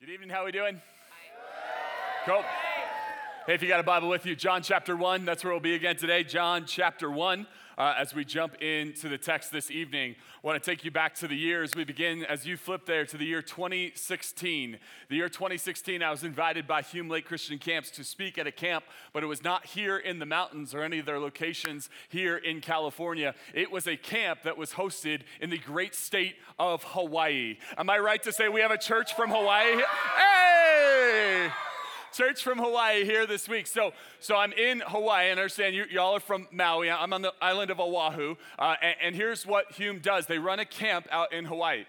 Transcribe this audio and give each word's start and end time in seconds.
Good 0.00 0.10
evening. 0.10 0.28
How 0.28 0.42
are 0.42 0.44
we 0.44 0.52
doing? 0.52 0.80
Cool. 2.24 2.44
Hey, 3.48 3.54
if 3.54 3.62
you 3.62 3.68
got 3.68 3.80
a 3.80 3.82
Bible 3.82 4.10
with 4.10 4.26
you, 4.26 4.36
John 4.36 4.60
chapter 4.60 4.94
1, 4.94 5.24
that's 5.24 5.42
where 5.42 5.54
we'll 5.54 5.58
be 5.58 5.74
again 5.74 5.96
today. 5.96 6.22
John 6.22 6.66
chapter 6.66 7.10
1, 7.10 7.46
uh, 7.78 7.94
as 7.96 8.14
we 8.14 8.22
jump 8.22 8.56
into 8.56 9.08
the 9.08 9.16
text 9.16 9.50
this 9.50 9.70
evening. 9.70 10.16
I 10.44 10.46
want 10.46 10.62
to 10.62 10.70
take 10.70 10.84
you 10.84 10.90
back 10.90 11.14
to 11.14 11.26
the 11.26 11.34
years. 11.34 11.74
We 11.74 11.84
begin, 11.84 12.26
as 12.26 12.46
you 12.46 12.58
flip 12.58 12.84
there, 12.84 13.06
to 13.06 13.16
the 13.16 13.24
year 13.24 13.40
2016. 13.40 14.76
The 15.08 15.16
year 15.16 15.30
2016, 15.30 16.02
I 16.02 16.10
was 16.10 16.24
invited 16.24 16.66
by 16.66 16.82
Hume 16.82 17.08
Lake 17.08 17.24
Christian 17.24 17.56
Camps 17.56 17.90
to 17.92 18.04
speak 18.04 18.36
at 18.36 18.46
a 18.46 18.52
camp, 18.52 18.84
but 19.14 19.22
it 19.22 19.28
was 19.28 19.42
not 19.42 19.64
here 19.64 19.96
in 19.96 20.18
the 20.18 20.26
mountains 20.26 20.74
or 20.74 20.82
any 20.82 20.98
of 20.98 21.06
their 21.06 21.18
locations 21.18 21.88
here 22.10 22.36
in 22.36 22.60
California. 22.60 23.34
It 23.54 23.70
was 23.70 23.86
a 23.86 23.96
camp 23.96 24.42
that 24.42 24.58
was 24.58 24.72
hosted 24.72 25.22
in 25.40 25.48
the 25.48 25.56
great 25.56 25.94
state 25.94 26.34
of 26.58 26.84
Hawaii. 26.84 27.56
Am 27.78 27.88
I 27.88 27.96
right 27.96 28.22
to 28.24 28.30
say 28.30 28.50
we 28.50 28.60
have 28.60 28.72
a 28.72 28.76
church 28.76 29.14
from 29.14 29.30
Hawaii? 29.30 29.82
Hey! 30.18 31.48
Church 32.18 32.42
from 32.42 32.58
Hawaii 32.58 33.04
here 33.04 33.26
this 33.26 33.48
week. 33.48 33.68
So, 33.68 33.92
so 34.18 34.34
I'm 34.34 34.52
in 34.52 34.80
Hawaii, 34.80 35.30
and 35.30 35.38
I 35.38 35.42
understand 35.42 35.76
you, 35.76 35.84
y'all 35.88 36.16
are 36.16 36.20
from 36.20 36.48
Maui. 36.50 36.90
I'm 36.90 37.12
on 37.12 37.22
the 37.22 37.32
island 37.40 37.70
of 37.70 37.78
Oahu, 37.78 38.34
uh, 38.58 38.74
and, 38.82 38.96
and 39.00 39.14
here's 39.14 39.46
what 39.46 39.70
Hume 39.70 40.00
does: 40.00 40.26
they 40.26 40.40
run 40.40 40.58
a 40.58 40.64
camp 40.64 41.06
out 41.12 41.32
in 41.32 41.44
Hawaii. 41.44 41.84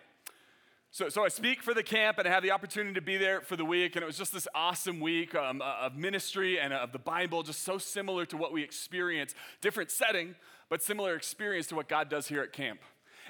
So, 0.92 1.10
so 1.10 1.26
I 1.26 1.30
speak 1.30 1.64
for 1.64 1.74
the 1.74 1.84
camp 1.84 2.18
and 2.18 2.28
I 2.28 2.32
have 2.32 2.42
the 2.42 2.50
opportunity 2.52 2.96
to 2.96 3.02
be 3.02 3.18
there 3.18 3.42
for 3.42 3.56
the 3.56 3.66
week. 3.66 3.96
And 3.96 4.02
it 4.02 4.08
was 4.08 4.18
just 4.18 4.34
this 4.34 4.48
awesome 4.56 5.00
week 5.00 5.36
um, 5.36 5.62
uh, 5.62 5.76
of 5.82 5.96
ministry 5.96 6.60
and 6.60 6.74
of 6.74 6.92
the 6.92 6.98
Bible, 6.98 7.44
just 7.44 7.62
so 7.62 7.78
similar 7.78 8.26
to 8.26 8.38
what 8.38 8.52
we 8.52 8.64
experience. 8.64 9.36
Different 9.62 9.92
setting, 9.92 10.34
but 10.68 10.82
similar 10.82 11.16
experience 11.16 11.68
to 11.68 11.76
what 11.76 11.90
God 11.90 12.10
does 12.10 12.28
here 12.28 12.42
at 12.42 12.54
camp. 12.54 12.80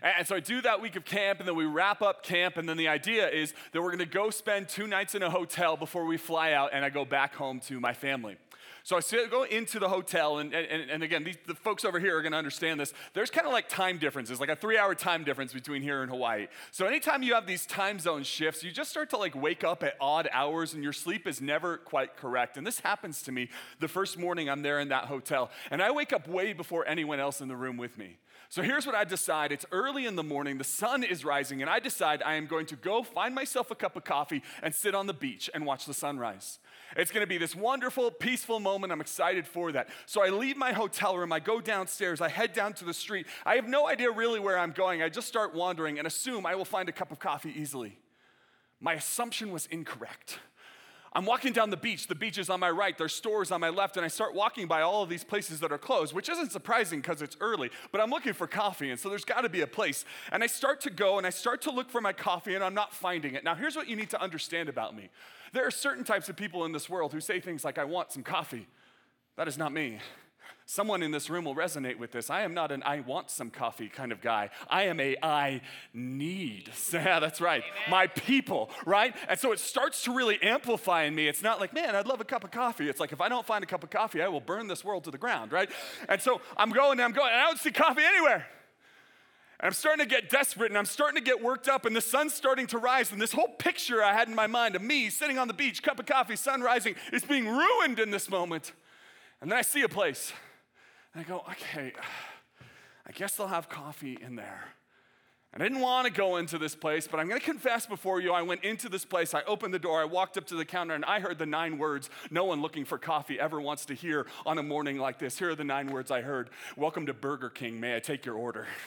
And 0.02 0.28
so 0.28 0.36
I 0.36 0.40
do 0.40 0.62
that 0.62 0.82
week 0.82 0.96
of 0.96 1.06
camp, 1.06 1.40
and 1.40 1.48
then 1.48 1.56
we 1.56 1.66
wrap 1.66 2.02
up 2.02 2.24
camp, 2.24 2.58
and 2.58 2.68
then 2.68 2.78
the 2.78 2.88
idea 2.88 3.30
is 3.30 3.54
that 3.72 3.82
we're 3.82 3.92
gonna 3.92 4.06
go 4.06 4.30
spend 4.30 4.70
two 4.70 4.88
nights 4.88 5.16
in 5.16 5.24
a 5.24 5.30
hotel 5.30 5.78
before 5.78 6.06
we 6.06 6.18
fly 6.18 6.54
out, 6.54 6.72
and 6.74 6.86
I 6.86 6.90
go 6.90 7.06
back 7.06 7.36
home 7.36 7.60
to 7.62 7.80
my 7.80 7.94
family. 7.94 8.38
So 8.84 8.98
I 8.98 9.28
go 9.28 9.44
into 9.44 9.78
the 9.78 9.90
hotel, 9.90 10.40
and, 10.40 10.54
and, 10.54 10.90
and 10.90 11.04
again, 11.04 11.24
these, 11.24 11.38
the 11.46 11.54
folks 11.54 11.86
over 11.86 12.00
here 12.00 12.18
are 12.18 12.22
gonna 12.22 12.38
understand 12.38 12.80
this. 12.80 12.94
There's 13.14 13.30
kind 13.30 13.46
of 13.46 13.54
like 13.54 13.68
time 13.70 13.98
differences, 13.98 14.40
like 14.40 14.50
a 14.50 14.56
three 14.56 14.78
hour 14.78 14.96
time 14.96 15.24
difference 15.24 15.54
between 15.54 15.82
here 15.82 16.02
and 16.02 16.10
Hawaii. 16.10 16.48
So 16.72 16.86
anytime 16.86 17.22
you 17.22 17.34
have 17.34 17.46
these 17.46 17.66
time 17.66 18.00
zone 18.00 18.24
shifts, 18.24 18.64
you 18.64 18.72
just 18.72 18.90
start 18.90 19.10
to 19.12 19.18
like 19.18 19.36
wake 19.36 19.64
up 19.64 19.84
at 19.84 19.96
odd 20.00 20.30
hours, 20.32 20.74
and 20.74 20.84
your 20.84 20.94
sleep 20.94 21.28
is 21.28 21.42
never 21.42 21.78
quite 21.78 22.16
correct. 22.16 22.58
And 22.58 22.66
this 22.66 22.80
happens 22.80 23.22
to 23.24 23.32
me 23.32 23.50
the 23.80 23.88
first 23.88 24.18
morning 24.18 24.50
I'm 24.50 24.62
there 24.62 24.80
in 24.80 24.90
that 24.90 25.06
hotel, 25.06 25.52
and 25.70 25.84
I 25.84 25.92
wake 25.92 26.14
up 26.14 26.28
way 26.28 26.54
before 26.54 26.88
anyone 26.88 27.20
else 27.20 27.42
in 27.42 27.48
the 27.48 27.56
room 27.56 27.78
with 27.78 27.98
me. 27.98 28.18
So 28.52 28.64
here's 28.64 28.88
what 28.88 28.96
I 28.96 29.04
decide 29.04 29.52
it's 29.52 29.66
early 29.72 30.08
in 30.08 30.16
the 30.16 30.24
morning, 30.24 30.58
the 30.58 30.64
sun 30.64 31.04
is 31.04 31.24
rising, 31.24 31.62
and 31.62 31.70
I 31.70 31.80
decide 31.80 32.24
I 32.24 32.34
am 32.34 32.48
going 32.48 32.66
to 32.68 32.76
go 32.76 33.04
find 33.04 33.36
myself 33.36 33.70
a 33.70 33.76
cup 33.76 33.96
of 33.96 34.04
coffee 34.04 34.42
and 34.64 34.74
sit 34.74 34.96
on 34.96 35.06
the 35.06 35.14
beach 35.14 35.52
and 35.54 35.68
watch 35.68 35.86
the 35.86 35.94
sunrise. 35.94 36.58
It's 36.98 37.12
gonna 37.12 37.28
be 37.28 37.38
this 37.38 37.56
wonderful, 37.56 38.10
peaceful 38.10 38.60
moment. 38.60 38.92
I'm 38.92 39.02
excited 39.02 39.46
for 39.46 39.72
that. 39.74 39.90
So 40.08 40.24
I 40.24 40.30
leave 40.30 40.58
my 40.58 40.74
hotel 40.74 41.16
room, 41.16 41.32
I 41.32 41.40
go 41.40 41.62
downstairs, 41.62 42.22
I 42.22 42.30
head 42.30 42.54
down 42.54 42.74
to 42.74 42.86
the 42.86 42.94
street. 42.94 43.28
I 43.46 43.54
have 43.54 43.68
no 43.68 43.88
idea 43.88 44.10
really 44.10 44.40
where 44.40 44.58
I'm 44.58 44.72
going. 44.72 45.04
I 45.04 45.10
just 45.10 45.28
start 45.28 45.54
wandering 45.54 46.00
and 46.00 46.08
assume 46.08 46.48
I 46.48 46.56
will 46.56 46.66
find 46.66 46.90
a 46.90 46.92
cup 46.92 47.12
of 47.12 47.20
coffee 47.20 47.54
easily. 47.56 48.00
My 48.82 48.94
assumption 48.94 49.52
was 49.52 49.68
incorrect. 49.68 50.40
I'm 51.14 51.26
walking 51.26 51.54
down 51.54 51.70
the 51.70 51.78
beach. 51.78 52.08
The 52.08 52.16
beach 52.16 52.38
is 52.38 52.50
on 52.50 52.60
my 52.60 52.70
right. 52.70 52.98
There's 52.98 53.16
stores 53.16 53.52
on 53.52 53.62
my 53.62 53.70
left. 53.70 53.98
And 53.98 54.06
I 54.06 54.10
start 54.10 54.36
walking 54.36 54.68
by 54.68 54.82
all 54.82 55.02
of 55.02 55.10
these 55.10 55.24
places 55.24 55.60
that 55.62 55.72
are 55.72 55.78
closed, 55.78 56.14
which 56.14 56.30
isn't 56.30 56.52
surprising 56.52 57.02
because 57.02 57.22
it's 57.22 57.36
early, 57.42 57.72
but 57.92 58.00
I'm 58.00 58.10
looking 58.10 58.34
for 58.34 58.48
coffee. 58.48 58.92
And 58.92 59.00
so 59.00 59.10
there's 59.10 59.26
got 59.26 59.42
to 59.42 59.50
be 59.50 59.62
a 59.62 59.68
place. 59.68 60.06
And 60.32 60.44
I 60.44 60.48
start 60.48 60.82
to 60.82 60.90
go 60.90 61.18
and 61.18 61.26
I 61.26 61.32
start 61.32 61.62
to 61.64 61.72
look 61.72 61.90
for 61.90 62.02
my 62.02 62.14
coffee 62.14 62.56
and 62.56 62.64
I'm 62.64 62.76
not 62.76 62.94
finding 62.94 63.34
it. 63.34 63.44
Now, 63.44 63.56
here's 63.56 63.76
what 63.76 63.88
you 63.88 63.96
need 63.96 64.12
to 64.12 64.22
understand 64.22 64.70
about 64.70 64.96
me 64.96 65.10
there 65.52 65.66
are 65.66 65.72
certain 65.72 66.04
types 66.04 66.30
of 66.30 66.36
people 66.36 66.66
in 66.66 66.72
this 66.72 66.90
world 66.90 67.12
who 67.12 67.20
say 67.20 67.40
things 67.40 67.66
like, 67.66 67.80
I 67.80 67.86
want 67.86 68.12
some 68.12 68.22
coffee. 68.22 68.68
That 69.36 69.48
is 69.48 69.58
not 69.58 69.72
me. 69.72 70.00
Someone 70.72 71.02
in 71.02 71.10
this 71.10 71.32
room 71.32 71.46
will 71.46 71.56
resonate 71.56 71.98
with 71.98 72.12
this. 72.12 72.30
I 72.30 72.42
am 72.42 72.54
not 72.54 72.72
an 72.72 72.84
I 72.84 73.00
want 73.00 73.32
some 73.32 73.50
coffee 73.50 73.90
kind 73.90 74.12
of 74.12 74.22
guy. 74.22 74.52
I 74.70 74.84
am 74.84 75.00
a 75.00 75.16
I 75.24 75.62
need. 75.96 76.70
Yeah, 76.94 77.20
that's 77.20 77.42
right. 77.42 77.64
Amen. 77.64 77.90
My 77.90 78.06
people, 78.06 78.70
right? 78.86 79.16
And 79.28 79.40
so 79.40 79.52
it 79.52 79.58
starts 79.58 80.04
to 80.04 80.14
really 80.14 80.40
amplify 80.44 81.06
in 81.06 81.16
me. 81.16 81.28
It's 81.28 81.42
not 81.42 81.60
like, 81.60 81.74
man, 81.74 81.96
I'd 81.96 82.06
love 82.06 82.22
a 82.22 82.24
cup 82.24 82.44
of 82.44 82.52
coffee. 82.52 82.88
It's 82.88 83.00
like, 83.00 83.12
if 83.12 83.20
I 83.20 83.30
don't 83.30 83.48
find 83.48 83.64
a 83.64 83.68
cup 83.68 83.84
of 83.84 83.90
coffee, 83.90 84.22
I 84.22 84.28
will 84.28 84.42
burn 84.42 84.68
this 84.68 84.86
world 84.86 85.06
to 85.06 85.12
the 85.12 85.18
ground, 85.18 85.52
right? 85.52 85.72
And 86.08 86.22
so 86.22 86.40
I'm 86.56 86.70
going 86.70 87.00
and 87.00 87.02
I'm 87.02 87.14
going, 87.14 87.32
and 87.32 87.42
I 87.42 87.46
don't 87.46 87.58
see 87.58 87.72
coffee 87.72 88.04
anywhere. 88.04 88.46
And 89.60 89.68
I'm 89.68 89.74
starting 89.74 90.06
to 90.06 90.10
get 90.10 90.30
desperate 90.30 90.70
and 90.70 90.78
I'm 90.78 90.86
starting 90.86 91.16
to 91.16 91.26
get 91.26 91.42
worked 91.42 91.68
up, 91.68 91.86
and 91.86 91.96
the 91.96 92.02
sun's 92.02 92.36
starting 92.36 92.68
to 92.68 92.78
rise. 92.78 93.12
And 93.12 93.20
this 93.20 93.32
whole 93.32 93.56
picture 93.58 94.04
I 94.04 94.14
had 94.14 94.28
in 94.28 94.36
my 94.36 94.46
mind 94.46 94.76
of 94.76 94.84
me 94.84 95.10
sitting 95.10 95.40
on 95.40 95.48
the 95.48 95.56
beach, 95.56 95.82
cup 95.82 96.00
of 96.00 96.06
coffee, 96.06 96.36
sun 96.36 96.62
rising, 96.62 96.94
is 97.12 97.24
being 97.24 97.48
ruined 97.48 97.98
in 97.98 98.12
this 98.12 98.30
moment. 98.30 98.74
And 99.42 99.50
then 99.50 99.58
I 99.58 99.64
see 99.64 99.82
a 99.82 99.90
place. 99.90 100.32
And 101.14 101.24
I 101.26 101.28
go, 101.28 101.44
okay, 101.52 101.94
I 103.08 103.12
guess 103.12 103.36
they'll 103.36 103.48
have 103.48 103.70
coffee 103.70 104.18
in 104.22 104.36
there. 104.36 104.64
And 105.52 105.64
I 105.64 105.66
didn't 105.66 105.82
want 105.82 106.06
to 106.06 106.14
go 106.14 106.38
into 106.38 106.60
this 106.60 106.76
place, 106.76 107.08
but 107.08 107.20
I'm 107.20 107.28
going 107.28 107.40
to 107.40 107.46
confess 107.46 107.88
before 107.88 108.22
you. 108.22 108.34
I 108.34 108.44
went 108.44 108.64
into 108.64 108.88
this 108.88 109.04
place, 109.04 109.34
I 109.34 109.42
opened 109.44 109.74
the 109.74 109.80
door, 109.80 110.00
I 110.00 110.06
walked 110.06 110.38
up 110.38 110.46
to 110.48 110.56
the 110.56 110.66
counter, 110.66 110.94
and 110.94 111.04
I 111.06 111.20
heard 111.20 111.40
the 111.40 111.48
nine 111.48 111.80
words 111.80 112.12
no 112.30 112.46
one 112.46 112.62
looking 112.62 112.86
for 112.86 113.00
coffee 113.00 113.40
ever 113.40 113.60
wants 113.60 113.86
to 113.86 113.96
hear 113.96 114.28
on 114.46 114.60
a 114.60 114.64
morning 114.64 115.00
like 115.00 115.18
this. 115.18 115.40
Here 115.40 115.50
are 115.50 115.56
the 115.56 115.64
nine 115.64 115.88
words 115.88 116.12
I 116.12 116.22
heard 116.22 116.52
Welcome 116.78 117.08
to 117.08 117.14
Burger 117.16 117.50
King. 117.50 117.80
May 117.80 117.96
I 117.96 118.00
take 118.00 118.26
your 118.26 118.36
order? 118.36 118.68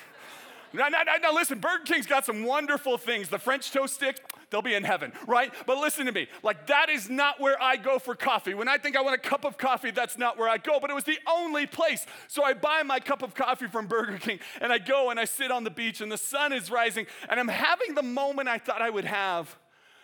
Now, 0.75 0.89
now, 0.89 1.03
now, 1.23 1.33
listen, 1.33 1.59
Burger 1.59 1.85
King's 1.85 2.07
got 2.07 2.25
some 2.25 2.45
wonderful 2.45 2.97
things. 2.97 3.29
The 3.29 3.39
French 3.39 3.71
toast 3.71 3.95
sticks, 3.95 4.21
they'll 4.51 4.63
be 4.63 4.75
in 4.75 4.85
heaven, 4.85 5.13
right? 5.27 5.53
But 5.67 5.79
listen 5.79 6.07
to 6.07 6.13
me. 6.13 6.29
Like, 6.43 6.67
that 6.69 6.89
is 6.89 7.11
not 7.11 7.41
where 7.41 7.61
I 7.63 7.77
go 7.77 7.99
for 7.99 8.15
coffee. 8.15 8.55
When 8.55 8.69
I 8.69 8.79
think 8.79 8.97
I 8.97 9.03
want 9.03 9.15
a 9.15 9.29
cup 9.29 9.45
of 9.45 9.59
coffee, 9.59 9.91
that's 9.91 10.17
not 10.17 10.39
where 10.39 10.49
I 10.49 10.59
go. 10.59 10.81
But 10.81 10.91
it 10.91 10.95
was 10.95 11.05
the 11.05 11.19
only 11.29 11.67
place. 11.67 12.07
So 12.29 12.43
I 12.43 12.55
buy 12.55 12.83
my 12.83 13.01
cup 13.01 13.23
of 13.23 13.35
coffee 13.35 13.67
from 13.67 13.87
Burger 13.87 14.19
King 14.19 14.41
and 14.61 14.73
I 14.73 14.79
go 14.79 15.11
and 15.11 15.21
I 15.21 15.25
sit 15.25 15.51
on 15.51 15.65
the 15.65 15.71
beach 15.71 16.01
and 16.01 16.11
the 16.11 16.19
sun 16.19 16.53
is 16.53 16.71
rising 16.71 17.07
and 17.29 17.39
I'm 17.39 17.49
having 17.49 17.95
the 17.95 18.03
moment 18.03 18.49
I 18.49 18.59
thought 18.59 18.81
I 18.81 18.91
would 18.91 19.05
have. 19.05 19.57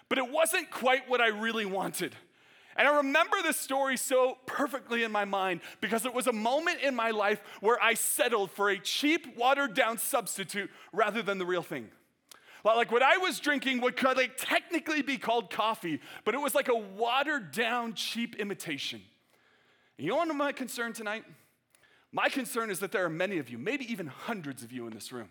But 0.08 0.18
it 0.18 0.30
wasn't 0.30 0.70
quite 0.70 1.08
what 1.08 1.20
I 1.20 1.28
really 1.28 1.66
wanted. 1.66 2.14
And 2.78 2.87
I 2.87 2.97
remember 2.99 3.39
this 3.43 3.59
story 3.59 3.97
so 3.97 4.39
perfectly 4.47 5.03
in 5.03 5.11
my 5.11 5.25
mind 5.25 5.62
because 5.81 6.06
it 6.06 6.15
was 6.15 6.28
a 6.28 6.33
moment 6.33 6.81
in 6.81 6.94
my 6.94 7.11
life 7.11 7.43
where 7.61 7.83
I 7.83 7.94
settled 7.94 8.53
for 8.53 8.71
a 8.71 8.78
cheap, 8.78 9.37
watered 9.37 9.75
down 9.75 9.99
substitute 9.99 10.71
rather 10.93 11.21
than 11.21 11.39
the 11.39 11.44
real 11.44 11.65
thing. 11.65 11.89
Like 12.65 12.93
what 12.93 13.03
I 13.03 13.16
was 13.16 13.41
drinking 13.41 13.81
would 13.81 14.00
like 14.03 14.37
technically 14.37 15.03
be 15.03 15.16
called 15.16 15.50
coffee, 15.50 16.00
but 16.25 16.34
it 16.34 16.39
was 16.39 16.55
like 16.55 16.69
a 16.69 16.77
watered 16.77 17.50
down, 17.50 17.94
cheap 17.94 18.37
imitation. 18.37 19.00
And 19.97 20.05
you 20.05 20.12
know 20.12 20.19
what 20.19 20.33
my 20.34 20.53
concern 20.53 20.93
tonight? 20.93 21.25
My 22.12 22.28
concern 22.28 22.71
is 22.71 22.78
that 22.81 22.93
there 22.93 23.05
are 23.05 23.10
many 23.10 23.39
of 23.39 23.50
you, 23.50 23.59
maybe 23.59 23.91
even 23.91 24.06
hundreds 24.06 24.62
of 24.62 24.71
you 24.71 24.87
in 24.87 24.93
this 24.93 25.12
room, 25.12 25.31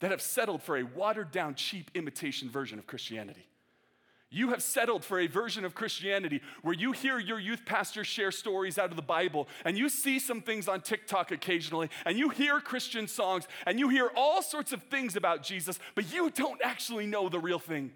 that 0.00 0.10
have 0.10 0.22
settled 0.22 0.62
for 0.62 0.76
a 0.76 0.82
watered 0.82 1.30
down, 1.30 1.54
cheap 1.54 1.90
imitation 1.94 2.50
version 2.50 2.78
of 2.78 2.86
Christianity. 2.86 3.46
You 4.34 4.48
have 4.48 4.62
settled 4.62 5.04
for 5.04 5.20
a 5.20 5.26
version 5.26 5.66
of 5.66 5.74
Christianity 5.74 6.40
where 6.62 6.74
you 6.74 6.92
hear 6.92 7.18
your 7.18 7.38
youth 7.38 7.66
pastor 7.66 8.02
share 8.02 8.30
stories 8.30 8.78
out 8.78 8.88
of 8.88 8.96
the 8.96 9.02
Bible, 9.02 9.46
and 9.62 9.76
you 9.76 9.90
see 9.90 10.18
some 10.18 10.40
things 10.40 10.68
on 10.68 10.80
TikTok 10.80 11.30
occasionally, 11.30 11.90
and 12.06 12.18
you 12.18 12.30
hear 12.30 12.58
Christian 12.58 13.06
songs, 13.06 13.46
and 13.66 13.78
you 13.78 13.90
hear 13.90 14.10
all 14.16 14.40
sorts 14.40 14.72
of 14.72 14.82
things 14.84 15.16
about 15.16 15.42
Jesus, 15.42 15.78
but 15.94 16.10
you 16.10 16.30
don't 16.30 16.62
actually 16.64 17.06
know 17.06 17.28
the 17.28 17.38
real 17.38 17.58
thing. 17.58 17.92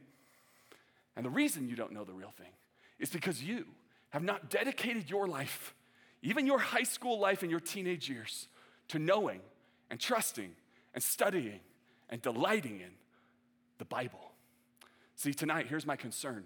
And 1.17 1.25
the 1.25 1.31
reason 1.31 1.71
you 1.71 1.75
don't 1.75 1.93
know 1.93 2.05
the 2.05 2.13
real 2.13 2.35
thing 2.37 2.53
is 2.99 3.09
because 3.09 3.43
you 3.43 3.65
have 4.11 4.23
not 4.23 4.51
dedicated 4.51 5.09
your 5.09 5.27
life, 5.27 5.75
even 6.21 6.47
your 6.47 6.59
high 6.59 6.83
school 6.83 7.19
life 7.19 7.41
and 7.41 7.51
your 7.51 7.61
teenage 7.61 8.11
years, 8.11 8.49
to 8.89 8.99
knowing 8.99 9.41
and 9.91 9.99
trusting 9.99 10.55
and 10.93 11.03
studying 11.03 11.61
and 12.11 12.21
delighting 12.21 12.81
in 12.81 12.91
the 13.79 13.87
Bible. 13.87 14.26
See, 15.17 15.35
tonight, 15.35 15.67
here's 15.69 15.87
my 15.87 15.97
concern. 15.97 16.45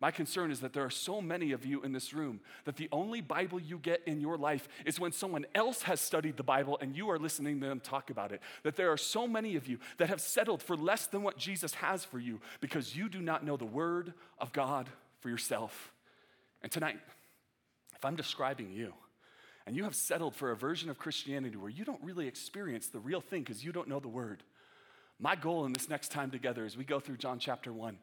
My 0.00 0.10
concern 0.12 0.52
is 0.52 0.60
that 0.60 0.72
there 0.72 0.84
are 0.84 0.90
so 0.90 1.20
many 1.20 1.50
of 1.50 1.66
you 1.66 1.82
in 1.82 1.92
this 1.92 2.14
room 2.14 2.40
that 2.64 2.76
the 2.76 2.88
only 2.92 3.20
Bible 3.20 3.58
you 3.58 3.78
get 3.78 4.00
in 4.06 4.20
your 4.20 4.36
life 4.36 4.68
is 4.86 5.00
when 5.00 5.10
someone 5.10 5.44
else 5.56 5.82
has 5.82 6.00
studied 6.00 6.36
the 6.36 6.44
Bible 6.44 6.78
and 6.80 6.96
you 6.96 7.10
are 7.10 7.18
listening 7.18 7.60
to 7.60 7.66
them 7.66 7.80
talk 7.80 8.10
about 8.10 8.30
it. 8.30 8.40
That 8.62 8.76
there 8.76 8.92
are 8.92 8.96
so 8.96 9.26
many 9.26 9.56
of 9.56 9.66
you 9.66 9.78
that 9.96 10.08
have 10.08 10.20
settled 10.20 10.62
for 10.62 10.76
less 10.76 11.06
than 11.06 11.22
what 11.22 11.36
Jesus 11.36 11.74
has 11.74 12.04
for 12.04 12.20
you 12.20 12.40
because 12.60 12.96
you 12.96 13.08
do 13.08 13.20
not 13.20 13.44
know 13.44 13.56
the 13.56 13.64
Word 13.64 14.14
of 14.38 14.52
God 14.52 14.88
for 15.18 15.30
yourself. 15.30 15.92
And 16.62 16.70
tonight, 16.70 16.98
if 17.96 18.04
I'm 18.04 18.16
describing 18.16 18.70
you, 18.72 18.94
and 19.66 19.76
you 19.76 19.84
have 19.84 19.94
settled 19.96 20.34
for 20.34 20.50
a 20.50 20.56
version 20.56 20.88
of 20.88 20.98
Christianity 20.98 21.56
where 21.56 21.68
you 21.68 21.84
don't 21.84 22.02
really 22.02 22.26
experience 22.26 22.86
the 22.86 23.00
real 23.00 23.20
thing 23.20 23.42
because 23.42 23.64
you 23.64 23.72
don't 23.72 23.88
know 23.88 24.00
the 24.00 24.08
Word, 24.08 24.44
my 25.18 25.34
goal 25.34 25.64
in 25.64 25.72
this 25.72 25.88
next 25.88 26.12
time 26.12 26.30
together 26.30 26.64
as 26.64 26.76
we 26.76 26.84
go 26.84 27.00
through 27.00 27.16
John 27.16 27.38
chapter 27.38 27.72
1 27.72 27.98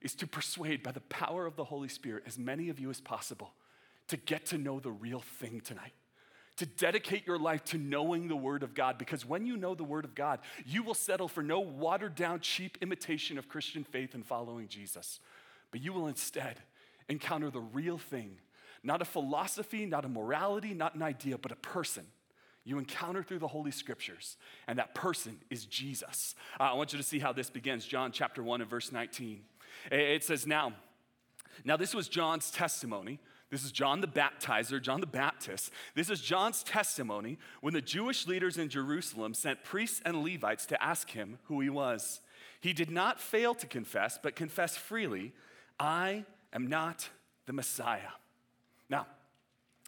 is 0.00 0.14
to 0.16 0.26
persuade 0.26 0.82
by 0.82 0.92
the 0.92 1.00
power 1.00 1.46
of 1.46 1.56
the 1.56 1.64
Holy 1.64 1.88
Spirit 1.88 2.24
as 2.26 2.38
many 2.38 2.68
of 2.68 2.78
you 2.78 2.90
as 2.90 3.00
possible 3.00 3.52
to 4.08 4.16
get 4.16 4.46
to 4.46 4.58
know 4.58 4.78
the 4.78 4.90
real 4.90 5.20
thing 5.20 5.60
tonight. 5.60 5.92
To 6.56 6.66
dedicate 6.66 7.26
your 7.26 7.38
life 7.38 7.64
to 7.66 7.78
knowing 7.78 8.26
the 8.26 8.36
Word 8.36 8.64
of 8.64 8.74
God, 8.74 8.98
because 8.98 9.24
when 9.24 9.46
you 9.46 9.56
know 9.56 9.76
the 9.76 9.84
Word 9.84 10.04
of 10.04 10.14
God, 10.16 10.40
you 10.66 10.82
will 10.82 10.94
settle 10.94 11.28
for 11.28 11.42
no 11.42 11.60
watered 11.60 12.16
down, 12.16 12.40
cheap 12.40 12.78
imitation 12.80 13.38
of 13.38 13.48
Christian 13.48 13.84
faith 13.84 14.14
and 14.14 14.26
following 14.26 14.66
Jesus, 14.66 15.20
but 15.70 15.80
you 15.80 15.92
will 15.92 16.08
instead 16.08 16.56
encounter 17.08 17.48
the 17.48 17.60
real 17.60 17.96
thing. 17.96 18.38
Not 18.82 19.02
a 19.02 19.04
philosophy, 19.04 19.86
not 19.86 20.04
a 20.04 20.08
morality, 20.08 20.74
not 20.74 20.96
an 20.96 21.02
idea, 21.02 21.38
but 21.38 21.52
a 21.52 21.56
person 21.56 22.06
you 22.68 22.78
encounter 22.78 23.22
through 23.22 23.38
the 23.38 23.48
Holy 23.48 23.70
Scriptures, 23.70 24.36
and 24.66 24.78
that 24.78 24.94
person 24.94 25.38
is 25.48 25.64
Jesus. 25.64 26.34
Uh, 26.60 26.64
I 26.64 26.74
want 26.74 26.92
you 26.92 26.98
to 26.98 27.02
see 27.02 27.18
how 27.18 27.32
this 27.32 27.48
begins. 27.48 27.86
John 27.86 28.12
chapter 28.12 28.42
1 28.42 28.60
and 28.60 28.68
verse 28.68 28.92
19. 28.92 29.40
It 29.90 30.22
says, 30.22 30.46
Now, 30.46 30.74
now 31.64 31.78
this 31.78 31.94
was 31.94 32.08
John's 32.08 32.50
testimony. 32.50 33.20
This 33.50 33.64
is 33.64 33.72
John 33.72 34.02
the 34.02 34.06
Baptizer, 34.06 34.82
John 34.82 35.00
the 35.00 35.06
Baptist. 35.06 35.72
This 35.94 36.10
is 36.10 36.20
John's 36.20 36.62
testimony 36.62 37.38
when 37.62 37.72
the 37.72 37.80
Jewish 37.80 38.26
leaders 38.26 38.58
in 38.58 38.68
Jerusalem 38.68 39.32
sent 39.32 39.64
priests 39.64 40.02
and 40.04 40.22
Levites 40.22 40.66
to 40.66 40.82
ask 40.82 41.10
him 41.10 41.38
who 41.44 41.60
he 41.60 41.70
was. 41.70 42.20
He 42.60 42.74
did 42.74 42.90
not 42.90 43.18
fail 43.18 43.54
to 43.54 43.66
confess, 43.66 44.18
but 44.22 44.36
confessed 44.36 44.78
freely, 44.78 45.32
I 45.80 46.26
am 46.52 46.66
not 46.66 47.08
the 47.46 47.54
Messiah. 47.54 48.12
Now, 48.90 49.06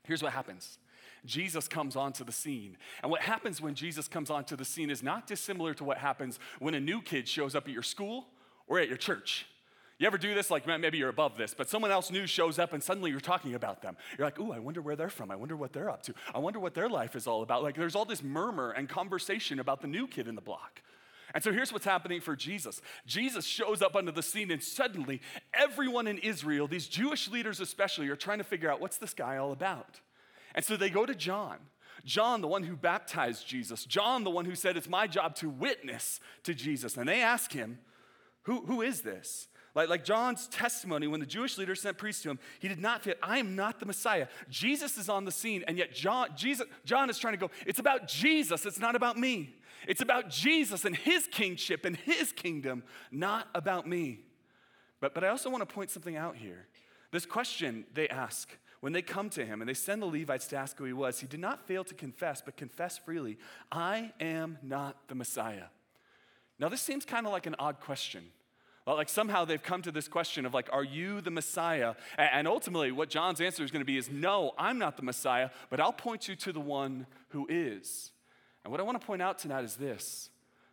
here's 0.05 0.23
what 0.23 0.33
happens 0.33 0.79
Jesus 1.25 1.69
comes 1.69 1.97
onto 1.97 2.25
the 2.25 2.33
scene. 2.33 2.77
And 3.03 3.11
what 3.11 3.23
happens 3.23 3.61
when 3.61 3.75
Jesus 3.75 4.09
comes 4.09 4.31
onto 4.31 4.57
the 4.57 4.65
scene 4.65 4.91
is 4.91 5.03
not 5.03 5.27
dissimilar 5.27 5.75
to 5.75 5.85
what 5.85 5.99
happens 5.99 6.39
when 6.59 6.75
a 6.75 6.81
new 6.81 7.03
kid 7.03 7.29
shows 7.29 7.55
up 7.55 7.67
at 7.67 7.73
your 7.73 7.83
school 7.83 8.27
or 8.67 8.79
at 8.79 8.89
your 8.89 8.97
church. 8.97 9.47
You 9.99 10.07
ever 10.07 10.17
do 10.17 10.35
this? 10.35 10.51
Like, 10.51 10.67
maybe 10.67 10.97
you're 10.97 11.11
above 11.11 11.37
this, 11.37 11.53
but 11.53 11.69
someone 11.69 11.91
else 11.91 12.11
new 12.11 12.27
shows 12.27 12.59
up 12.59 12.73
and 12.73 12.83
suddenly 12.83 13.11
you're 13.11 13.21
talking 13.21 13.55
about 13.55 13.83
them. 13.83 13.99
You're 14.17 14.27
like, 14.27 14.41
ooh, 14.41 14.51
I 14.51 14.59
wonder 14.59 14.81
where 14.81 14.97
they're 14.97 15.11
from. 15.11 15.31
I 15.31 15.37
wonder 15.37 15.57
what 15.57 15.75
they're 15.75 15.91
up 15.91 16.03
to. 16.05 16.15
I 16.35 16.39
wonder 16.39 16.59
what 16.59 16.73
their 16.73 16.89
life 16.89 17.15
is 17.15 17.27
all 17.27 17.43
about. 17.43 17.63
Like, 17.63 17.77
there's 17.77 17.95
all 17.95 18.07
this 18.07 18.23
murmur 18.23 18.71
and 18.71 18.89
conversation 18.89 19.61
about 19.61 19.83
the 19.83 19.89
new 19.89 20.09
kid 20.09 20.27
in 20.27 20.37
the 20.37 20.41
block. 20.41 20.81
And 21.35 21.45
so 21.45 21.53
here's 21.53 21.73
what's 21.73 21.85
happening 21.85 22.21
for 22.21 22.35
Jesus 22.35 22.81
Jesus 23.07 23.45
shows 23.45 23.83
up 23.83 23.95
onto 23.95 24.13
the 24.13 24.23
scene, 24.23 24.51
and 24.51 24.63
suddenly 24.63 25.21
everyone 25.53 26.07
in 26.07 26.19
Israel, 26.19 26.67
these 26.67 26.89
Jewish 26.89 27.29
leaders 27.29 27.61
especially, 27.61 28.09
are 28.09 28.17
trying 28.17 28.39
to 28.39 28.45
figure 28.45 28.71
out 28.71 28.81
what's 28.81 28.97
this 28.97 29.15
guy 29.15 29.37
all 29.37 29.53
about. 29.53 30.01
And 30.55 30.65
so 30.65 30.77
they 30.77 30.91
go 30.91 31.07
to 31.07 31.15
John. 31.15 31.59
John, 32.05 32.41
the 32.41 32.49
one 32.49 32.63
who 32.63 32.77
baptized 32.77 33.47
Jesus, 33.47 33.85
John, 33.85 34.25
the 34.25 34.31
one 34.31 34.45
who 34.45 34.55
said, 34.55 34.77
It's 34.77 34.89
my 34.89 35.07
job 35.07 35.35
to 35.37 35.49
witness 35.49 36.21
to 36.45 36.55
Jesus. 36.55 36.97
And 36.97 37.09
they 37.09 37.21
ask 37.21 37.53
him, 37.53 37.79
Who, 38.43 38.65
who 38.65 38.83
is 38.83 39.03
this? 39.03 39.49
Like, 39.75 39.89
like 39.89 40.05
John's 40.05 40.49
testimony, 40.49 41.07
when 41.07 41.21
the 41.21 41.27
Jewish 41.27 41.57
leaders 41.57 41.81
sent 41.81 41.97
priests 41.97 42.23
to 42.23 42.31
him, 42.31 42.39
he 42.59 42.67
did 42.67 42.81
not 42.81 43.03
fit, 43.03 43.19
I 43.23 43.39
am 43.39 43.55
not 43.55 43.79
the 43.79 43.87
Messiah. 43.87 44.27
Jesus 44.49 44.99
is 44.99 45.09
on 45.09 45.25
the 45.25 45.31
scene, 45.31 45.63
and 45.69 45.79
yet 45.79 45.95
John, 45.95 46.29
Jesus, 46.37 46.67
John 46.85 47.09
is 47.09 47.19
trying 47.19 47.35
to 47.35 47.39
go, 47.39 47.51
It's 47.67 47.79
about 47.79 48.09
Jesus, 48.09 48.67
it's 48.67 48.81
not 48.81 48.97
about 48.97 49.17
me. 49.17 49.55
It's 49.87 50.03
about 50.03 50.29
Jesus 50.29 50.85
and 50.85 50.95
his 50.95 51.27
kingship 51.27 51.85
and 51.85 51.97
his 51.97 52.33
kingdom, 52.33 52.83
not 53.11 53.49
about 53.55 53.89
me. 53.89 54.21
But, 55.01 55.15
but 55.15 55.25
I 55.25 55.29
also 55.29 55.49
want 55.49 55.67
to 55.67 55.75
point 55.75 55.91
something 55.91 56.17
out 56.17 56.37
here. 56.37 56.67
This 57.13 57.25
question 57.25 57.87
they 57.95 58.09
ask 58.09 58.49
when 58.81 58.93
they 58.93 59.03
come 59.03 59.31
to 59.31 59.45
him 59.45 59.61
and 59.61 59.69
they 59.69 59.75
send 59.75 60.03
the 60.03 60.07
Levites 60.07 60.47
to 60.49 60.57
ask 60.57 60.77
who 60.79 60.85
he 60.85 60.93
was, 60.93 61.21
he 61.21 61.27
did 61.27 61.41
not 61.41 61.67
fail 61.67 61.85
to 61.85 61.95
confess, 61.95 62.41
but 62.41 62.57
confess 62.57 62.99
freely, 62.99 63.39
I 63.71 64.13
am 64.21 64.59
not 64.63 65.09
the 65.09 65.15
Messiah. 65.15 65.67
Now, 66.59 66.69
this 66.69 66.81
seems 66.81 67.05
kind 67.05 67.27
of 67.27 67.33
like 67.33 67.47
an 67.47 67.57
odd 67.59 67.81
question. 67.81 68.25
Like 68.87 69.09
somehow 69.09 69.45
they've 69.45 69.63
come 69.63 69.83
to 69.83 69.93
this 69.93 70.09
question 70.09 70.45
of 70.45 70.53
like, 70.55 70.69
are 70.73 70.83
you 70.83 71.21
the 71.21 71.31
Messiah? 71.31 71.95
And 72.19 72.49
ultimately, 72.49 72.91
what 72.91 73.09
John's 73.09 73.41
answer 73.41 73.63
is 73.63 73.71
going 73.71 73.83
to 73.83 73.87
be 73.87 73.97
is, 73.97 74.11
no, 74.11 74.53
I'm 74.59 74.79
not 74.79 74.97
the 74.97 75.03
Messiah, 75.03 75.51
but 75.69 75.79
I'll 75.79 75.93
point 75.93 76.27
you 76.27 76.35
to 76.37 76.53
the 76.53 76.61
one 76.61 77.07
who 77.29 77.47
is. 77.49 78.11
And 78.65 78.73
what 78.73 78.81
I 78.81 78.83
want 78.83 79.01
to 79.01 79.07
point 79.07 79.23
out 79.23 79.39
tonight 79.39 79.65
is 79.65 79.77
this 79.77 80.31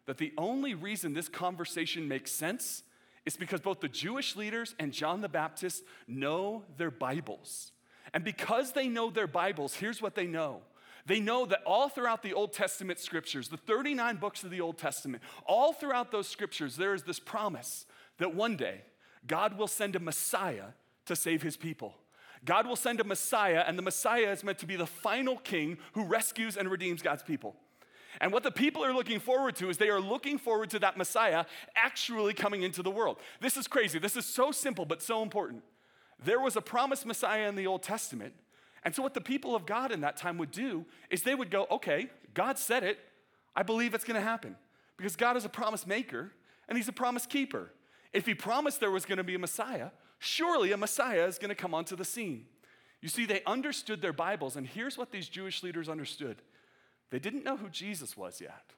that 0.08 0.18
the 0.18 0.34
only 0.38 0.74
reason 0.74 1.14
this 1.14 1.28
conversation 1.28 2.08
makes 2.08 2.32
sense 2.32 2.82
is 3.26 3.36
because 3.36 3.60
both 3.60 3.82
the 3.82 3.90
Jewish 3.90 4.38
leaders 4.38 4.74
and 4.80 4.94
John 4.94 5.20
the 5.20 5.28
Baptist 5.28 5.84
know 6.08 6.64
their 6.78 6.90
Bibles. 6.90 7.74
And 8.18 8.24
because 8.24 8.72
they 8.72 8.88
know 8.88 9.12
their 9.12 9.28
Bibles, 9.28 9.76
here's 9.76 10.02
what 10.02 10.16
they 10.16 10.26
know. 10.26 10.62
They 11.06 11.20
know 11.20 11.46
that 11.46 11.62
all 11.68 11.88
throughout 11.88 12.24
the 12.24 12.34
Old 12.34 12.52
Testament 12.52 12.98
scriptures, 12.98 13.48
the 13.48 13.58
39 13.58 14.16
books 14.16 14.44
of 14.44 14.50
the 14.50 14.60
Old 14.60 14.80
Testament, 14.80 15.22
all 15.46 15.72
throughout 15.72 16.12
those 16.12 16.28
scriptures, 16.28 16.78
there 16.78 16.96
is 16.96 17.04
this 17.04 17.20
promise 17.20 17.86
that 18.18 18.34
one 18.34 18.58
day 18.58 18.82
God 19.28 19.56
will 19.56 19.68
send 19.68 19.96
a 19.96 20.00
Messiah 20.00 20.70
to 21.06 21.16
save 21.16 21.44
his 21.44 21.58
people. 21.58 21.94
God 22.44 22.66
will 22.66 22.76
send 22.76 23.00
a 23.00 23.04
Messiah, 23.04 23.64
and 23.68 23.78
the 23.78 23.84
Messiah 23.84 24.32
is 24.32 24.44
meant 24.44 24.58
to 24.58 24.66
be 24.66 24.78
the 24.78 24.88
final 24.88 25.38
king 25.38 25.78
who 25.94 26.04
rescues 26.04 26.58
and 26.58 26.72
redeems 26.72 27.04
God's 27.04 27.22
people. 27.22 27.56
And 28.20 28.34
what 28.34 28.42
the 28.42 28.50
people 28.50 28.84
are 28.84 28.96
looking 28.96 29.20
forward 29.20 29.56
to 29.58 29.70
is 29.70 29.78
they 29.78 29.90
are 29.90 30.02
looking 30.02 30.40
forward 30.40 30.72
to 30.72 30.80
that 30.80 30.98
Messiah 30.98 31.46
actually 31.76 32.34
coming 32.34 32.64
into 32.64 32.82
the 32.82 32.90
world. 32.90 33.18
This 33.42 33.58
is 33.58 33.68
crazy. 33.68 34.00
This 34.00 34.18
is 34.18 34.26
so 34.26 34.52
simple, 34.52 34.86
but 34.86 35.04
so 35.04 35.22
important. 35.22 35.62
There 36.24 36.40
was 36.40 36.56
a 36.56 36.62
promised 36.62 37.06
Messiah 37.06 37.48
in 37.48 37.56
the 37.56 37.68
Old 37.68 37.84
Testament. 37.84 38.34
And 38.84 38.96
so, 38.96 39.04
what 39.04 39.14
the 39.14 39.22
people 39.22 39.56
of 39.56 39.66
God 39.66 39.92
in 39.92 40.02
that 40.02 40.18
time 40.18 40.38
would 40.38 40.52
do 40.52 40.86
is 41.10 41.24
they 41.24 41.36
would 41.36 41.52
go, 41.52 41.68
okay, 41.70 42.10
God 42.34 42.58
said 42.58 42.84
it. 42.84 43.00
I 43.56 43.64
believe 43.64 43.94
it's 43.94 44.04
going 44.04 44.20
to 44.20 44.28
happen. 44.28 44.56
Because 44.98 45.16
God 45.16 45.38
is 45.38 45.46
a 45.46 45.50
promise 45.50 45.86
maker 45.86 46.32
and 46.68 46.78
He's 46.78 46.88
a 46.88 46.94
promise 46.94 47.26
keeper. 47.26 47.72
If 48.14 48.26
He 48.26 48.34
promised 48.34 48.80
there 48.80 48.92
was 48.92 49.06
going 49.06 49.18
to 49.18 49.24
be 49.24 49.36
a 49.36 49.40
Messiah, 49.40 49.90
surely 50.20 50.72
a 50.72 50.78
Messiah 50.78 51.26
is 51.26 51.38
going 51.38 51.50
to 51.50 51.56
come 51.56 51.74
onto 51.74 51.96
the 51.96 52.06
scene. 52.06 52.46
You 53.02 53.10
see, 53.10 53.26
they 53.26 53.44
understood 53.46 54.02
their 54.02 54.14
Bibles, 54.14 54.56
and 54.56 54.66
here's 54.66 54.98
what 54.98 55.12
these 55.12 55.30
Jewish 55.30 55.62
leaders 55.64 55.88
understood 55.90 56.38
they 57.10 57.20
didn't 57.20 57.46
know 57.46 57.56
who 57.56 57.70
Jesus 57.70 58.18
was 58.18 58.42
yet, 58.42 58.74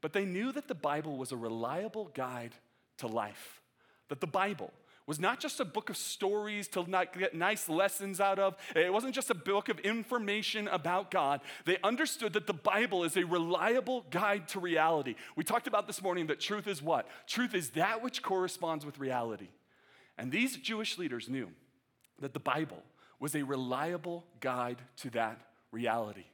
but 0.00 0.12
they 0.12 0.24
knew 0.24 0.52
that 0.52 0.68
the 0.68 0.74
Bible 0.74 1.16
was 1.16 1.32
a 1.32 1.36
reliable 1.36 2.10
guide 2.14 2.54
to 2.98 3.06
life. 3.06 3.60
That 4.08 4.20
the 4.20 4.26
Bible, 4.26 4.72
was 5.06 5.20
not 5.20 5.38
just 5.38 5.60
a 5.60 5.64
book 5.64 5.90
of 5.90 5.96
stories 5.96 6.66
to 6.68 6.84
get 7.18 7.34
nice 7.34 7.68
lessons 7.68 8.20
out 8.20 8.38
of. 8.38 8.56
It 8.74 8.92
wasn't 8.92 9.14
just 9.14 9.30
a 9.30 9.34
book 9.34 9.68
of 9.68 9.78
information 9.80 10.66
about 10.68 11.10
God. 11.10 11.40
They 11.66 11.78
understood 11.84 12.32
that 12.32 12.46
the 12.46 12.54
Bible 12.54 13.04
is 13.04 13.16
a 13.16 13.24
reliable 13.24 14.06
guide 14.10 14.48
to 14.48 14.60
reality. 14.60 15.14
We 15.36 15.44
talked 15.44 15.66
about 15.66 15.86
this 15.86 16.02
morning 16.02 16.28
that 16.28 16.40
truth 16.40 16.66
is 16.66 16.82
what? 16.82 17.06
Truth 17.26 17.54
is 17.54 17.70
that 17.70 18.02
which 18.02 18.22
corresponds 18.22 18.86
with 18.86 18.98
reality. 18.98 19.48
And 20.16 20.32
these 20.32 20.56
Jewish 20.56 20.96
leaders 20.96 21.28
knew 21.28 21.50
that 22.20 22.32
the 22.32 22.40
Bible 22.40 22.82
was 23.20 23.34
a 23.34 23.42
reliable 23.42 24.24
guide 24.40 24.78
to 24.98 25.10
that 25.10 25.38
reality. 25.70 26.24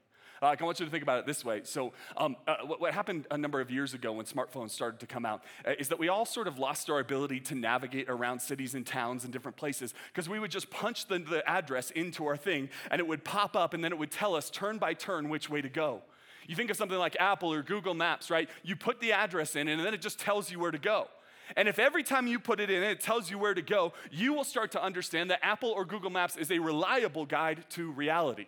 Uh, 0.43 0.57
I 0.59 0.65
want 0.65 0.81
you 0.81 0.87
to 0.87 0.91
think 0.91 1.03
about 1.03 1.19
it 1.19 1.27
this 1.27 1.45
way. 1.45 1.61
So, 1.65 1.93
um, 2.17 2.35
uh, 2.47 2.57
what, 2.65 2.81
what, 2.81 2.95
happened 2.95 3.27
a 3.31 3.37
number 3.37 3.61
of 3.61 3.71
years 3.71 3.93
ago 3.93 4.13
when 4.13 4.25
smartphones 4.25 4.71
started 4.71 4.99
to 5.01 5.07
come 5.07 5.27
out 5.27 5.43
uh, 5.67 5.73
is 5.79 5.89
that 5.89 5.99
we 5.99 6.09
all 6.09 6.25
sort 6.25 6.49
of 6.49 6.59
lost 6.59 6.89
our 6.89 6.99
ability 6.99 7.41
to 7.41 7.55
navigate 7.55 8.09
around 8.09 8.41
cities 8.41 8.75
and 8.75 8.87
towns 8.87 9.25
and 9.25 9.35
different 9.35 9.59
places 9.59 9.93
because 10.13 10.31
we 10.31 10.41
would 10.41 10.51
just 10.51 10.71
punch 10.71 11.09
the, 11.09 11.19
the 11.19 11.47
address 11.49 11.91
into 11.91 12.27
our 12.27 12.39
thing 12.39 12.71
and 12.91 13.01
it 13.01 13.07
would 13.07 13.23
pop 13.23 13.55
up 13.55 13.75
and 13.75 13.85
then 13.85 13.93
it 13.93 13.99
would 13.99 14.11
tell 14.11 14.35
us 14.35 14.49
turn 14.49 14.79
by 14.79 14.95
turn 14.95 15.29
which 15.29 15.51
way 15.51 15.61
to 15.61 15.69
go. 15.69 16.01
You 16.47 16.57
think 16.57 16.71
of 16.71 16.77
something 16.79 16.99
like 16.99 17.17
Apple 17.21 17.53
or 17.53 17.63
Google 17.63 17.93
Maps, 17.93 18.31
right? 18.31 18.49
You 18.63 18.77
put 18.77 18.99
the 18.99 19.13
address 19.13 19.57
in 19.57 19.69
and 19.69 19.85
then 19.85 19.93
it 19.93 20.01
just 20.01 20.19
tells 20.19 20.51
you 20.51 20.59
where 20.59 20.71
to 20.71 20.79
go. 20.79 21.09
And 21.55 21.69
if 21.69 21.79
every 21.79 22.03
time 22.03 22.27
you 22.27 22.39
put 22.39 22.61
it 22.61 22.71
in, 22.71 22.83
it 22.83 23.01
tells 23.01 23.31
you 23.31 23.39
where 23.39 23.53
to 23.53 23.63
go, 23.63 23.93
you 24.11 24.33
will 24.33 24.45
start 24.45 24.71
to 24.73 24.83
understand 24.83 25.31
that 25.31 25.41
Apple 25.43 25.71
or 25.71 25.85
Google 25.85 26.11
Maps 26.11 26.37
is 26.37 26.51
a 26.51 26.61
reliable 26.61 27.27
guide 27.27 27.65
to 27.71 27.91
reality. 27.93 28.47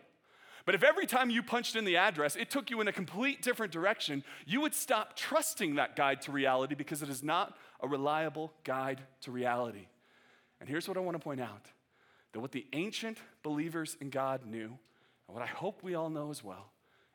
But 0.65 0.75
if 0.75 0.83
every 0.83 1.07
time 1.07 1.31
you 1.31 1.43
punched 1.43 1.77
in 1.77 1.85
the 1.85 1.97
address, 1.97 2.37
it 2.37 2.51
took 2.51 2.71
you 2.71 2.81
in 2.81 2.89
a 2.89 2.93
complete 2.93 3.43
different 3.43 3.73
direction, 3.73 4.23
you 4.47 4.61
would 4.61 4.75
stop 4.75 5.17
trusting 5.17 5.75
that 5.77 5.97
guide 5.97 6.23
to 6.23 6.33
reality 6.33 6.75
because 6.75 7.03
it 7.03 7.09
is 7.09 7.23
not 7.23 7.57
a 7.81 7.89
reliable 7.89 8.53
guide 8.65 9.01
to 9.23 9.31
reality. 9.31 9.87
And 10.61 10.69
here's 10.69 10.87
what 10.87 10.97
I 10.97 11.01
want 11.01 11.17
to 11.17 11.23
point 11.23 11.41
out 11.41 11.67
that 12.33 12.41
what 12.41 12.53
the 12.53 12.67
ancient 12.73 13.19
believers 13.43 13.97
in 14.01 14.09
God 14.09 14.47
knew, 14.47 14.79
and 15.29 15.37
what 15.37 15.43
I 15.43 15.47
hope 15.47 15.83
we 15.83 15.95
all 15.95 16.09
know 16.09 16.31
as 16.31 16.43
well, 16.43 16.72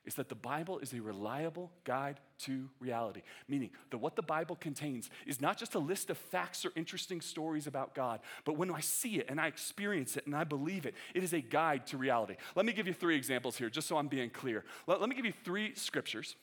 is 0.07 0.15
that 0.15 0.29
the 0.29 0.35
Bible 0.35 0.79
is 0.79 0.93
a 0.93 1.01
reliable 1.01 1.69
guide 1.83 2.19
to 2.39 2.69
reality. 2.79 3.21
Meaning 3.47 3.71
that 3.91 3.97
what 3.97 4.15
the 4.15 4.21
Bible 4.23 4.55
contains 4.55 5.09
is 5.27 5.41
not 5.41 5.57
just 5.57 5.75
a 5.75 5.79
list 5.79 6.09
of 6.09 6.17
facts 6.17 6.65
or 6.65 6.71
interesting 6.75 7.19
stories 7.19 7.67
about 7.67 7.93
God, 7.93 8.21
but 8.45 8.57
when 8.57 8.71
I 8.71 8.79
see 8.79 9.19
it 9.19 9.27
and 9.29 9.39
I 9.39 9.47
experience 9.47 10.15
it 10.15 10.25
and 10.25 10.35
I 10.35 10.45
believe 10.45 10.85
it, 10.85 10.95
it 11.13 11.23
is 11.23 11.33
a 11.33 11.41
guide 11.41 11.85
to 11.87 11.97
reality. 11.97 12.37
Let 12.55 12.65
me 12.65 12.71
give 12.71 12.87
you 12.87 12.93
three 12.93 13.17
examples 13.17 13.57
here, 13.57 13.69
just 13.69 13.87
so 13.87 13.97
I'm 13.97 14.07
being 14.07 14.29
clear. 14.29 14.63
Let, 14.87 15.01
let 15.01 15.09
me 15.09 15.15
give 15.15 15.25
you 15.25 15.33
three 15.43 15.75
scriptures 15.75 16.37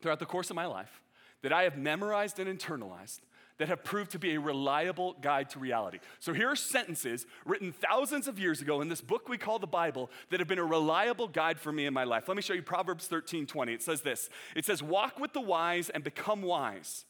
throughout 0.00 0.18
the 0.18 0.26
course 0.26 0.48
of 0.48 0.56
my 0.56 0.66
life 0.66 1.02
that 1.42 1.52
I 1.52 1.64
have 1.64 1.76
memorized 1.76 2.38
and 2.38 2.58
internalized 2.58 3.20
that 3.58 3.68
have 3.68 3.84
proved 3.84 4.10
to 4.12 4.18
be 4.18 4.34
a 4.34 4.40
reliable 4.40 5.14
guide 5.20 5.48
to 5.50 5.58
reality. 5.58 5.98
So 6.18 6.32
here 6.32 6.48
are 6.48 6.56
sentences 6.56 7.26
written 7.44 7.72
thousands 7.72 8.26
of 8.26 8.38
years 8.38 8.60
ago 8.60 8.80
in 8.80 8.88
this 8.88 9.00
book 9.00 9.28
we 9.28 9.38
call 9.38 9.58
the 9.58 9.66
Bible 9.66 10.10
that 10.30 10.40
have 10.40 10.48
been 10.48 10.58
a 10.58 10.64
reliable 10.64 11.28
guide 11.28 11.60
for 11.60 11.72
me 11.72 11.86
in 11.86 11.94
my 11.94 12.04
life. 12.04 12.26
Let 12.26 12.36
me 12.36 12.42
show 12.42 12.54
you 12.54 12.62
Proverbs 12.62 13.06
13 13.06 13.46
20. 13.46 13.72
It 13.72 13.82
says 13.82 14.00
this 14.02 14.28
It 14.56 14.64
says, 14.64 14.82
Walk 14.82 15.18
with 15.20 15.32
the 15.32 15.40
wise 15.40 15.88
and 15.88 16.02
become 16.02 16.42
wise, 16.42 17.04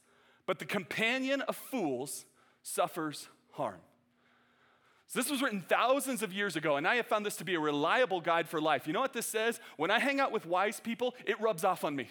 but 0.46 0.58
the 0.58 0.66
companion 0.66 1.40
of 1.42 1.56
fools 1.56 2.26
suffers 2.62 3.28
harm. 3.52 3.80
So 5.06 5.18
this 5.18 5.30
was 5.30 5.42
written 5.42 5.64
thousands 5.68 6.22
of 6.22 6.32
years 6.32 6.56
ago, 6.56 6.76
and 6.76 6.88
I 6.88 6.96
have 6.96 7.06
found 7.06 7.24
this 7.24 7.36
to 7.36 7.44
be 7.44 7.54
a 7.54 7.60
reliable 7.60 8.20
guide 8.20 8.48
for 8.48 8.60
life. 8.60 8.86
You 8.86 8.92
know 8.92 9.00
what 9.00 9.12
this 9.12 9.26
says? 9.26 9.60
When 9.76 9.90
I 9.90 9.98
hang 9.98 10.18
out 10.18 10.32
with 10.32 10.46
wise 10.46 10.80
people, 10.80 11.14
it 11.26 11.40
rubs 11.40 11.62
off 11.62 11.84
on 11.84 11.94
me. 11.94 12.08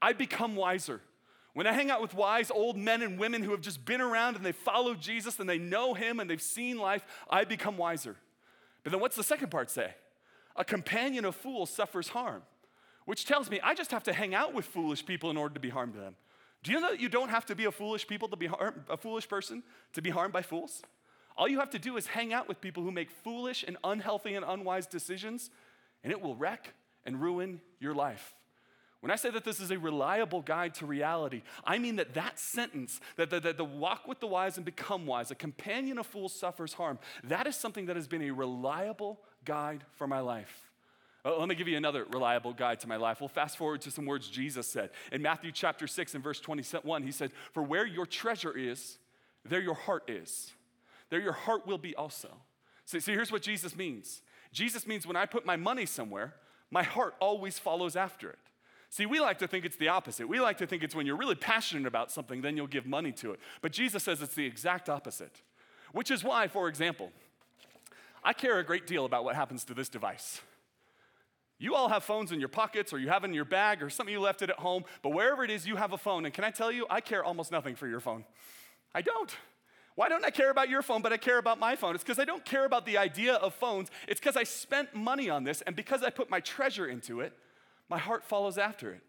I 0.00 0.12
become 0.12 0.56
wiser. 0.56 1.00
When 1.56 1.66
I 1.66 1.72
hang 1.72 1.90
out 1.90 2.02
with 2.02 2.12
wise 2.12 2.50
old 2.50 2.76
men 2.76 3.00
and 3.00 3.18
women 3.18 3.42
who 3.42 3.52
have 3.52 3.62
just 3.62 3.86
been 3.86 4.02
around 4.02 4.36
and 4.36 4.44
they 4.44 4.52
follow 4.52 4.92
Jesus 4.92 5.40
and 5.40 5.48
they 5.48 5.56
know 5.56 5.94
him 5.94 6.20
and 6.20 6.28
they've 6.28 6.38
seen 6.38 6.76
life, 6.76 7.06
I 7.30 7.44
become 7.44 7.78
wiser. 7.78 8.14
But 8.84 8.92
then 8.92 9.00
what's 9.00 9.16
the 9.16 9.24
second 9.24 9.50
part 9.50 9.70
say? 9.70 9.94
A 10.56 10.66
companion 10.66 11.24
of 11.24 11.34
fools 11.34 11.70
suffers 11.70 12.08
harm, 12.08 12.42
which 13.06 13.24
tells 13.24 13.48
me 13.48 13.58
I 13.60 13.72
just 13.72 13.90
have 13.90 14.04
to 14.04 14.12
hang 14.12 14.34
out 14.34 14.52
with 14.52 14.66
foolish 14.66 15.06
people 15.06 15.30
in 15.30 15.38
order 15.38 15.54
to 15.54 15.60
be 15.60 15.70
harmed 15.70 15.94
to 15.94 15.98
them. 15.98 16.16
Do 16.62 16.72
you 16.72 16.78
know 16.78 16.90
that 16.90 17.00
you 17.00 17.08
don't 17.08 17.30
have 17.30 17.46
to 17.46 17.54
be 17.54 17.64
a 17.64 17.72
foolish 17.72 18.06
people 18.06 18.28
to 18.28 18.36
be 18.36 18.50
a 18.90 18.96
foolish 18.98 19.26
person 19.26 19.62
to 19.94 20.02
be 20.02 20.10
harmed 20.10 20.34
by 20.34 20.42
fools? 20.42 20.82
All 21.38 21.48
you 21.48 21.58
have 21.60 21.70
to 21.70 21.78
do 21.78 21.96
is 21.96 22.08
hang 22.08 22.34
out 22.34 22.48
with 22.48 22.60
people 22.60 22.82
who 22.82 22.92
make 22.92 23.10
foolish 23.10 23.64
and 23.66 23.78
unhealthy 23.82 24.34
and 24.34 24.44
unwise 24.46 24.86
decisions, 24.86 25.48
and 26.04 26.12
it 26.12 26.20
will 26.20 26.36
wreck 26.36 26.74
and 27.06 27.18
ruin 27.18 27.62
your 27.80 27.94
life. 27.94 28.34
When 29.06 29.12
I 29.12 29.16
say 29.16 29.30
that 29.30 29.44
this 29.44 29.60
is 29.60 29.70
a 29.70 29.78
reliable 29.78 30.42
guide 30.42 30.74
to 30.74 30.84
reality, 30.84 31.42
I 31.62 31.78
mean 31.78 31.94
that 31.94 32.14
that 32.14 32.40
sentence, 32.40 33.00
that 33.14 33.30
the, 33.30 33.38
the, 33.52 33.64
walk 33.64 34.08
with 34.08 34.18
the 34.18 34.26
wise 34.26 34.56
and 34.56 34.66
become 34.66 35.06
wise, 35.06 35.30
a 35.30 35.36
companion 35.36 35.98
of 35.98 36.08
fools 36.08 36.34
suffers 36.34 36.72
harm, 36.72 36.98
that 37.22 37.46
is 37.46 37.54
something 37.54 37.86
that 37.86 37.94
has 37.94 38.08
been 38.08 38.22
a 38.22 38.32
reliable 38.32 39.20
guide 39.44 39.84
for 39.94 40.08
my 40.08 40.18
life. 40.18 40.72
Uh, 41.24 41.38
let 41.38 41.48
me 41.48 41.54
give 41.54 41.68
you 41.68 41.76
another 41.76 42.04
reliable 42.10 42.52
guide 42.52 42.80
to 42.80 42.88
my 42.88 42.96
life. 42.96 43.20
We'll 43.20 43.28
fast 43.28 43.56
forward 43.56 43.80
to 43.82 43.92
some 43.92 44.06
words 44.06 44.28
Jesus 44.28 44.66
said. 44.66 44.90
In 45.12 45.22
Matthew 45.22 45.52
chapter 45.52 45.86
6 45.86 46.16
and 46.16 46.24
verse 46.24 46.40
21, 46.40 47.04
he 47.04 47.12
said, 47.12 47.30
For 47.52 47.62
where 47.62 47.86
your 47.86 48.06
treasure 48.06 48.58
is, 48.58 48.98
there 49.44 49.60
your 49.60 49.74
heart 49.74 50.10
is. 50.10 50.50
There 51.10 51.20
your 51.20 51.32
heart 51.32 51.64
will 51.64 51.78
be 51.78 51.94
also. 51.94 52.30
So, 52.86 52.98
so 52.98 53.12
here's 53.12 53.30
what 53.30 53.42
Jesus 53.42 53.76
means 53.76 54.20
Jesus 54.50 54.84
means 54.84 55.06
when 55.06 55.14
I 55.14 55.26
put 55.26 55.46
my 55.46 55.54
money 55.54 55.86
somewhere, 55.86 56.34
my 56.72 56.82
heart 56.82 57.14
always 57.20 57.56
follows 57.56 57.94
after 57.94 58.30
it. 58.30 58.38
See, 58.90 59.06
we 59.06 59.20
like 59.20 59.38
to 59.38 59.48
think 59.48 59.64
it's 59.64 59.76
the 59.76 59.88
opposite. 59.88 60.28
We 60.28 60.40
like 60.40 60.58
to 60.58 60.66
think 60.66 60.82
it's 60.82 60.94
when 60.94 61.06
you're 61.06 61.16
really 61.16 61.34
passionate 61.34 61.86
about 61.86 62.10
something, 62.10 62.40
then 62.40 62.56
you'll 62.56 62.66
give 62.66 62.86
money 62.86 63.12
to 63.12 63.32
it. 63.32 63.40
But 63.60 63.72
Jesus 63.72 64.04
says 64.04 64.22
it's 64.22 64.34
the 64.34 64.46
exact 64.46 64.88
opposite, 64.88 65.42
which 65.92 66.10
is 66.10 66.22
why, 66.22 66.48
for 66.48 66.68
example, 66.68 67.10
I 68.22 68.32
care 68.32 68.58
a 68.58 68.64
great 68.64 68.86
deal 68.86 69.04
about 69.04 69.24
what 69.24 69.34
happens 69.34 69.64
to 69.64 69.74
this 69.74 69.88
device. 69.88 70.40
You 71.58 71.74
all 71.74 71.88
have 71.88 72.04
phones 72.04 72.32
in 72.32 72.40
your 72.40 72.48
pockets 72.48 72.92
or 72.92 72.98
you 72.98 73.08
have 73.08 73.24
in 73.24 73.32
your 73.32 73.44
bag 73.44 73.82
or 73.82 73.88
something 73.88 74.12
you 74.12 74.20
left 74.20 74.42
it 74.42 74.50
at 74.50 74.58
home, 74.58 74.84
but 75.02 75.10
wherever 75.10 75.42
it 75.42 75.50
is, 75.50 75.66
you 75.66 75.76
have 75.76 75.92
a 75.92 75.98
phone. 75.98 76.24
And 76.26 76.34
can 76.34 76.44
I 76.44 76.50
tell 76.50 76.70
you, 76.70 76.86
I 76.90 77.00
care 77.00 77.24
almost 77.24 77.50
nothing 77.50 77.76
for 77.76 77.86
your 77.86 78.00
phone. 78.00 78.24
I 78.94 79.02
don't. 79.02 79.34
Why 79.94 80.10
don't 80.10 80.24
I 80.24 80.30
care 80.30 80.50
about 80.50 80.68
your 80.68 80.82
phone, 80.82 81.00
but 81.00 81.12
I 81.12 81.16
care 81.16 81.38
about 81.38 81.58
my 81.58 81.74
phone? 81.74 81.94
It's 81.94 82.04
because 82.04 82.18
I 82.18 82.26
don't 82.26 82.44
care 82.44 82.66
about 82.66 82.84
the 82.84 82.98
idea 82.98 83.34
of 83.34 83.54
phones. 83.54 83.90
It's 84.06 84.20
because 84.20 84.36
I 84.36 84.44
spent 84.44 84.94
money 84.94 85.30
on 85.30 85.44
this, 85.44 85.62
and 85.62 85.74
because 85.74 86.02
I 86.02 86.10
put 86.10 86.28
my 86.28 86.40
treasure 86.40 86.86
into 86.86 87.20
it, 87.20 87.32
my 87.88 87.98
heart 87.98 88.24
follows 88.24 88.58
after 88.58 88.92
it. 88.92 89.02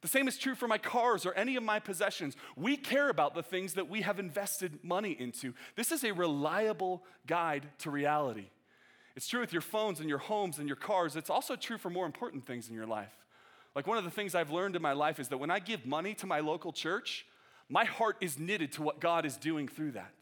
The 0.00 0.08
same 0.08 0.28
is 0.28 0.38
true 0.38 0.54
for 0.54 0.68
my 0.68 0.78
cars 0.78 1.26
or 1.26 1.34
any 1.34 1.56
of 1.56 1.62
my 1.64 1.80
possessions. 1.80 2.36
We 2.56 2.76
care 2.76 3.08
about 3.08 3.34
the 3.34 3.42
things 3.42 3.74
that 3.74 3.88
we 3.88 4.02
have 4.02 4.20
invested 4.20 4.78
money 4.84 5.16
into. 5.18 5.54
This 5.74 5.90
is 5.90 6.04
a 6.04 6.12
reliable 6.12 7.02
guide 7.26 7.66
to 7.78 7.90
reality. 7.90 8.46
It's 9.16 9.26
true 9.26 9.40
with 9.40 9.52
your 9.52 9.62
phones 9.62 9.98
and 9.98 10.08
your 10.08 10.18
homes 10.18 10.58
and 10.58 10.68
your 10.68 10.76
cars. 10.76 11.16
It's 11.16 11.30
also 11.30 11.56
true 11.56 11.78
for 11.78 11.90
more 11.90 12.06
important 12.06 12.46
things 12.46 12.68
in 12.68 12.74
your 12.74 12.86
life. 12.86 13.12
Like 13.74 13.88
one 13.88 13.98
of 13.98 14.04
the 14.04 14.10
things 14.10 14.36
I've 14.36 14.52
learned 14.52 14.76
in 14.76 14.82
my 14.82 14.92
life 14.92 15.18
is 15.18 15.28
that 15.28 15.38
when 15.38 15.50
I 15.50 15.58
give 15.58 15.84
money 15.84 16.14
to 16.14 16.26
my 16.26 16.38
local 16.38 16.72
church, 16.72 17.26
my 17.68 17.84
heart 17.84 18.16
is 18.20 18.38
knitted 18.38 18.72
to 18.72 18.82
what 18.82 19.00
God 19.00 19.26
is 19.26 19.36
doing 19.36 19.66
through 19.66 19.92
that. 19.92 20.14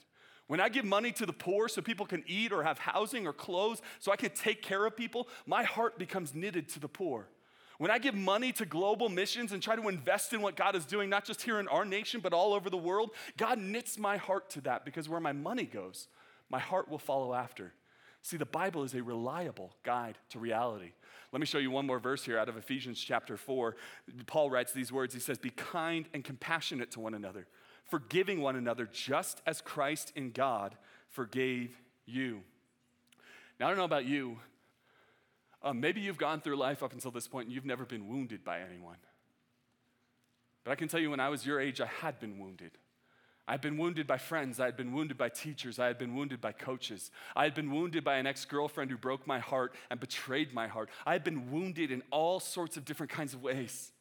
When 0.47 0.61
I 0.61 0.69
give 0.69 0.85
money 0.85 1.13
to 1.13 1.27
the 1.27 1.33
poor 1.33 1.69
so 1.69 1.83
people 1.83 2.07
can 2.07 2.25
eat 2.27 2.53
or 2.53 2.63
have 2.63 2.79
housing 2.79 3.27
or 3.27 3.33
clothes 3.33 3.83
so 3.99 4.13
I 4.13 4.17
can 4.17 4.31
take 4.31 4.63
care 4.63 4.87
of 4.87 4.97
people, 4.97 5.29
my 5.45 5.65
heart 5.65 5.99
becomes 5.99 6.35
knitted 6.35 6.69
to 6.71 6.81
the 6.81 6.89
poor. 6.89 7.29
When 7.79 7.91
I 7.91 7.99
give 7.99 8.15
money 8.15 8.53
to 8.53 8.65
global 8.65 9.09
missions 9.09 9.53
and 9.53 9.63
try 9.63 9.77
to 9.77 9.89
invest 9.89 10.33
in 10.33 10.41
what 10.41 10.57
God 10.57 10.75
is 10.75 10.85
doing, 10.85 11.11
not 11.11 11.25
just 11.25 11.43
here 11.43 11.61
in 11.61 11.69
our 11.69 11.85
nation, 11.85 12.21
but 12.21 12.33
all 12.33 12.55
over 12.55 12.71
the 12.71 12.77
world, 12.77 13.11
God 13.37 13.59
knits 13.59 13.99
my 13.99 14.17
heart 14.17 14.49
to 14.51 14.61
that 14.63 14.85
because 14.85 15.09
where 15.09 15.21
my 15.21 15.33
money 15.33 15.65
goes, 15.65 16.09
my 16.49 16.59
heart 16.59 16.89
will 16.89 16.99
follow 16.99 17.35
after. 17.35 17.75
See, 18.23 18.37
the 18.37 18.45
Bible 18.45 18.83
is 18.83 18.95
a 18.95 19.03
reliable 19.03 19.73
guide 19.85 20.19
to 20.31 20.39
reality. 20.39 20.93
Let 21.33 21.41
me 21.41 21.47
show 21.47 21.59
you 21.59 21.71
one 21.71 21.87
more 21.87 22.01
verse 22.01 22.25
here 22.25 22.39
out 22.39 22.49
of 22.49 22.57
Ephesians 22.57 22.99
chapter 22.99 23.37
4. 23.37 23.77
Paul 24.27 24.51
writes 24.51 24.73
these 24.73 24.91
words 24.91 25.15
He 25.15 25.21
says, 25.21 25.39
Be 25.39 25.51
kind 25.51 26.09
and 26.13 26.25
compassionate 26.25 26.91
to 26.93 27.01
one 27.01 27.15
another, 27.15 27.47
forgiving 27.85 28.41
one 28.41 28.57
another, 28.57 28.89
just 28.91 29.43
as 29.47 29.61
Christ 29.61 30.13
in 30.17 30.31
God 30.33 30.77
forgave 31.11 31.77
you. 32.05 32.43
Now, 33.61 33.67
I 33.67 33.69
don't 33.69 33.79
know 33.79 33.85
about 33.85 34.07
you. 34.07 34.39
Um, 35.63 35.81
maybe 35.81 36.01
you've 36.01 36.19
gone 36.19 36.41
through 36.41 36.57
life 36.57 36.83
up 36.83 36.93
until 36.93 37.11
this 37.11 37.27
point 37.27 37.47
and 37.47 37.55
you've 37.55 37.65
never 37.65 37.85
been 37.85 38.09
wounded 38.09 38.45
by 38.45 38.61
anyone. 38.61 38.99
But 40.65 40.73
I 40.73 40.75
can 40.75 40.89
tell 40.89 41.01
you, 41.01 41.11
when 41.11 41.21
I 41.21 41.29
was 41.29 41.47
your 41.47 41.61
age, 41.61 41.81
I 41.81 41.87
had 41.87 42.19
been 42.19 42.39
wounded. 42.39 42.73
I 43.49 43.53
had 43.53 43.61
been 43.61 43.79
wounded 43.79 44.07
by 44.07 44.19
friends. 44.19 44.59
I 44.59 44.65
had 44.65 44.77
been 44.77 44.93
wounded 44.93 45.17
by 45.17 45.29
teachers. 45.29 45.79
I 45.79 45.87
had 45.87 45.99
been 45.99 46.17
wounded 46.17 46.41
by 46.41 46.51
coaches. 46.51 47.13
I 47.37 47.45
had 47.45 47.55
been 47.55 47.71
wounded 47.71 48.03
by 48.03 48.17
an 48.17 48.27
ex 48.27 48.45
girlfriend 48.45 48.91
who 48.91 48.97
broke 48.97 49.27
my 49.27 49.39
heart 49.39 49.75
and 49.91 50.01
betrayed 50.01 50.53
my 50.53 50.67
heart. 50.67 50.91
I 51.07 51.13
had 51.13 51.23
been 51.23 51.53
wounded 51.53 51.93
in 51.93 52.03
all 52.11 52.41
sorts 52.41 52.77
of 52.77 52.85
different 52.85 53.13
kinds 53.13 53.35
of 53.35 53.43
ways. 53.43 53.93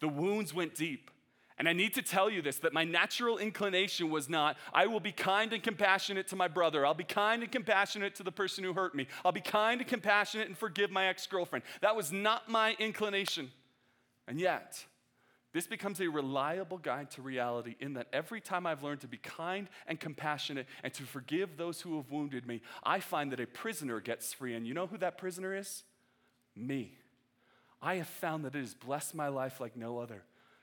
The 0.00 0.08
wounds 0.08 0.54
went 0.54 0.74
deep. 0.74 1.10
And 1.58 1.68
I 1.68 1.72
need 1.72 1.94
to 1.94 2.02
tell 2.02 2.30
you 2.30 2.40
this 2.40 2.58
that 2.58 2.72
my 2.72 2.84
natural 2.84 3.38
inclination 3.38 4.10
was 4.10 4.28
not, 4.28 4.56
I 4.72 4.86
will 4.86 5.00
be 5.00 5.12
kind 5.12 5.52
and 5.52 5.62
compassionate 5.62 6.28
to 6.28 6.36
my 6.36 6.46
brother. 6.46 6.86
I'll 6.86 6.94
be 6.94 7.04
kind 7.04 7.42
and 7.42 7.50
compassionate 7.50 8.14
to 8.16 8.22
the 8.22 8.32
person 8.32 8.62
who 8.62 8.72
hurt 8.72 8.94
me. 8.94 9.08
I'll 9.24 9.32
be 9.32 9.40
kind 9.40 9.80
and 9.80 9.88
compassionate 9.88 10.46
and 10.46 10.56
forgive 10.56 10.90
my 10.90 11.06
ex 11.06 11.26
girlfriend. 11.26 11.64
That 11.80 11.96
was 11.96 12.12
not 12.12 12.48
my 12.48 12.76
inclination. 12.78 13.50
And 14.28 14.38
yet, 14.38 14.84
this 15.52 15.66
becomes 15.66 16.00
a 16.00 16.08
reliable 16.08 16.78
guide 16.78 17.10
to 17.12 17.22
reality 17.22 17.74
in 17.80 17.94
that 17.94 18.06
every 18.12 18.40
time 18.40 18.66
I've 18.66 18.82
learned 18.82 19.00
to 19.00 19.08
be 19.08 19.16
kind 19.16 19.68
and 19.86 19.98
compassionate 19.98 20.66
and 20.84 20.92
to 20.94 21.02
forgive 21.02 21.56
those 21.56 21.80
who 21.80 21.96
have 21.96 22.10
wounded 22.10 22.46
me, 22.46 22.60
I 22.84 23.00
find 23.00 23.32
that 23.32 23.40
a 23.40 23.46
prisoner 23.46 23.98
gets 24.00 24.32
free. 24.32 24.54
And 24.54 24.66
you 24.66 24.74
know 24.74 24.86
who 24.86 24.98
that 24.98 25.18
prisoner 25.18 25.56
is? 25.56 25.82
Me. 26.54 26.92
I 27.80 27.96
have 27.96 28.08
found 28.08 28.44
that 28.44 28.54
it 28.54 28.60
has 28.60 28.74
blessed 28.74 29.14
my 29.14 29.28
life 29.28 29.60
like 29.60 29.76
no 29.76 29.98
other. 29.98 30.22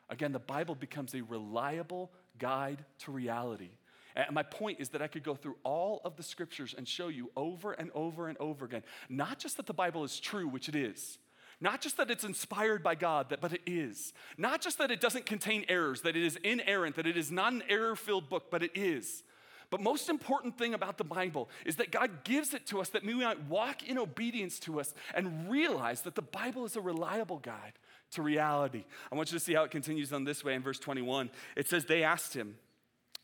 Again, 0.10 0.32
the 0.32 0.40
Bible 0.40 0.76
becomes 0.76 1.14
a 1.14 1.22
reliable 1.22 2.12
guide 2.38 2.86
to 3.00 3.12
reality. 3.12 3.72
And 4.16 4.34
my 4.34 4.44
point 4.44 4.80
is 4.80 4.90
that 4.90 5.02
I 5.02 5.08
could 5.08 5.24
go 5.24 5.36
through 5.36 5.58
all 5.64 6.02
of 6.06 6.16
the 6.16 6.24
scriptures 6.24 6.74
and 6.78 6.88
show 6.88 7.10
you 7.10 7.32
over 7.36 7.74
and 7.74 7.92
over 7.94 8.30
and 8.30 8.38
over 8.38 8.66
again, 8.66 8.84
not 9.10 9.40
just 9.40 9.58
that 9.58 9.66
the 9.66 9.74
Bible 9.74 10.04
is 10.04 10.20
true, 10.20 10.48
which 10.48 10.70
it 10.70 10.76
is, 10.76 11.18
not 11.60 11.82
just 11.82 11.98
that 11.98 12.10
it's 12.10 12.24
inspired 12.24 12.82
by 12.82 12.96
God, 12.96 13.36
but 13.42 13.52
it 13.52 13.62
is. 13.66 14.14
Not 14.38 14.62
just 14.62 14.78
that 14.78 14.92
it 14.92 15.02
doesn't 15.02 15.26
contain 15.26 15.66
errors, 15.68 16.02
that 16.02 16.16
it 16.16 16.24
is 16.24 16.38
inerrant, 16.38 16.96
that 16.96 17.08
it 17.08 17.18
is 17.18 17.32
not 17.32 17.52
an 17.52 17.64
error 17.68 17.96
filled 17.96 18.30
book, 18.30 18.50
but 18.50 18.64
it 18.64 18.72
is. 18.76 19.24
But 19.70 19.82
most 19.82 20.10
important 20.10 20.58
thing 20.58 20.74
about 20.74 20.98
the 20.98 21.04
Bible 21.04 21.50
is 21.66 21.78
that 21.78 21.92
God 21.92 22.24
gives 22.24 22.54
it 22.54 22.68
to 22.68 22.80
us 22.80 22.90
that 22.90 23.04
we 23.04 23.16
might 23.16 23.46
walk 23.46 23.84
in 23.84 23.98
obedience 23.98 24.60
to 24.60 24.80
us 24.80 24.94
and 25.14 25.50
realize 25.50 26.02
that 26.02 26.16
the 26.16 26.22
Bible 26.22 26.66
is 26.66 26.76
a 26.76 26.82
reliable 26.82 27.40
guide 27.40 27.74
to 28.12 28.22
reality. 28.22 28.86
I 29.12 29.16
want 29.16 29.32
you 29.32 29.38
to 29.38 29.44
see 29.44 29.54
how 29.54 29.64
it 29.64 29.72
continues 29.72 30.14
on 30.14 30.24
this 30.24 30.44
way 30.44 30.54
in 30.54 30.62
verse 30.62 30.80
21. 30.80 31.30
It 31.56 31.68
says, 31.68 31.86
They 31.86 32.04
asked 32.04 32.34
him, 32.34 32.56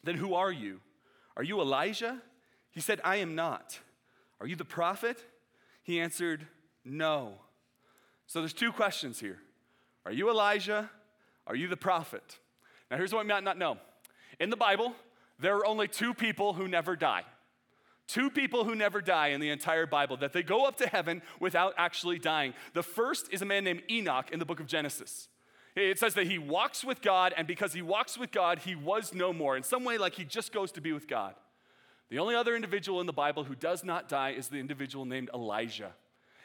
Then 0.04 0.16
who 0.16 0.34
are 0.34 0.52
you? 0.52 0.80
Are 1.38 1.44
you 1.44 1.62
Elijah? 1.62 2.22
He 2.72 2.82
said, 2.82 3.00
I 3.04 3.18
am 3.18 3.36
not. 3.36 3.80
Are 4.40 4.48
you 4.48 4.56
the 4.56 4.66
prophet? 4.66 5.24
He 5.84 6.00
answered, 6.00 6.46
No. 6.84 7.36
So 8.28 8.40
there's 8.40 8.54
two 8.54 8.72
questions 8.72 9.20
here 9.20 9.40
Are 10.06 10.12
you 10.12 10.30
Elijah? 10.30 10.90
Are 11.48 11.56
you 11.56 11.68
the 11.68 11.78
prophet? 11.78 12.40
Now, 12.90 12.98
here's 12.98 13.14
what 13.14 13.26
we 13.26 13.30
might 13.30 13.44
not 13.44 13.58
know. 13.58 13.78
In 14.40 14.50
the 14.50 14.58
Bible, 14.58 14.94
there 15.40 15.56
are 15.58 15.66
only 15.66 15.88
two 15.88 16.14
people 16.14 16.54
who 16.54 16.68
never 16.68 16.96
die. 16.96 17.24
Two 18.12 18.30
people 18.30 18.66
who 18.66 18.76
never 18.76 19.00
die 19.00 19.28
in 19.28 19.40
the 19.40 19.52
entire 19.52 19.86
Bible, 19.86 20.18
that 20.18 20.34
they 20.34 20.44
go 20.44 20.66
up 20.66 20.76
to 20.80 20.88
heaven 20.88 21.22
without 21.40 21.74
actually 21.78 22.20
dying. 22.20 22.54
The 22.74 22.84
first 22.84 23.30
is 23.32 23.42
a 23.42 23.46
man 23.46 23.64
named 23.64 23.84
Enoch 23.90 24.32
in 24.32 24.40
the 24.40 24.46
book 24.46 24.60
of 24.60 24.68
Genesis. 24.68 25.30
It 25.78 25.98
says 25.98 26.14
that 26.16 26.28
he 26.28 26.38
walks 26.38 26.84
with 26.84 27.02
God, 27.02 27.34
and 27.38 27.48
because 27.48 27.72
he 27.72 27.82
walks 27.82 28.18
with 28.18 28.34
God, 28.34 28.60
he 28.60 28.76
was 28.76 29.14
no 29.14 29.32
more. 29.32 29.56
In 29.56 29.64
some 29.64 29.86
way, 29.86 29.98
like 29.98 30.16
he 30.16 30.26
just 30.26 30.52
goes 30.52 30.74
to 30.74 30.82
be 30.82 30.92
with 30.92 31.08
God. 31.08 31.36
The 32.10 32.20
only 32.20 32.36
other 32.36 32.54
individual 32.54 33.00
in 33.00 33.08
the 33.08 33.14
Bible 33.14 33.46
who 33.46 33.56
does 33.56 33.82
not 33.82 34.10
die 34.10 34.32
is 34.32 34.50
the 34.50 34.58
individual 34.58 35.06
named 35.06 35.30
Elijah 35.34 35.94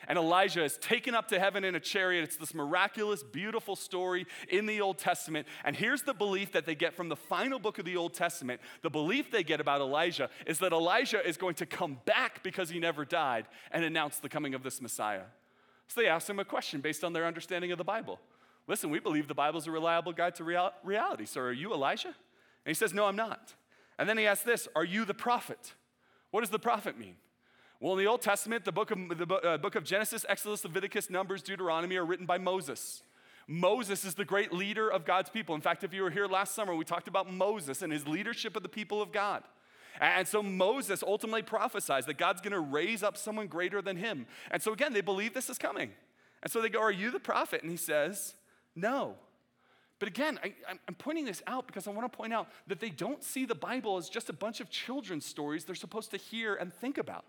and 0.09 0.19
Elijah 0.19 0.65
is 0.65 0.77
taken 0.79 1.15
up 1.15 1.29
to 1.29 1.39
heaven 1.39 1.65
in 1.65 1.75
a 1.75 1.81
chariot. 1.81 2.25
It's 2.25 2.37
this 2.37 2.55
miraculous, 2.55 3.23
beautiful 3.23 3.77
story 3.77 4.27
in 4.49 4.67
the 4.67 4.81
Old 4.81 4.99
Testament. 4.99 5.47
And 5.65 5.75
here's 5.75 6.03
the 6.03 6.15
belief 6.15 6.53
that 6.53 6.67
they 6.67 6.75
get 6.75 6.95
from 6.95 7.09
the 7.09 7.17
final 7.17 7.59
book 7.59 7.79
of 7.79 7.85
the 7.85 7.97
Old 7.97 8.15
Testament. 8.15 8.61
The 8.83 8.91
belief 8.91 9.31
they 9.31 9.43
get 9.43 9.61
about 9.61 9.81
Elijah 9.81 10.31
is 10.47 10.59
that 10.61 10.73
Elijah 10.73 11.27
is 11.27 11.37
going 11.37 11.55
to 11.57 11.67
come 11.67 11.99
back 12.05 12.43
because 12.43 12.71
he 12.71 12.79
never 12.79 13.05
died 13.05 13.47
and 13.71 13.85
announce 13.85 14.19
the 14.19 14.29
coming 14.29 14.55
of 14.55 14.63
this 14.63 14.81
Messiah. 14.81 15.25
So 15.89 16.01
they 16.01 16.09
ask 16.09 16.29
him 16.29 16.39
a 16.39 16.45
question 16.45 16.81
based 16.81 17.05
on 17.05 17.13
their 17.13 17.27
understanding 17.27 17.73
of 17.73 17.79
the 17.79 17.85
Bible. 17.85 18.19
Listen, 18.67 18.91
we 18.91 18.99
believe 18.99 19.29
the 19.29 19.35
Bible 19.35 19.59
is 19.59 19.67
a 19.67 19.71
reliable 19.71 20.13
guide 20.13 20.35
to 20.37 20.45
real- 20.45 20.73
reality. 20.83 21.27
So 21.27 21.41
are 21.43 21.53
you 21.53 21.73
Elijah? 21.73 22.09
And 22.09 22.15
he 22.67 22.75
says, 22.75 22.93
No, 22.93 23.07
I'm 23.07 23.17
not. 23.17 23.55
And 23.99 24.09
then 24.09 24.19
he 24.19 24.27
asks 24.27 24.45
this 24.45 24.69
Are 24.75 24.85
you 24.85 25.05
the 25.05 25.15
prophet? 25.15 25.75
What 26.31 26.41
does 26.41 26.51
the 26.51 26.59
prophet 26.59 26.99
mean? 26.99 27.17
Well, 27.78 27.92
in 27.92 27.99
the 27.99 28.06
Old 28.06 28.23
Testament, 28.23 28.64
the 28.64 28.73
book 28.73 28.90
of, 28.90 28.99
the 29.18 29.35
uh, 29.35 29.59
book 29.59 29.75
of 29.75 29.85
Genesis, 29.85 30.25
Exodus, 30.28 30.64
Leviticus, 30.64 31.11
Numbers, 31.11 31.42
Deuteronomy 31.42 31.97
are 31.97 32.06
written 32.06 32.25
by 32.25 32.38
Moses. 32.38 33.02
Moses 33.47 34.04
is 34.04 34.14
the 34.14 34.25
great 34.25 34.52
leader 34.52 34.90
of 34.90 35.04
God's 35.04 35.28
people. 35.28 35.54
In 35.54 35.61
fact, 35.61 35.85
if 35.85 35.92
you 35.92 36.02
were 36.02 36.11
here 36.11 36.26
last 36.26 36.54
summer, 36.54 36.75
we 36.75 36.85
talked 36.85 37.06
about 37.06 37.30
Moses 37.30 37.83
and 37.83 37.92
his 37.92 38.09
leadership 38.09 38.56
of 38.56 38.62
the 38.62 38.68
people 38.68 39.02
of 39.02 39.12
God. 39.12 39.42
And 40.00 40.26
so 40.26 40.42
Moses 40.42 41.02
ultimately 41.02 41.42
prophesies 41.42 42.06
that 42.06 42.18
God's 42.18 42.40
gonna 42.40 42.61
raise 42.61 43.02
up 43.02 43.16
someone 43.16 43.47
greater 43.47 43.80
than 43.83 43.97
him. 43.97 44.26
And 44.50 44.62
so 44.62 44.73
again, 44.73 44.92
they 44.92 45.00
believe 45.00 45.35
this 45.35 45.50
is 45.50 45.59
coming. 45.59 45.90
And 46.42 46.50
so 46.50 46.61
they 46.61 46.68
go, 46.68 46.80
Are 46.80 46.92
you 46.92 47.11
the 47.11 47.21
prophet? 47.21 47.62
And 47.62 47.71
he 47.71 47.76
says, 47.76 48.35
No. 48.75 49.14
But 49.99 50.09
again, 50.09 50.38
I, 50.45 50.52
am 50.88 50.95
pointing 50.95 51.25
this 51.25 51.42
out 51.47 51.66
because 51.66 51.87
I 51.87 51.90
want 51.90 52.11
to 52.11 52.14
point 52.14 52.33
out 52.33 52.49
that 52.66 52.80
they 52.80 52.90
don't 52.90 53.23
see 53.25 53.47
the 53.47 53.54
Bible 53.54 53.97
as 53.97 54.11
just 54.11 54.28
a 54.28 54.35
bunch 54.35 54.61
of 54.61 54.68
children's 54.68 55.25
stories 55.25 55.64
they're 55.64 55.75
supposed 55.75 56.11
to 56.11 56.18
hear 56.18 56.54
and 56.54 56.73
think 56.73 56.99
about. 56.99 57.25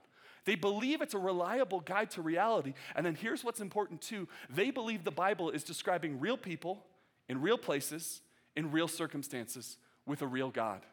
They 0.48 0.56
believe 0.56 1.02
it's 1.02 1.14
a 1.14 1.20
reliable 1.20 1.82
guide 1.82 2.10
to 2.12 2.22
reality. 2.22 2.74
And 2.96 3.06
then 3.06 3.16
here's 3.16 3.44
what's 3.44 3.60
important 3.60 4.02
too 4.02 4.30
they 4.50 4.72
believe 4.72 5.04
the 5.04 5.12
Bible 5.12 5.50
is 5.50 5.62
describing 5.62 6.22
real 6.22 6.38
people 6.38 6.86
in 7.28 7.42
real 7.42 7.58
places, 7.58 8.22
in 8.56 8.72
real 8.72 8.88
circumstances, 8.88 9.76
with 10.06 10.22
a 10.22 10.26
real 10.26 10.50
God. 10.50 10.84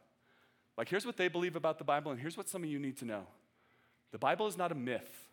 Like, 0.77 0.89
here's 0.89 1.07
what 1.07 1.17
they 1.17 1.29
believe 1.29 1.55
about 1.55 1.79
the 1.79 1.85
Bible, 1.85 2.11
and 2.11 2.21
here's 2.21 2.37
what 2.37 2.49
some 2.49 2.65
of 2.65 2.69
you 2.69 2.81
need 2.81 2.97
to 2.97 3.05
know 3.05 3.29
the 4.11 4.19
Bible 4.19 4.49
is 4.49 4.59
not 4.59 4.73
a 4.73 4.75
myth, 4.75 5.29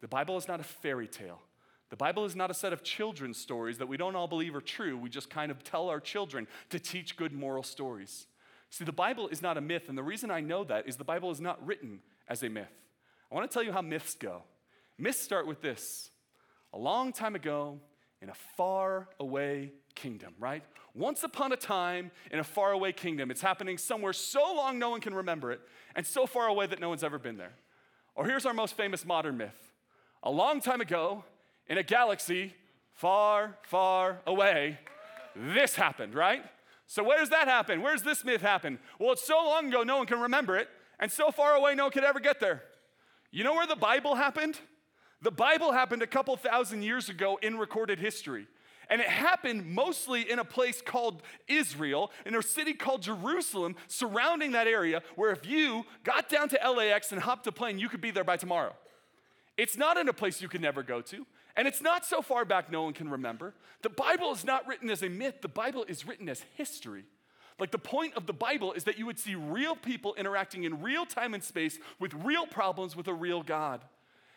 the 0.00 0.08
Bible 0.08 0.36
is 0.36 0.48
not 0.48 0.58
a 0.58 0.64
fairy 0.64 1.06
tale. 1.06 1.40
The 1.90 1.96
Bible 1.96 2.24
is 2.24 2.36
not 2.36 2.52
a 2.52 2.54
set 2.54 2.72
of 2.72 2.84
children's 2.84 3.36
stories 3.36 3.78
that 3.78 3.88
we 3.88 3.96
don't 3.96 4.14
all 4.14 4.28
believe 4.28 4.54
are 4.54 4.60
true. 4.60 4.96
We 4.96 5.10
just 5.10 5.28
kind 5.28 5.50
of 5.50 5.64
tell 5.64 5.88
our 5.88 5.98
children 5.98 6.46
to 6.68 6.78
teach 6.78 7.16
good 7.16 7.32
moral 7.32 7.64
stories. 7.64 8.26
See, 8.70 8.84
the 8.84 8.92
Bible 8.92 9.26
is 9.26 9.42
not 9.42 9.56
a 9.56 9.60
myth, 9.60 9.88
and 9.88 9.98
the 9.98 10.02
reason 10.04 10.30
I 10.30 10.40
know 10.40 10.62
that 10.62 10.88
is 10.88 10.96
the 10.96 11.04
Bible 11.04 11.32
is 11.32 11.40
not 11.40 11.64
written 11.66 11.98
as 12.28 12.44
a 12.44 12.48
myth. 12.48 12.70
I 13.30 13.34
want 13.34 13.50
to 13.50 13.54
tell 13.54 13.62
you 13.62 13.72
how 13.72 13.82
myths 13.82 14.14
go. 14.14 14.42
Myths 14.98 15.20
start 15.20 15.46
with 15.46 15.62
this 15.62 16.10
a 16.72 16.78
long 16.78 17.12
time 17.12 17.34
ago 17.34 17.78
in 18.20 18.28
a 18.28 18.34
far 18.56 19.08
away 19.18 19.72
kingdom, 19.94 20.34
right? 20.38 20.62
Once 20.94 21.22
upon 21.22 21.52
a 21.52 21.56
time 21.56 22.10
in 22.30 22.38
a 22.38 22.44
far 22.44 22.72
away 22.72 22.92
kingdom. 22.92 23.30
It's 23.30 23.40
happening 23.40 23.78
somewhere 23.78 24.12
so 24.12 24.54
long 24.54 24.78
no 24.78 24.90
one 24.90 25.00
can 25.00 25.14
remember 25.14 25.52
it, 25.52 25.60
and 25.94 26.06
so 26.06 26.26
far 26.26 26.48
away 26.48 26.66
that 26.66 26.80
no 26.80 26.88
one's 26.88 27.04
ever 27.04 27.18
been 27.18 27.36
there. 27.36 27.52
Or 28.14 28.26
here's 28.26 28.44
our 28.46 28.54
most 28.54 28.76
famous 28.76 29.06
modern 29.06 29.36
myth 29.36 29.72
a 30.22 30.30
long 30.30 30.60
time 30.60 30.80
ago 30.80 31.24
in 31.68 31.78
a 31.78 31.82
galaxy 31.82 32.54
far, 32.92 33.56
far 33.62 34.20
away, 34.26 34.78
this 35.34 35.76
happened, 35.76 36.14
right? 36.14 36.44
So, 36.86 37.04
where 37.04 37.18
does 37.18 37.30
that 37.30 37.46
happen? 37.46 37.80
Where 37.80 37.94
does 37.94 38.02
this 38.02 38.24
myth 38.24 38.42
happen? 38.42 38.78
Well, 38.98 39.12
it's 39.12 39.24
so 39.24 39.36
long 39.36 39.68
ago, 39.68 39.84
no 39.84 39.98
one 39.98 40.06
can 40.06 40.20
remember 40.20 40.56
it, 40.56 40.68
and 40.98 41.10
so 41.10 41.30
far 41.30 41.54
away, 41.54 41.74
no 41.74 41.84
one 41.84 41.92
could 41.92 42.04
ever 42.04 42.20
get 42.20 42.40
there. 42.40 42.64
You 43.30 43.44
know 43.44 43.54
where 43.54 43.66
the 43.66 43.76
Bible 43.76 44.14
happened? 44.14 44.58
The 45.22 45.30
Bible 45.30 45.72
happened 45.72 46.02
a 46.02 46.06
couple 46.06 46.36
thousand 46.36 46.82
years 46.82 47.08
ago 47.08 47.38
in 47.42 47.58
recorded 47.58 47.98
history. 47.98 48.46
And 48.88 49.00
it 49.00 49.06
happened 49.06 49.66
mostly 49.66 50.28
in 50.28 50.40
a 50.40 50.44
place 50.44 50.82
called 50.82 51.22
Israel, 51.46 52.10
in 52.26 52.34
a 52.34 52.42
city 52.42 52.72
called 52.72 53.02
Jerusalem, 53.02 53.76
surrounding 53.86 54.52
that 54.52 54.66
area, 54.66 55.02
where 55.14 55.30
if 55.30 55.46
you 55.46 55.84
got 56.02 56.28
down 56.28 56.48
to 56.48 56.70
LAX 56.70 57.12
and 57.12 57.20
hopped 57.20 57.46
a 57.46 57.52
plane, 57.52 57.78
you 57.78 57.88
could 57.88 58.00
be 58.00 58.10
there 58.10 58.24
by 58.24 58.36
tomorrow. 58.36 58.74
It's 59.56 59.76
not 59.76 59.96
in 59.96 60.08
a 60.08 60.12
place 60.12 60.42
you 60.42 60.48
could 60.48 60.60
never 60.60 60.82
go 60.82 61.00
to, 61.02 61.24
and 61.56 61.68
it's 61.68 61.80
not 61.80 62.04
so 62.04 62.20
far 62.20 62.44
back 62.44 62.72
no 62.72 62.82
one 62.82 62.92
can 62.92 63.08
remember. 63.08 63.54
The 63.82 63.90
Bible 63.90 64.32
is 64.32 64.44
not 64.44 64.66
written 64.66 64.90
as 64.90 65.04
a 65.04 65.08
myth, 65.08 65.36
the 65.40 65.48
Bible 65.48 65.84
is 65.86 66.04
written 66.04 66.28
as 66.28 66.44
history. 66.56 67.04
Like 67.60 67.70
the 67.70 67.78
point 67.78 68.14
of 68.16 68.26
the 68.26 68.32
Bible 68.32 68.72
is 68.72 68.84
that 68.84 68.98
you 68.98 69.06
would 69.06 69.18
see 69.18 69.34
real 69.34 69.76
people 69.76 70.14
interacting 70.14 70.64
in 70.64 70.80
real 70.80 71.04
time 71.04 71.34
and 71.34 71.44
space 71.44 71.78
with 71.98 72.14
real 72.14 72.46
problems 72.46 72.96
with 72.96 73.06
a 73.06 73.14
real 73.14 73.42
God. 73.42 73.82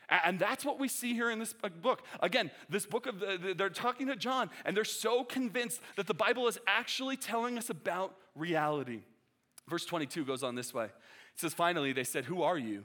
And 0.09 0.37
that's 0.37 0.65
what 0.65 0.79
we 0.79 0.89
see 0.89 1.13
here 1.13 1.31
in 1.31 1.39
this 1.39 1.55
uh, 1.63 1.69
book. 1.69 2.03
Again, 2.19 2.51
this 2.69 2.85
book 2.85 3.07
of 3.07 3.19
the, 3.19 3.55
they're 3.57 3.69
talking 3.69 4.07
to 4.07 4.15
John, 4.15 4.49
and 4.65 4.75
they're 4.75 4.83
so 4.83 5.23
convinced 5.23 5.81
that 5.95 6.07
the 6.07 6.13
Bible 6.13 6.47
is 6.47 6.59
actually 6.67 7.15
telling 7.15 7.57
us 7.57 7.69
about 7.69 8.13
reality. 8.35 8.99
Verse 9.67 9.85
22 9.85 10.25
goes 10.25 10.43
on 10.43 10.55
this 10.55 10.73
way. 10.73 10.85
It 10.85 10.91
says, 11.37 11.53
Finally, 11.53 11.93
they 11.93 12.03
said, 12.03 12.25
Who 12.25 12.43
are 12.43 12.57
you? 12.57 12.83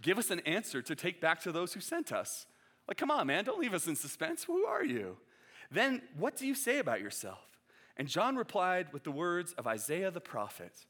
Give 0.00 0.18
us 0.18 0.30
an 0.30 0.40
answer 0.40 0.82
to 0.82 0.96
take 0.96 1.20
back 1.20 1.40
to 1.42 1.52
those 1.52 1.74
who 1.74 1.80
sent 1.80 2.12
us. 2.12 2.46
Like, 2.88 2.96
come 2.96 3.10
on, 3.10 3.26
man, 3.26 3.44
don't 3.44 3.60
leave 3.60 3.74
us 3.74 3.86
in 3.86 3.94
suspense. 3.94 4.44
Who 4.44 4.64
are 4.64 4.84
you? 4.84 5.18
Then, 5.70 6.02
what 6.16 6.36
do 6.36 6.46
you 6.46 6.54
say 6.54 6.78
about 6.78 7.00
yourself? 7.00 7.53
And 7.96 8.08
John 8.08 8.36
replied 8.36 8.92
with 8.92 9.04
the 9.04 9.12
words 9.12 9.52
of 9.52 9.66
Isaiah 9.66 10.10
the 10.10 10.20
prophet 10.20 10.86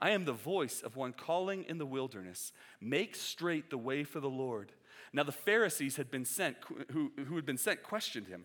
I 0.00 0.10
am 0.10 0.24
the 0.24 0.32
voice 0.32 0.82
of 0.82 0.96
one 0.96 1.12
calling 1.12 1.64
in 1.64 1.78
the 1.78 1.86
wilderness, 1.86 2.52
make 2.80 3.14
straight 3.14 3.70
the 3.70 3.78
way 3.78 4.04
for 4.04 4.20
the 4.20 4.28
Lord. 4.28 4.72
Now 5.12 5.22
the 5.22 5.32
Pharisees 5.32 5.96
had 5.96 6.10
been 6.10 6.24
sent, 6.24 6.56
who, 6.90 7.12
who 7.26 7.36
had 7.36 7.46
been 7.46 7.56
sent 7.56 7.82
questioned 7.82 8.26
him, 8.26 8.44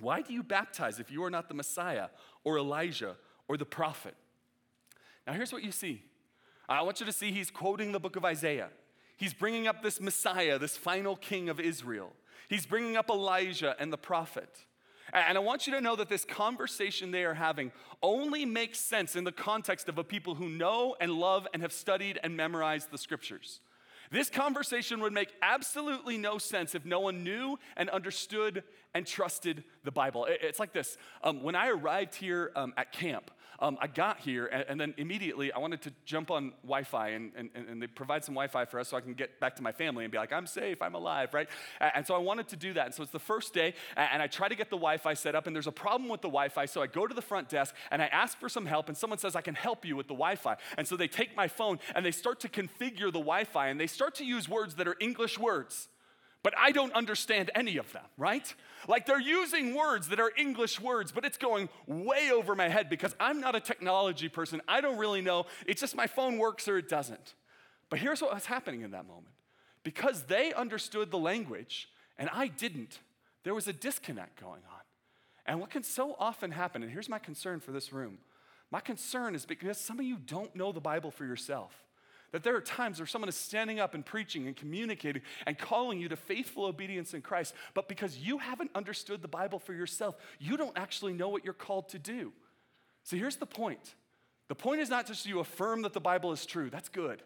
Why 0.00 0.20
do 0.20 0.32
you 0.32 0.42
baptize 0.42 0.98
if 0.98 1.10
you 1.10 1.22
are 1.24 1.30
not 1.30 1.48
the 1.48 1.54
Messiah 1.54 2.08
or 2.44 2.58
Elijah 2.58 3.16
or 3.48 3.56
the 3.56 3.64
prophet? 3.64 4.16
Now 5.26 5.34
here's 5.34 5.52
what 5.52 5.62
you 5.62 5.72
see. 5.72 6.02
I 6.68 6.82
want 6.82 7.00
you 7.00 7.06
to 7.06 7.12
see 7.12 7.30
he's 7.30 7.50
quoting 7.50 7.92
the 7.92 8.00
book 8.00 8.16
of 8.16 8.24
Isaiah. 8.24 8.70
He's 9.16 9.34
bringing 9.34 9.68
up 9.68 9.82
this 9.82 10.00
Messiah, 10.00 10.58
this 10.58 10.76
final 10.76 11.16
king 11.16 11.48
of 11.48 11.60
Israel. 11.60 12.12
He's 12.48 12.66
bringing 12.66 12.96
up 12.96 13.08
Elijah 13.08 13.76
and 13.78 13.92
the 13.92 13.98
prophet. 13.98 14.64
And 15.12 15.36
I 15.36 15.40
want 15.40 15.66
you 15.66 15.72
to 15.74 15.80
know 15.80 15.96
that 15.96 16.08
this 16.08 16.24
conversation 16.24 17.10
they 17.10 17.24
are 17.24 17.34
having 17.34 17.72
only 18.02 18.44
makes 18.44 18.80
sense 18.80 19.16
in 19.16 19.24
the 19.24 19.32
context 19.32 19.88
of 19.88 19.98
a 19.98 20.04
people 20.04 20.34
who 20.34 20.48
know 20.48 20.96
and 21.00 21.12
love 21.12 21.46
and 21.52 21.62
have 21.62 21.72
studied 21.72 22.18
and 22.22 22.36
memorized 22.36 22.90
the 22.90 22.98
scriptures. 22.98 23.60
This 24.10 24.28
conversation 24.28 25.00
would 25.00 25.12
make 25.12 25.32
absolutely 25.40 26.18
no 26.18 26.36
sense 26.36 26.74
if 26.74 26.84
no 26.84 27.00
one 27.00 27.24
knew 27.24 27.58
and 27.76 27.88
understood 27.88 28.62
and 28.94 29.06
trusted 29.06 29.64
the 29.84 29.90
Bible. 29.90 30.26
It's 30.28 30.60
like 30.60 30.74
this 30.74 30.98
um, 31.22 31.42
when 31.42 31.54
I 31.54 31.68
arrived 31.68 32.14
here 32.14 32.52
um, 32.54 32.74
at 32.76 32.92
camp, 32.92 33.30
um, 33.62 33.78
I 33.80 33.86
got 33.86 34.18
here, 34.18 34.46
and, 34.46 34.64
and, 34.68 34.80
then 34.80 34.92
immediately 34.96 35.52
I 35.52 35.58
wanted 35.60 35.82
to 35.82 35.92
jump 36.04 36.32
on 36.32 36.52
Wi 36.64 36.82
Fi, 36.82 37.10
and, 37.10 37.30
and, 37.36 37.48
and, 37.54 37.80
they 37.80 37.86
provide 37.86 38.24
some 38.24 38.34
Wi 38.34 38.48
Fi 38.48 38.64
for 38.64 38.80
us 38.80 38.88
so 38.88 38.96
I 38.96 39.00
can 39.00 39.14
get 39.14 39.38
back 39.38 39.54
to 39.56 39.62
my 39.62 39.70
family 39.70 40.04
and 40.04 40.10
be 40.10 40.18
like, 40.18 40.32
I'm 40.32 40.48
safe, 40.48 40.82
I'm 40.82 40.96
alive, 40.96 41.32
right? 41.32 41.48
And 41.80 42.04
so 42.04 42.14
I 42.14 42.18
wanted 42.18 42.48
to 42.48 42.56
do 42.56 42.72
that. 42.74 42.86
And 42.86 42.94
so 42.94 43.04
it's 43.04 43.12
the 43.12 43.20
first 43.20 43.54
day, 43.54 43.74
and 43.96 44.20
I 44.20 44.26
try 44.26 44.48
to 44.48 44.56
get 44.56 44.68
the 44.68 44.76
Wi 44.76 44.96
Fi 44.96 45.14
set 45.14 45.36
up, 45.36 45.46
and 45.46 45.54
there's 45.54 45.68
a 45.68 45.72
problem 45.72 46.08
with 46.10 46.22
the 46.22 46.28
Wi 46.28 46.48
Fi. 46.48 46.66
So 46.66 46.82
I 46.82 46.88
go 46.88 47.06
to 47.06 47.14
the 47.14 47.22
front 47.22 47.48
desk 47.48 47.74
and 47.92 48.02
I 48.02 48.06
ask 48.06 48.36
for 48.38 48.48
some 48.48 48.66
help, 48.66 48.88
and 48.88 48.96
someone 48.96 49.18
says, 49.18 49.36
I 49.36 49.40
can 49.40 49.54
help 49.54 49.84
you 49.84 49.94
with 49.94 50.08
the 50.08 50.14
Wi 50.14 50.34
Fi. 50.34 50.56
And 50.76 50.86
so 50.86 50.96
they 50.96 51.08
take 51.08 51.36
my 51.36 51.46
phone 51.46 51.78
and 51.94 52.04
they 52.04 52.10
start 52.10 52.40
to 52.40 52.48
configure 52.48 53.12
the 53.12 53.22
Wi 53.22 53.44
Fi, 53.44 53.68
and 53.68 53.78
they 53.78 53.86
start 53.86 54.16
to 54.16 54.24
use 54.24 54.48
words 54.48 54.74
that 54.74 54.88
are 54.88 54.96
English 55.00 55.38
words 55.38 55.88
but 56.42 56.54
I 56.58 56.72
don't 56.72 56.92
understand 56.92 57.50
any 57.54 57.76
of 57.76 57.92
them, 57.92 58.04
right? 58.16 58.52
Like 58.88 59.06
they're 59.06 59.20
using 59.20 59.74
words 59.74 60.08
that 60.08 60.18
are 60.18 60.32
English 60.36 60.80
words, 60.80 61.12
but 61.12 61.24
it's 61.24 61.38
going 61.38 61.68
way 61.86 62.30
over 62.32 62.54
my 62.54 62.68
head 62.68 62.88
because 62.88 63.14
I'm 63.20 63.40
not 63.40 63.54
a 63.54 63.60
technology 63.60 64.28
person. 64.28 64.60
I 64.66 64.80
don't 64.80 64.98
really 64.98 65.20
know. 65.20 65.46
It's 65.66 65.80
just 65.80 65.94
my 65.94 66.06
phone 66.06 66.38
works 66.38 66.66
or 66.66 66.78
it 66.78 66.88
doesn't. 66.88 67.34
But 67.90 68.00
here's 68.00 68.20
what 68.20 68.34
was 68.34 68.46
happening 68.46 68.82
in 68.82 68.90
that 68.92 69.06
moment 69.06 69.34
because 69.84 70.24
they 70.24 70.52
understood 70.52 71.10
the 71.10 71.18
language 71.18 71.88
and 72.18 72.28
I 72.32 72.48
didn't, 72.48 72.98
there 73.44 73.54
was 73.54 73.68
a 73.68 73.72
disconnect 73.72 74.40
going 74.40 74.62
on. 74.72 74.80
And 75.46 75.60
what 75.60 75.70
can 75.70 75.82
so 75.82 76.14
often 76.18 76.52
happen, 76.52 76.82
and 76.82 76.92
here's 76.92 77.08
my 77.08 77.18
concern 77.18 77.60
for 77.60 77.72
this 77.72 77.92
room 77.92 78.18
my 78.70 78.80
concern 78.80 79.34
is 79.34 79.44
because 79.44 79.76
some 79.76 80.00
of 80.00 80.06
you 80.06 80.16
don't 80.16 80.56
know 80.56 80.72
the 80.72 80.80
Bible 80.80 81.10
for 81.10 81.26
yourself. 81.26 81.84
That 82.32 82.42
there 82.42 82.56
are 82.56 82.62
times 82.62 82.98
where 82.98 83.06
someone 83.06 83.28
is 83.28 83.36
standing 83.36 83.78
up 83.78 83.94
and 83.94 84.04
preaching 84.04 84.46
and 84.46 84.56
communicating 84.56 85.22
and 85.46 85.58
calling 85.58 86.00
you 86.00 86.08
to 86.08 86.16
faithful 86.16 86.64
obedience 86.64 87.12
in 87.12 87.20
Christ, 87.20 87.54
but 87.74 87.88
because 87.88 88.16
you 88.18 88.38
haven't 88.38 88.70
understood 88.74 89.20
the 89.20 89.28
Bible 89.28 89.58
for 89.58 89.74
yourself, 89.74 90.16
you 90.38 90.56
don't 90.56 90.76
actually 90.76 91.12
know 91.12 91.28
what 91.28 91.44
you're 91.44 91.52
called 91.52 91.90
to 91.90 91.98
do. 91.98 92.32
So 93.04 93.16
here's 93.16 93.36
the 93.36 93.46
point 93.46 93.94
the 94.48 94.54
point 94.54 94.80
is 94.80 94.90
not 94.90 95.06
just 95.06 95.26
you 95.26 95.40
affirm 95.40 95.82
that 95.82 95.92
the 95.92 96.00
Bible 96.00 96.32
is 96.32 96.44
true, 96.46 96.70
that's 96.70 96.88
good. 96.88 97.22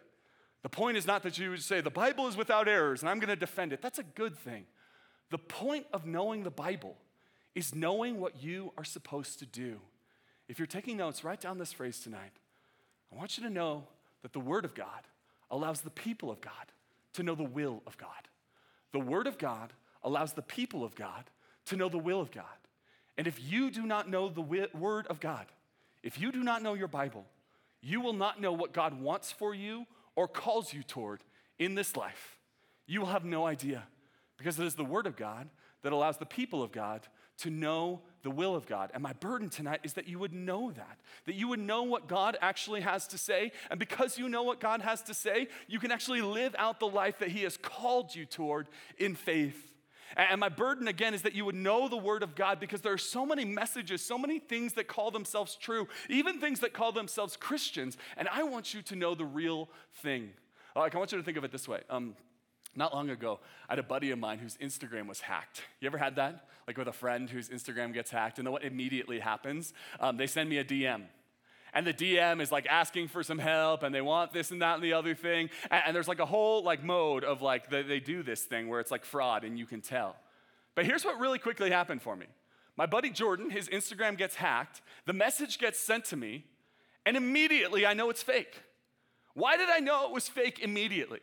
The 0.63 0.69
point 0.69 0.97
is 0.97 1.07
not 1.07 1.23
that 1.23 1.37
you 1.37 1.55
say 1.57 1.81
the 1.81 1.89
Bible 1.89 2.27
is 2.27 2.35
without 2.35 2.67
errors 2.67 3.01
and 3.01 3.09
I'm 3.09 3.19
going 3.19 3.29
to 3.29 3.35
defend 3.35 3.73
it, 3.73 3.81
that's 3.81 3.99
a 3.99 4.03
good 4.03 4.37
thing. 4.37 4.65
The 5.29 5.37
point 5.37 5.85
of 5.93 6.05
knowing 6.05 6.43
the 6.43 6.51
Bible 6.51 6.97
is 7.55 7.73
knowing 7.73 8.19
what 8.19 8.41
you 8.41 8.71
are 8.77 8.83
supposed 8.83 9.39
to 9.39 9.45
do. 9.45 9.79
If 10.47 10.59
you're 10.59 10.67
taking 10.67 10.97
notes, 10.97 11.23
write 11.23 11.41
down 11.41 11.57
this 11.57 11.73
phrase 11.73 11.99
tonight. 11.99 12.31
I 13.11 13.15
want 13.15 13.37
you 13.37 13.43
to 13.43 13.49
know 13.49 13.87
that 14.21 14.33
the 14.33 14.39
Word 14.39 14.65
of 14.65 14.73
God 14.73 15.07
allows 15.49 15.81
the 15.81 15.89
people 15.89 16.29
of 16.29 16.41
God 16.41 16.53
to 17.13 17.23
know 17.23 17.35
the 17.35 17.43
will 17.43 17.81
of 17.87 17.97
God. 17.97 18.09
The 18.91 18.99
Word 18.99 19.27
of 19.27 19.37
God 19.37 19.73
allows 20.03 20.33
the 20.33 20.41
people 20.41 20.83
of 20.83 20.95
God 20.95 21.25
to 21.65 21.75
know 21.75 21.89
the 21.89 21.97
will 21.97 22.21
of 22.21 22.31
God. 22.31 22.45
And 23.17 23.27
if 23.27 23.41
you 23.41 23.71
do 23.71 23.83
not 23.83 24.09
know 24.09 24.29
the 24.29 24.41
Word 24.41 25.07
of 25.07 25.19
God, 25.19 25.47
if 26.03 26.19
you 26.19 26.31
do 26.31 26.43
not 26.43 26.61
know 26.61 26.73
your 26.73 26.87
Bible, 26.87 27.25
you 27.81 28.01
will 28.01 28.13
not 28.13 28.39
know 28.39 28.51
what 28.51 28.73
God 28.73 29.01
wants 29.01 29.31
for 29.31 29.53
you 29.53 29.85
or 30.15 30.27
calls 30.27 30.73
you 30.73 30.83
toward 30.83 31.23
in 31.59 31.75
this 31.75 31.95
life. 31.95 32.37
You 32.85 33.01
will 33.01 33.07
have 33.07 33.25
no 33.25 33.45
idea 33.45 33.83
because 34.37 34.59
it 34.59 34.65
is 34.65 34.75
the 34.75 34.85
Word 34.85 35.07
of 35.07 35.15
God 35.15 35.49
that 35.83 35.93
allows 35.93 36.17
the 36.17 36.25
people 36.25 36.63
of 36.63 36.71
God 36.71 37.07
to 37.39 37.49
know 37.49 38.01
the 38.23 38.31
will 38.31 38.55
of 38.55 38.65
God. 38.65 38.91
And 38.93 39.01
my 39.01 39.13
burden 39.13 39.49
tonight 39.49 39.81
is 39.83 39.93
that 39.93 40.07
you 40.07 40.19
would 40.19 40.33
know 40.33 40.71
that, 40.71 40.99
that 41.25 41.35
you 41.35 41.47
would 41.47 41.59
know 41.59 41.83
what 41.83 42.07
God 42.07 42.37
actually 42.41 42.81
has 42.81 43.07
to 43.07 43.17
say. 43.17 43.51
And 43.69 43.79
because 43.79 44.17
you 44.17 44.27
know 44.27 44.43
what 44.43 44.59
God 44.59 44.81
has 44.81 45.01
to 45.03 45.13
say, 45.13 45.47
you 45.67 45.79
can 45.79 45.91
actually 45.91 46.21
live 46.21 46.55
out 46.57 46.79
the 46.79 46.87
life 46.87 47.19
that 47.19 47.29
He 47.29 47.43
has 47.43 47.57
called 47.57 48.15
you 48.15 48.25
toward 48.25 48.67
in 48.97 49.15
faith. 49.15 49.71
And 50.15 50.39
my 50.39 50.49
burden 50.49 50.87
again 50.87 51.13
is 51.13 51.21
that 51.23 51.35
you 51.35 51.45
would 51.45 51.55
know 51.55 51.87
the 51.87 51.97
Word 51.97 52.23
of 52.23 52.33
God 52.33 52.59
because 52.59 52.81
there 52.81 52.93
are 52.93 52.97
so 52.97 53.25
many 53.25 53.45
messages, 53.45 54.03
so 54.03 54.17
many 54.17 54.39
things 54.39 54.73
that 54.73 54.87
call 54.87 55.11
themselves 55.11 55.55
true, 55.55 55.87
even 56.09 56.39
things 56.39 56.61
that 56.61 56.73
call 56.73 56.91
themselves 56.91 57.37
Christians. 57.37 57.97
And 58.15 58.27
I 58.29 58.43
want 58.43 58.73
you 58.73 58.81
to 58.83 58.95
know 58.95 59.15
the 59.15 59.25
real 59.25 59.69
thing. 60.01 60.31
Like, 60.75 60.95
I 60.95 60.97
want 60.97 61.11
you 61.11 61.17
to 61.17 61.23
think 61.23 61.37
of 61.37 61.43
it 61.43 61.51
this 61.51 61.67
way. 61.67 61.81
Um, 61.89 62.15
not 62.77 62.93
long 62.93 63.09
ago, 63.09 63.39
I 63.67 63.73
had 63.73 63.79
a 63.79 63.83
buddy 63.83 64.11
of 64.11 64.19
mine 64.19 64.39
whose 64.39 64.55
Instagram 64.57 65.07
was 65.07 65.21
hacked. 65.21 65.63
You 65.81 65.87
ever 65.87 65.97
had 65.97 66.15
that? 66.15 66.47
Like 66.67 66.77
with 66.77 66.87
a 66.87 66.93
friend 66.93 67.29
whose 67.29 67.49
Instagram 67.49 67.93
gets 67.93 68.11
hacked, 68.11 68.37
and 68.37 68.47
then 68.47 68.51
what 68.51 68.63
immediately 68.63 69.19
happens? 69.19 69.73
Um, 69.99 70.17
they 70.17 70.27
send 70.27 70.49
me 70.49 70.57
a 70.57 70.63
DM 70.63 71.03
and 71.73 71.85
the 71.85 71.93
DM 71.93 72.41
is 72.41 72.51
like 72.51 72.65
asking 72.67 73.07
for 73.07 73.21
some 73.21 73.37
help 73.37 73.83
and 73.83 73.93
they 73.93 74.01
want 74.01 74.33
this 74.33 74.49
and 74.49 74.61
that 74.63 74.75
and 74.75 74.83
the 74.83 74.93
other 74.93 75.13
thing. 75.13 75.49
And, 75.69 75.83
and 75.87 75.95
there's 75.95 76.07
like 76.07 76.19
a 76.19 76.25
whole 76.25 76.63
like 76.63 76.83
mode 76.83 77.23
of 77.23 77.43
like 77.43 77.69
the, 77.69 77.83
they 77.83 77.99
do 77.99 78.23
this 78.23 78.41
thing 78.43 78.67
where 78.67 78.79
it's 78.79 78.89
like 78.89 79.05
fraud 79.05 79.43
and 79.43 79.59
you 79.59 79.67
can 79.67 79.81
tell. 79.81 80.15
But 80.73 80.85
here's 80.85 81.05
what 81.05 81.19
really 81.19 81.37
quickly 81.37 81.69
happened 81.69 82.01
for 82.01 82.15
me. 82.15 82.25
My 82.77 82.87
buddy 82.87 83.11
Jordan, 83.11 83.51
his 83.51 83.69
Instagram 83.69 84.17
gets 84.17 84.35
hacked, 84.35 84.81
the 85.05 85.13
message 85.13 85.59
gets 85.59 85.79
sent 85.79 86.05
to 86.05 86.15
me, 86.15 86.45
and 87.05 87.15
immediately 87.15 87.85
I 87.85 87.93
know 87.93 88.09
it's 88.09 88.23
fake. 88.23 88.61
Why 89.35 89.55
did 89.55 89.69
I 89.69 89.79
know 89.79 90.05
it 90.05 90.11
was 90.11 90.27
fake 90.27 90.59
immediately? 90.59 91.19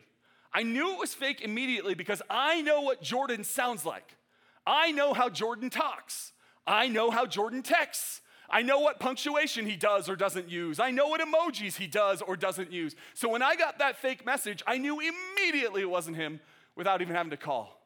I 0.54 0.62
knew 0.62 0.92
it 0.92 0.98
was 0.98 1.12
fake 1.12 1.40
immediately 1.40 1.94
because 1.94 2.22
I 2.30 2.62
know 2.62 2.82
what 2.82 3.02
Jordan 3.02 3.42
sounds 3.42 3.84
like. 3.84 4.16
I 4.66 4.92
know 4.92 5.12
how 5.12 5.28
Jordan 5.28 5.68
talks. 5.68 6.32
I 6.66 6.88
know 6.88 7.10
how 7.10 7.26
Jordan 7.26 7.62
texts. 7.62 8.20
I 8.48 8.62
know 8.62 8.78
what 8.78 9.00
punctuation 9.00 9.66
he 9.66 9.74
does 9.74 10.08
or 10.08 10.16
doesn't 10.16 10.48
use. 10.48 10.78
I 10.78 10.90
know 10.90 11.08
what 11.08 11.20
emojis 11.20 11.76
he 11.76 11.86
does 11.86 12.22
or 12.22 12.36
doesn't 12.36 12.70
use. 12.70 12.94
So 13.14 13.28
when 13.28 13.42
I 13.42 13.56
got 13.56 13.78
that 13.78 13.98
fake 13.98 14.24
message, 14.24 14.62
I 14.66 14.78
knew 14.78 15.00
immediately 15.00 15.82
it 15.82 15.90
wasn't 15.90 16.16
him 16.16 16.40
without 16.76 17.02
even 17.02 17.16
having 17.16 17.30
to 17.30 17.36
call. 17.36 17.80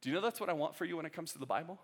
Do 0.00 0.08
you 0.08 0.14
know 0.14 0.22
that's 0.22 0.40
what 0.40 0.48
I 0.48 0.54
want 0.54 0.74
for 0.76 0.84
you 0.84 0.96
when 0.96 1.06
it 1.06 1.12
comes 1.12 1.32
to 1.32 1.38
the 1.38 1.46
Bible? 1.46 1.78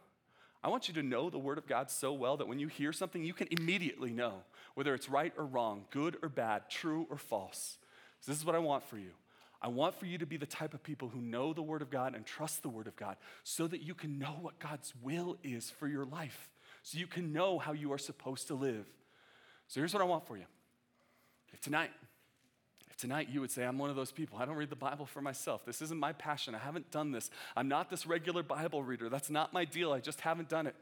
I 0.63 0.69
want 0.69 0.89
you 0.89 0.95
to 0.95 1.03
know 1.03 1.31
the 1.31 1.39
Word 1.39 1.59
of 1.59 1.67
God 1.67 1.91
so 1.91 2.13
well 2.13 2.37
that 2.39 2.49
when 2.49 2.59
you 2.59 2.67
hear 2.67 2.93
something, 2.93 3.23
you 3.23 3.35
can 3.35 3.49
immediately 3.51 4.11
know 4.11 4.43
whether 4.75 4.95
it's 4.95 5.09
right 5.09 5.33
or 5.37 5.45
wrong, 5.45 5.85
good 5.91 6.17
or 6.23 6.29
bad, 6.29 6.69
true 6.69 7.07
or 7.11 7.17
false. 7.17 7.79
So 8.21 8.33
this 8.33 8.39
is 8.39 8.45
what 8.45 8.57
I 8.57 8.59
want 8.59 8.85
for 8.85 8.99
you. 8.99 9.11
I 9.61 9.69
want 9.69 9.99
for 9.99 10.07
you 10.07 10.19
to 10.19 10.27
be 10.27 10.37
the 10.37 10.47
type 10.47 10.73
of 10.73 10.83
people 10.83 11.09
who 11.09 11.21
know 11.21 11.53
the 11.53 11.63
Word 11.63 11.83
of 11.83 11.91
God 11.91 12.15
and 12.15 12.25
trust 12.25 12.63
the 12.63 12.69
Word 12.69 12.87
of 12.87 12.97
God 12.97 13.17
so 13.43 13.67
that 13.67 13.83
you 13.83 13.95
can 13.95 14.19
know 14.19 14.37
what 14.41 14.59
God's 14.59 14.93
will 15.03 15.37
is 15.43 15.71
for 15.71 15.89
your 15.89 16.05
life 16.05 16.51
so 16.89 16.99
you 16.99 17.07
can 17.07 17.33
know 17.33 17.59
how 17.59 17.73
you 17.73 17.93
are 17.93 17.99
supposed 17.99 18.49
to 18.49 18.55
live. 18.55 18.87
So 19.67 19.81
here's 19.81 19.93
what 19.93 20.03
I 20.03 20.07
want 20.07 20.27
for 20.27 20.37
you. 20.37 20.45
If 21.53 21.61
tonight, 21.61 21.91
if 22.91 22.97
tonight 22.97 23.29
you 23.31 23.43
would 23.43 23.51
say, 23.51 23.65
I'm 23.65 23.79
one 23.79 23.91
of 23.91 23.97
those 23.97 24.11
people, 24.13 24.39
I 24.39 24.47
don't 24.47 24.57
read 24.57 24.71
the 24.71 24.77
Bible 24.77 25.05
for 25.05 25.21
myself. 25.21 25.67
This 25.67 25.83
isn't 25.83 26.01
my 26.01 26.13
passion. 26.13 26.55
I 26.55 26.59
haven't 26.59 26.91
done 26.91 27.13
this. 27.13 27.31
I'm 27.57 27.69
not 27.69 27.91
this 27.91 28.07
regular 28.07 28.43
Bible 28.43 28.83
reader. 28.83 29.11
That's 29.11 29.29
not 29.29 29.53
my 29.53 29.67
deal. 29.67 29.93
I 29.93 30.01
just 30.01 30.23
haven't 30.23 30.49
done 30.49 30.67
it. 30.67 30.75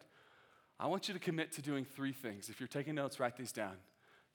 I 0.79 0.87
want 0.87 1.09
you 1.09 1.15
to 1.15 1.21
commit 1.21 1.53
to 1.53 1.63
doing 1.63 1.85
three 1.85 2.13
things. 2.13 2.49
If 2.49 2.61
you're 2.61 2.69
taking 2.69 2.95
notes, 2.95 3.19
write 3.19 3.37
these 3.37 3.53
down. 3.53 3.75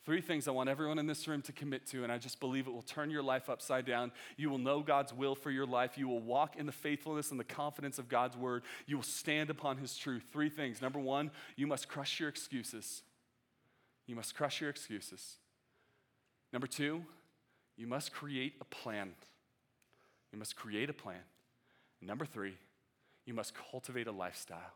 Three 0.04 0.22
things 0.22 0.48
I 0.48 0.52
want 0.52 0.68
everyone 0.68 0.98
in 0.98 1.06
this 1.06 1.28
room 1.28 1.44
to 1.44 1.52
commit 1.52 1.86
to, 1.88 2.04
and 2.04 2.12
I 2.12 2.18
just 2.18 2.40
believe 2.40 2.66
it 2.66 2.74
will 2.74 2.82
turn 2.82 3.12
your 3.12 3.22
life 3.22 3.50
upside 3.50 3.86
down. 3.86 4.12
You 4.36 4.50
will 4.50 4.58
know 4.58 4.82
God's 4.82 5.14
will 5.14 5.36
for 5.36 5.52
your 5.52 5.68
life. 5.68 5.96
You 5.96 6.08
will 6.08 6.22
walk 6.22 6.56
in 6.56 6.66
the 6.66 6.72
faithfulness 6.72 7.30
and 7.30 7.40
the 7.40 7.44
confidence 7.44 8.00
of 8.00 8.10
God's 8.10 8.36
word. 8.36 8.64
You 8.88 8.96
will 8.96 9.04
stand 9.04 9.52
upon 9.52 9.78
His 9.78 9.96
truth. 9.96 10.24
Three 10.34 10.50
things. 10.50 10.82
Number 10.82 11.00
one, 11.00 11.30
you 11.56 11.68
must 11.68 11.88
crush 11.88 12.20
your 12.20 12.30
excuses. 12.30 13.04
You 14.08 14.16
must 14.16 14.34
crush 14.34 14.60
your 14.60 14.72
excuses. 14.72 15.36
Number 16.52 16.68
two, 16.68 17.04
you 17.78 17.86
must 17.86 18.12
create 18.12 18.56
a 18.60 18.66
plan. 18.66 19.12
You 20.34 20.40
must 20.40 20.56
create 20.56 20.90
a 20.90 20.94
plan. 20.94 21.22
Number 22.02 22.26
three, 22.26 22.56
you 23.28 23.36
must 23.36 23.54
cultivate 23.72 24.08
a 24.08 24.12
lifestyle. 24.12 24.74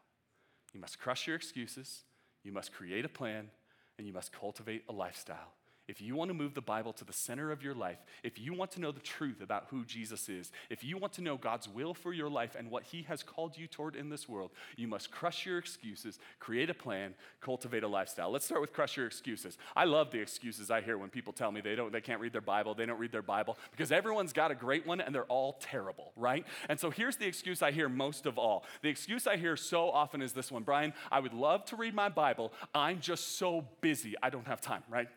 You 0.72 0.80
must 0.80 1.00
crush 1.00 1.26
your 1.26 1.36
excuses. 1.36 2.04
You 2.44 2.52
must 2.52 2.72
create 2.72 3.06
a 3.06 3.10
plan 3.10 3.50
and 3.98 4.08
you 4.08 4.14
must 4.14 4.32
cultivate 4.32 4.84
a 4.90 4.94
lifestyle. 4.94 5.54
If 5.88 6.02
you 6.02 6.16
want 6.16 6.30
to 6.30 6.34
move 6.34 6.56
the 6.56 6.62
Bible 6.62 6.94
to 6.94 7.06
the 7.06 7.14
center 7.14 7.52
of 7.52 7.62
your 7.62 7.76
life, 7.76 8.00
if 8.24 8.40
you 8.40 8.54
want 8.54 8.72
to 8.72 8.82
know 8.82 8.92
the 8.92 9.00
truth 9.00 9.40
about 9.42 9.68
who 9.70 9.86
Jesus 9.86 10.28
is, 10.30 10.52
if 10.70 10.84
you 10.84 10.98
want 10.98 11.14
to 11.14 11.22
know 11.22 11.38
God's 11.38 11.70
will 11.70 11.94
for 11.94 12.12
your 12.12 12.30
life 12.30 12.56
and 12.58 12.72
what 12.72 12.84
He 12.84 13.04
has 13.04 13.22
called 13.22 13.58
you 13.58 13.68
toward 13.68 13.96
in 13.96 14.10
this 14.10 14.28
world, 14.28 14.52
you 14.78 14.88
must 14.88 15.12
crush 15.12 15.46
your 15.46 15.60
excuses, 15.60 16.18
create 16.40 16.72
a 16.72 16.74
plan, 16.74 17.14
cultivate 17.40 17.84
a 17.84 17.88
lifestyle. 17.88 18.32
Let's 18.32 18.46
start 18.46 18.62
with 18.62 18.74
crush 18.74 18.98
your 18.98 19.06
excuses. 19.06 19.60
I 19.76 19.86
love 19.86 20.10
the 20.10 20.20
excuses 20.20 20.72
I 20.72 20.82
hear 20.82 20.98
when 20.98 21.10
people 21.10 21.34
tell 21.34 21.52
me 21.52 21.62
they 21.62 21.76
don't 21.76 21.92
they 21.92 22.02
can't 22.02 22.20
read 22.20 22.34
their 22.34 22.42
Bible, 22.42 22.74
they 22.74 22.88
don't 22.88 23.00
read 23.00 23.12
their 23.12 23.22
Bible 23.22 23.58
because 23.72 23.92
everyone's 23.92 24.34
got 24.34 24.50
a 24.50 24.56
great 24.56 24.88
one 24.88 25.02
and 25.02 25.14
they're 25.14 25.26
all 25.26 25.54
terrible, 25.54 26.14
right? 26.16 26.46
And 26.68 26.80
so 26.80 26.90
here's 26.90 27.18
the 27.18 27.28
excuse 27.28 27.62
I 27.62 27.72
hear 27.72 27.90
most 27.90 28.26
of 28.26 28.40
all. 28.40 28.66
The 28.82 28.90
excuse 28.90 29.28
I 29.28 29.38
hear 29.38 29.56
so 29.56 29.92
often 29.92 30.24
is 30.24 30.34
this 30.34 30.52
one, 30.52 30.64
Brian, 30.64 30.94
I 31.12 31.20
would 31.20 31.34
love 31.34 31.64
to 31.66 31.76
read 31.76 31.94
my 31.94 32.10
Bible. 32.10 32.54
I'm 32.74 33.00
just 33.00 33.38
so 33.38 33.68
busy. 33.82 34.16
I 34.24 34.32
don't 34.32 34.48
have 34.48 34.62
time, 34.62 34.84
right? 34.90 35.08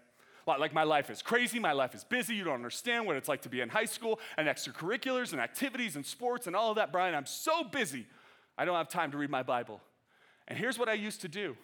Like, 0.57 0.73
my 0.73 0.85
life 0.85 1.11
is 1.11 1.21
crazy, 1.21 1.59
my 1.59 1.73
life 1.73 1.95
is 1.95 2.05
busy. 2.05 2.35
You 2.35 2.45
don't 2.45 2.55
understand 2.55 3.07
what 3.07 3.17
it's 3.17 3.29
like 3.29 3.43
to 3.43 3.49
be 3.49 3.61
in 3.61 3.69
high 3.69 3.85
school 3.85 4.19
and 4.37 4.49
extracurriculars 4.49 5.33
and 5.33 5.41
activities 5.41 5.97
and 5.97 6.07
sports 6.07 6.47
and 6.47 6.57
all 6.57 6.71
of 6.71 6.77
that. 6.77 6.93
Brian, 6.93 7.15
I'm 7.15 7.27
so 7.27 7.65
busy, 7.65 8.07
I 8.57 8.65
don't 8.65 8.77
have 8.77 8.89
time 8.89 9.11
to 9.11 9.19
read 9.19 9.31
my 9.31 9.43
Bible. 9.43 9.81
And 10.47 10.59
here's 10.59 10.79
what 10.79 10.89
I 10.89 10.95
used 10.95 11.21
to 11.23 11.29
do 11.29 11.57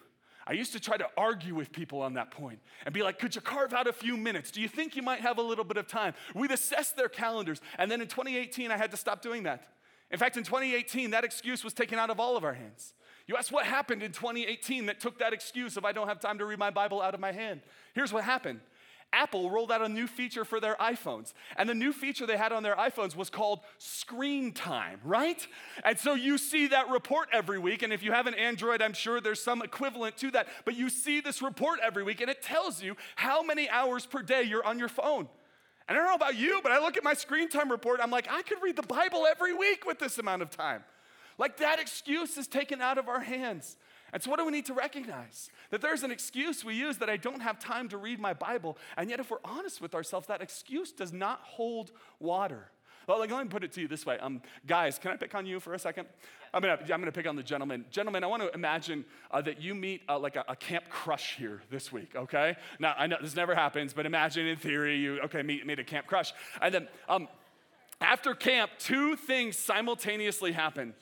I 0.47 0.53
used 0.53 0.73
to 0.73 0.79
try 0.79 0.95
to 0.97 1.07
argue 1.17 1.55
with 1.55 1.71
people 1.71 2.01
on 2.01 2.13
that 2.13 2.29
point 2.29 2.59
and 2.85 2.93
be 2.93 3.01
like, 3.01 3.17
could 3.17 3.33
you 3.33 3.41
carve 3.41 3.73
out 3.73 3.87
a 3.87 3.93
few 3.93 4.15
minutes? 4.15 4.51
Do 4.51 4.61
you 4.61 4.67
think 4.67 4.95
you 4.95 5.01
might 5.01 5.21
have 5.21 5.39
a 5.39 5.41
little 5.41 5.63
bit 5.63 5.77
of 5.77 5.87
time? 5.87 6.13
We'd 6.35 6.51
assess 6.51 6.91
their 6.91 7.09
calendars. 7.09 7.61
And 7.79 7.89
then 7.89 7.99
in 7.99 8.07
2018, 8.07 8.69
I 8.69 8.77
had 8.77 8.91
to 8.91 8.97
stop 8.97 9.23
doing 9.23 9.43
that. 9.43 9.67
In 10.11 10.19
fact, 10.19 10.37
in 10.37 10.43
2018, 10.43 11.11
that 11.11 11.23
excuse 11.23 11.63
was 11.63 11.73
taken 11.73 11.97
out 11.97 12.11
of 12.11 12.19
all 12.19 12.37
of 12.37 12.43
our 12.43 12.53
hands. 12.53 12.93
You 13.27 13.35
ask 13.37 13.51
what 13.51 13.65
happened 13.65 14.03
in 14.03 14.11
2018 14.11 14.85
that 14.85 14.99
took 14.99 15.17
that 15.17 15.33
excuse 15.33 15.77
of 15.77 15.85
I 15.85 15.91
don't 15.91 16.07
have 16.07 16.19
time 16.19 16.37
to 16.37 16.45
read 16.45 16.59
my 16.59 16.69
Bible 16.69 17.01
out 17.01 17.15
of 17.15 17.19
my 17.19 17.31
hand. 17.31 17.61
Here's 17.95 18.13
what 18.13 18.23
happened 18.23 18.59
Apple 19.15 19.49
rolled 19.49 19.71
out 19.71 19.81
a 19.81 19.89
new 19.89 20.05
feature 20.05 20.45
for 20.45 20.59
their 20.59 20.75
iPhones. 20.75 21.33
And 21.55 21.67
the 21.67 21.73
new 21.73 21.93
feature 21.93 22.27
they 22.27 22.37
had 22.37 22.51
on 22.51 22.61
their 22.61 22.75
iPhones 22.75 23.15
was 23.15 23.29
called 23.29 23.61
screen 23.77 24.51
time, 24.51 24.99
right? 25.03 25.47
And 25.83 25.97
so 25.97 26.13
you 26.13 26.37
see 26.37 26.67
that 26.67 26.89
report 26.89 27.29
every 27.31 27.57
week. 27.57 27.81
And 27.81 27.93
if 27.93 28.03
you 28.03 28.11
have 28.11 28.27
an 28.27 28.35
Android, 28.35 28.81
I'm 28.81 28.93
sure 28.93 29.21
there's 29.21 29.41
some 29.41 29.61
equivalent 29.61 30.17
to 30.17 30.31
that. 30.31 30.47
But 30.65 30.75
you 30.75 30.89
see 30.89 31.21
this 31.21 31.41
report 31.41 31.79
every 31.81 32.03
week, 32.03 32.21
and 32.21 32.29
it 32.29 32.41
tells 32.41 32.83
you 32.83 32.95
how 33.15 33.41
many 33.41 33.69
hours 33.69 34.05
per 34.05 34.21
day 34.21 34.43
you're 34.43 34.65
on 34.65 34.77
your 34.77 34.89
phone. 34.89 35.29
And 35.87 35.97
I 35.97 36.01
don't 36.01 36.09
know 36.09 36.15
about 36.15 36.35
you, 36.35 36.59
but 36.61 36.71
I 36.71 36.79
look 36.79 36.97
at 36.97 37.03
my 37.03 37.13
screen 37.13 37.47
time 37.47 37.71
report, 37.71 37.99
I'm 38.01 38.11
like, 38.11 38.27
I 38.29 38.41
could 38.41 38.57
read 38.61 38.75
the 38.75 38.83
Bible 38.83 39.25
every 39.29 39.53
week 39.53 39.85
with 39.85 39.99
this 39.99 40.17
amount 40.17 40.41
of 40.41 40.49
time. 40.49 40.83
Like 41.37 41.57
that 41.57 41.79
excuse 41.79 42.37
is 42.37 42.47
taken 42.47 42.81
out 42.81 42.97
of 42.97 43.07
our 43.07 43.19
hands. 43.19 43.77
And 44.13 44.23
so, 44.23 44.29
what 44.29 44.39
do 44.39 44.45
we 44.45 44.51
need 44.51 44.65
to 44.67 44.73
recognize? 44.73 45.49
That 45.71 45.81
there's 45.81 46.03
an 46.03 46.11
excuse 46.11 46.63
we 46.63 46.75
use 46.75 46.97
that 46.97 47.09
I 47.09 47.17
don't 47.17 47.41
have 47.41 47.59
time 47.59 47.89
to 47.89 47.97
read 47.97 48.19
my 48.19 48.33
Bible. 48.33 48.77
And 48.97 49.09
yet, 49.09 49.19
if 49.19 49.31
we're 49.31 49.37
honest 49.43 49.81
with 49.81 49.95
ourselves, 49.95 50.27
that 50.27 50.41
excuse 50.41 50.91
does 50.91 51.13
not 51.13 51.41
hold 51.43 51.91
water. 52.19 52.71
Well, 53.07 53.19
like, 53.19 53.31
let 53.31 53.43
me 53.43 53.49
put 53.49 53.63
it 53.63 53.71
to 53.73 53.81
you 53.81 53.87
this 53.87 54.05
way. 54.05 54.17
Um, 54.19 54.41
guys, 54.65 54.97
can 54.97 55.11
I 55.11 55.15
pick 55.15 55.35
on 55.35 55.45
you 55.45 55.59
for 55.59 55.73
a 55.73 55.79
second? 55.79 56.07
I'm 56.53 56.61
gonna, 56.61 56.79
I'm 56.81 56.87
gonna 56.87 57.11
pick 57.11 57.27
on 57.27 57.35
the 57.35 57.43
gentleman. 57.43 57.85
Gentlemen, 57.91 58.23
I 58.23 58.27
want 58.27 58.41
to 58.41 58.51
imagine 58.53 59.05
uh, 59.29 59.41
that 59.41 59.61
you 59.61 59.75
meet 59.75 60.01
uh, 60.09 60.17
like 60.17 60.35
a, 60.35 60.45
a, 60.47 60.55
camp 60.55 60.89
crush 60.89 61.35
here 61.35 61.61
this 61.69 61.91
week, 61.91 62.13
okay? 62.15 62.55
Now, 62.79 62.95
I 62.97 63.07
know 63.07 63.17
this 63.21 63.35
never 63.35 63.53
happens, 63.53 63.93
but 63.93 64.05
imagine 64.05 64.47
in 64.47 64.57
theory 64.57 64.97
you, 64.97 65.19
okay, 65.25 65.43
meet, 65.43 65.65
meet 65.67 65.79
a 65.79 65.83
camp 65.83 66.07
crush. 66.07 66.33
And 66.61 66.73
then 66.73 66.87
um, 67.07 67.27
after 68.01 68.33
camp, 68.33 68.71
two 68.79 69.15
things 69.15 69.57
simultaneously 69.57 70.51
happen. 70.53 70.93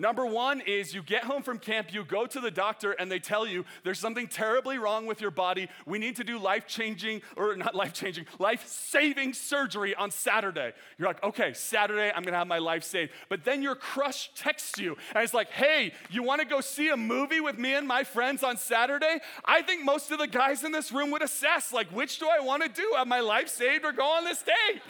Number 0.00 0.24
one 0.24 0.62
is 0.62 0.94
you 0.94 1.02
get 1.02 1.24
home 1.24 1.42
from 1.42 1.58
camp, 1.58 1.92
you 1.92 2.04
go 2.04 2.24
to 2.24 2.40
the 2.40 2.50
doctor, 2.50 2.92
and 2.92 3.12
they 3.12 3.18
tell 3.18 3.46
you 3.46 3.66
there's 3.84 3.98
something 3.98 4.28
terribly 4.28 4.78
wrong 4.78 5.04
with 5.04 5.20
your 5.20 5.30
body. 5.30 5.68
We 5.84 5.98
need 5.98 6.16
to 6.16 6.24
do 6.24 6.38
life 6.38 6.66
changing, 6.66 7.20
or 7.36 7.54
not 7.54 7.74
life 7.74 7.92
changing, 7.92 8.24
life 8.38 8.66
saving 8.66 9.34
surgery 9.34 9.94
on 9.94 10.10
Saturday. 10.10 10.72
You're 10.96 11.08
like, 11.08 11.22
okay, 11.22 11.52
Saturday, 11.52 12.10
I'm 12.16 12.22
gonna 12.22 12.38
have 12.38 12.46
my 12.46 12.60
life 12.60 12.82
saved. 12.82 13.12
But 13.28 13.44
then 13.44 13.60
your 13.60 13.74
crush 13.74 14.30
texts 14.34 14.78
you, 14.78 14.96
and 15.14 15.22
it's 15.22 15.34
like, 15.34 15.50
hey, 15.50 15.92
you 16.08 16.22
wanna 16.22 16.46
go 16.46 16.62
see 16.62 16.88
a 16.88 16.96
movie 16.96 17.40
with 17.40 17.58
me 17.58 17.74
and 17.74 17.86
my 17.86 18.02
friends 18.02 18.42
on 18.42 18.56
Saturday? 18.56 19.20
I 19.44 19.60
think 19.60 19.84
most 19.84 20.10
of 20.10 20.18
the 20.18 20.28
guys 20.28 20.64
in 20.64 20.72
this 20.72 20.90
room 20.90 21.10
would 21.10 21.22
assess, 21.22 21.74
like, 21.74 21.88
which 21.88 22.18
do 22.18 22.26
I 22.26 22.40
wanna 22.40 22.70
do? 22.70 22.94
Have 22.96 23.06
my 23.06 23.20
life 23.20 23.50
saved 23.50 23.84
or 23.84 23.92
go 23.92 24.06
on 24.06 24.24
this 24.24 24.42
date? 24.42 24.80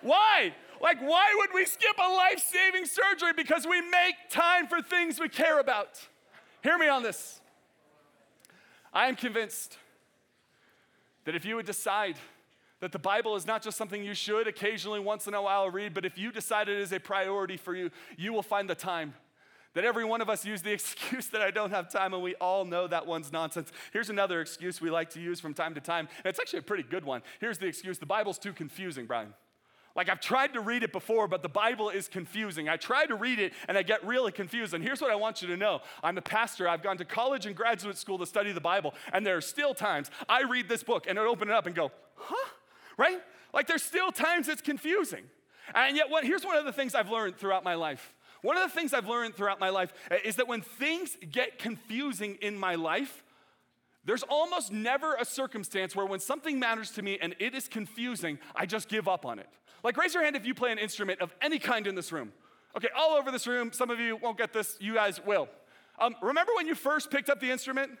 Why? 0.00 0.54
Like, 0.84 1.00
why 1.00 1.34
would 1.38 1.48
we 1.54 1.64
skip 1.64 1.96
a 1.96 2.12
life 2.12 2.44
saving 2.46 2.84
surgery? 2.84 3.32
Because 3.34 3.66
we 3.66 3.80
make 3.80 4.16
time 4.28 4.66
for 4.66 4.82
things 4.82 5.18
we 5.18 5.30
care 5.30 5.58
about. 5.58 5.98
Hear 6.62 6.76
me 6.76 6.88
on 6.88 7.02
this. 7.02 7.40
I 8.92 9.06
am 9.06 9.16
convinced 9.16 9.78
that 11.24 11.34
if 11.34 11.46
you 11.46 11.56
would 11.56 11.64
decide 11.64 12.16
that 12.80 12.92
the 12.92 12.98
Bible 12.98 13.34
is 13.34 13.46
not 13.46 13.62
just 13.62 13.78
something 13.78 14.04
you 14.04 14.12
should 14.12 14.46
occasionally, 14.46 15.00
once 15.00 15.26
in 15.26 15.32
a 15.32 15.40
while, 15.40 15.70
read, 15.70 15.94
but 15.94 16.04
if 16.04 16.18
you 16.18 16.30
decide 16.30 16.68
it 16.68 16.78
is 16.78 16.92
a 16.92 17.00
priority 17.00 17.56
for 17.56 17.74
you, 17.74 17.90
you 18.18 18.34
will 18.34 18.42
find 18.42 18.68
the 18.68 18.74
time. 18.74 19.14
That 19.72 19.86
every 19.86 20.04
one 20.04 20.20
of 20.20 20.28
us 20.28 20.44
use 20.44 20.60
the 20.60 20.72
excuse 20.74 21.28
that 21.28 21.40
I 21.40 21.50
don't 21.50 21.70
have 21.70 21.90
time, 21.90 22.12
and 22.12 22.22
we 22.22 22.34
all 22.34 22.66
know 22.66 22.86
that 22.88 23.06
one's 23.06 23.32
nonsense. 23.32 23.72
Here's 23.94 24.10
another 24.10 24.42
excuse 24.42 24.82
we 24.82 24.90
like 24.90 25.08
to 25.10 25.20
use 25.20 25.40
from 25.40 25.54
time 25.54 25.72
to 25.76 25.80
time, 25.80 26.08
and 26.18 26.26
it's 26.26 26.38
actually 26.38 26.58
a 26.58 26.62
pretty 26.62 26.82
good 26.82 27.06
one. 27.06 27.22
Here's 27.40 27.56
the 27.56 27.66
excuse 27.68 27.98
the 27.98 28.04
Bible's 28.04 28.38
too 28.38 28.52
confusing, 28.52 29.06
Brian. 29.06 29.32
Like 29.96 30.08
I've 30.08 30.20
tried 30.20 30.54
to 30.54 30.60
read 30.60 30.82
it 30.82 30.92
before, 30.92 31.28
but 31.28 31.42
the 31.42 31.48
Bible 31.48 31.88
is 31.88 32.08
confusing. 32.08 32.68
I 32.68 32.76
try 32.76 33.06
to 33.06 33.14
read 33.14 33.38
it 33.38 33.52
and 33.68 33.78
I 33.78 33.82
get 33.82 34.04
really 34.04 34.32
confused. 34.32 34.74
And 34.74 34.82
here's 34.82 35.00
what 35.00 35.10
I 35.10 35.14
want 35.14 35.40
you 35.40 35.48
to 35.48 35.56
know 35.56 35.82
I'm 36.02 36.18
a 36.18 36.22
pastor. 36.22 36.68
I've 36.68 36.82
gone 36.82 36.98
to 36.98 37.04
college 37.04 37.46
and 37.46 37.54
graduate 37.54 37.96
school 37.96 38.18
to 38.18 38.26
study 38.26 38.52
the 38.52 38.60
Bible. 38.60 38.94
And 39.12 39.24
there 39.24 39.36
are 39.36 39.40
still 39.40 39.72
times 39.72 40.10
I 40.28 40.42
read 40.42 40.68
this 40.68 40.82
book 40.82 41.06
and 41.08 41.18
I 41.18 41.22
open 41.22 41.48
it 41.48 41.54
up 41.54 41.66
and 41.66 41.74
go, 41.74 41.92
huh? 42.16 42.48
Right? 42.98 43.22
Like 43.52 43.68
there's 43.68 43.84
still 43.84 44.10
times 44.10 44.48
it's 44.48 44.62
confusing. 44.62 45.24
And 45.74 45.96
yet, 45.96 46.10
what, 46.10 46.24
here's 46.24 46.44
one 46.44 46.56
of 46.56 46.64
the 46.64 46.72
things 46.72 46.94
I've 46.94 47.10
learned 47.10 47.38
throughout 47.38 47.64
my 47.64 47.74
life. 47.74 48.12
One 48.42 48.58
of 48.58 48.62
the 48.62 48.68
things 48.68 48.92
I've 48.92 49.08
learned 49.08 49.34
throughout 49.34 49.58
my 49.58 49.70
life 49.70 49.94
is 50.24 50.36
that 50.36 50.46
when 50.46 50.60
things 50.60 51.16
get 51.32 51.58
confusing 51.58 52.36
in 52.42 52.58
my 52.58 52.74
life, 52.74 53.24
there's 54.04 54.22
almost 54.24 54.70
never 54.70 55.14
a 55.14 55.24
circumstance 55.24 55.96
where 55.96 56.04
when 56.04 56.20
something 56.20 56.58
matters 56.58 56.90
to 56.92 57.02
me 57.02 57.18
and 57.22 57.34
it 57.38 57.54
is 57.54 57.68
confusing, 57.68 58.38
I 58.54 58.66
just 58.66 58.90
give 58.90 59.08
up 59.08 59.24
on 59.24 59.38
it. 59.38 59.48
Like, 59.84 59.98
raise 59.98 60.14
your 60.14 60.24
hand 60.24 60.34
if 60.34 60.46
you 60.46 60.54
play 60.54 60.72
an 60.72 60.78
instrument 60.78 61.20
of 61.20 61.32
any 61.42 61.58
kind 61.58 61.86
in 61.86 61.94
this 61.94 62.10
room. 62.10 62.32
Okay, 62.76 62.88
all 62.96 63.10
over 63.10 63.30
this 63.30 63.46
room, 63.46 63.70
some 63.70 63.90
of 63.90 64.00
you 64.00 64.16
won't 64.16 64.38
get 64.38 64.52
this, 64.52 64.76
you 64.80 64.94
guys 64.94 65.20
will. 65.24 65.48
Um, 65.98 66.16
remember 66.22 66.52
when 66.56 66.66
you 66.66 66.74
first 66.74 67.10
picked 67.10 67.28
up 67.28 67.38
the 67.38 67.50
instrument? 67.50 67.92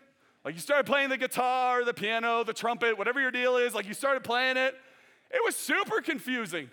Like, 0.44 0.54
you 0.54 0.60
started 0.60 0.86
playing 0.86 1.10
the 1.10 1.18
guitar, 1.18 1.84
the 1.84 1.94
piano, 1.94 2.42
the 2.42 2.54
trumpet, 2.54 2.98
whatever 2.98 3.20
your 3.20 3.30
deal 3.30 3.58
is, 3.58 3.74
like, 3.74 3.86
you 3.86 3.94
started 3.94 4.24
playing 4.24 4.56
it. 4.56 4.74
It 5.30 5.40
was 5.44 5.54
super 5.56 6.00
confusing. 6.00 6.70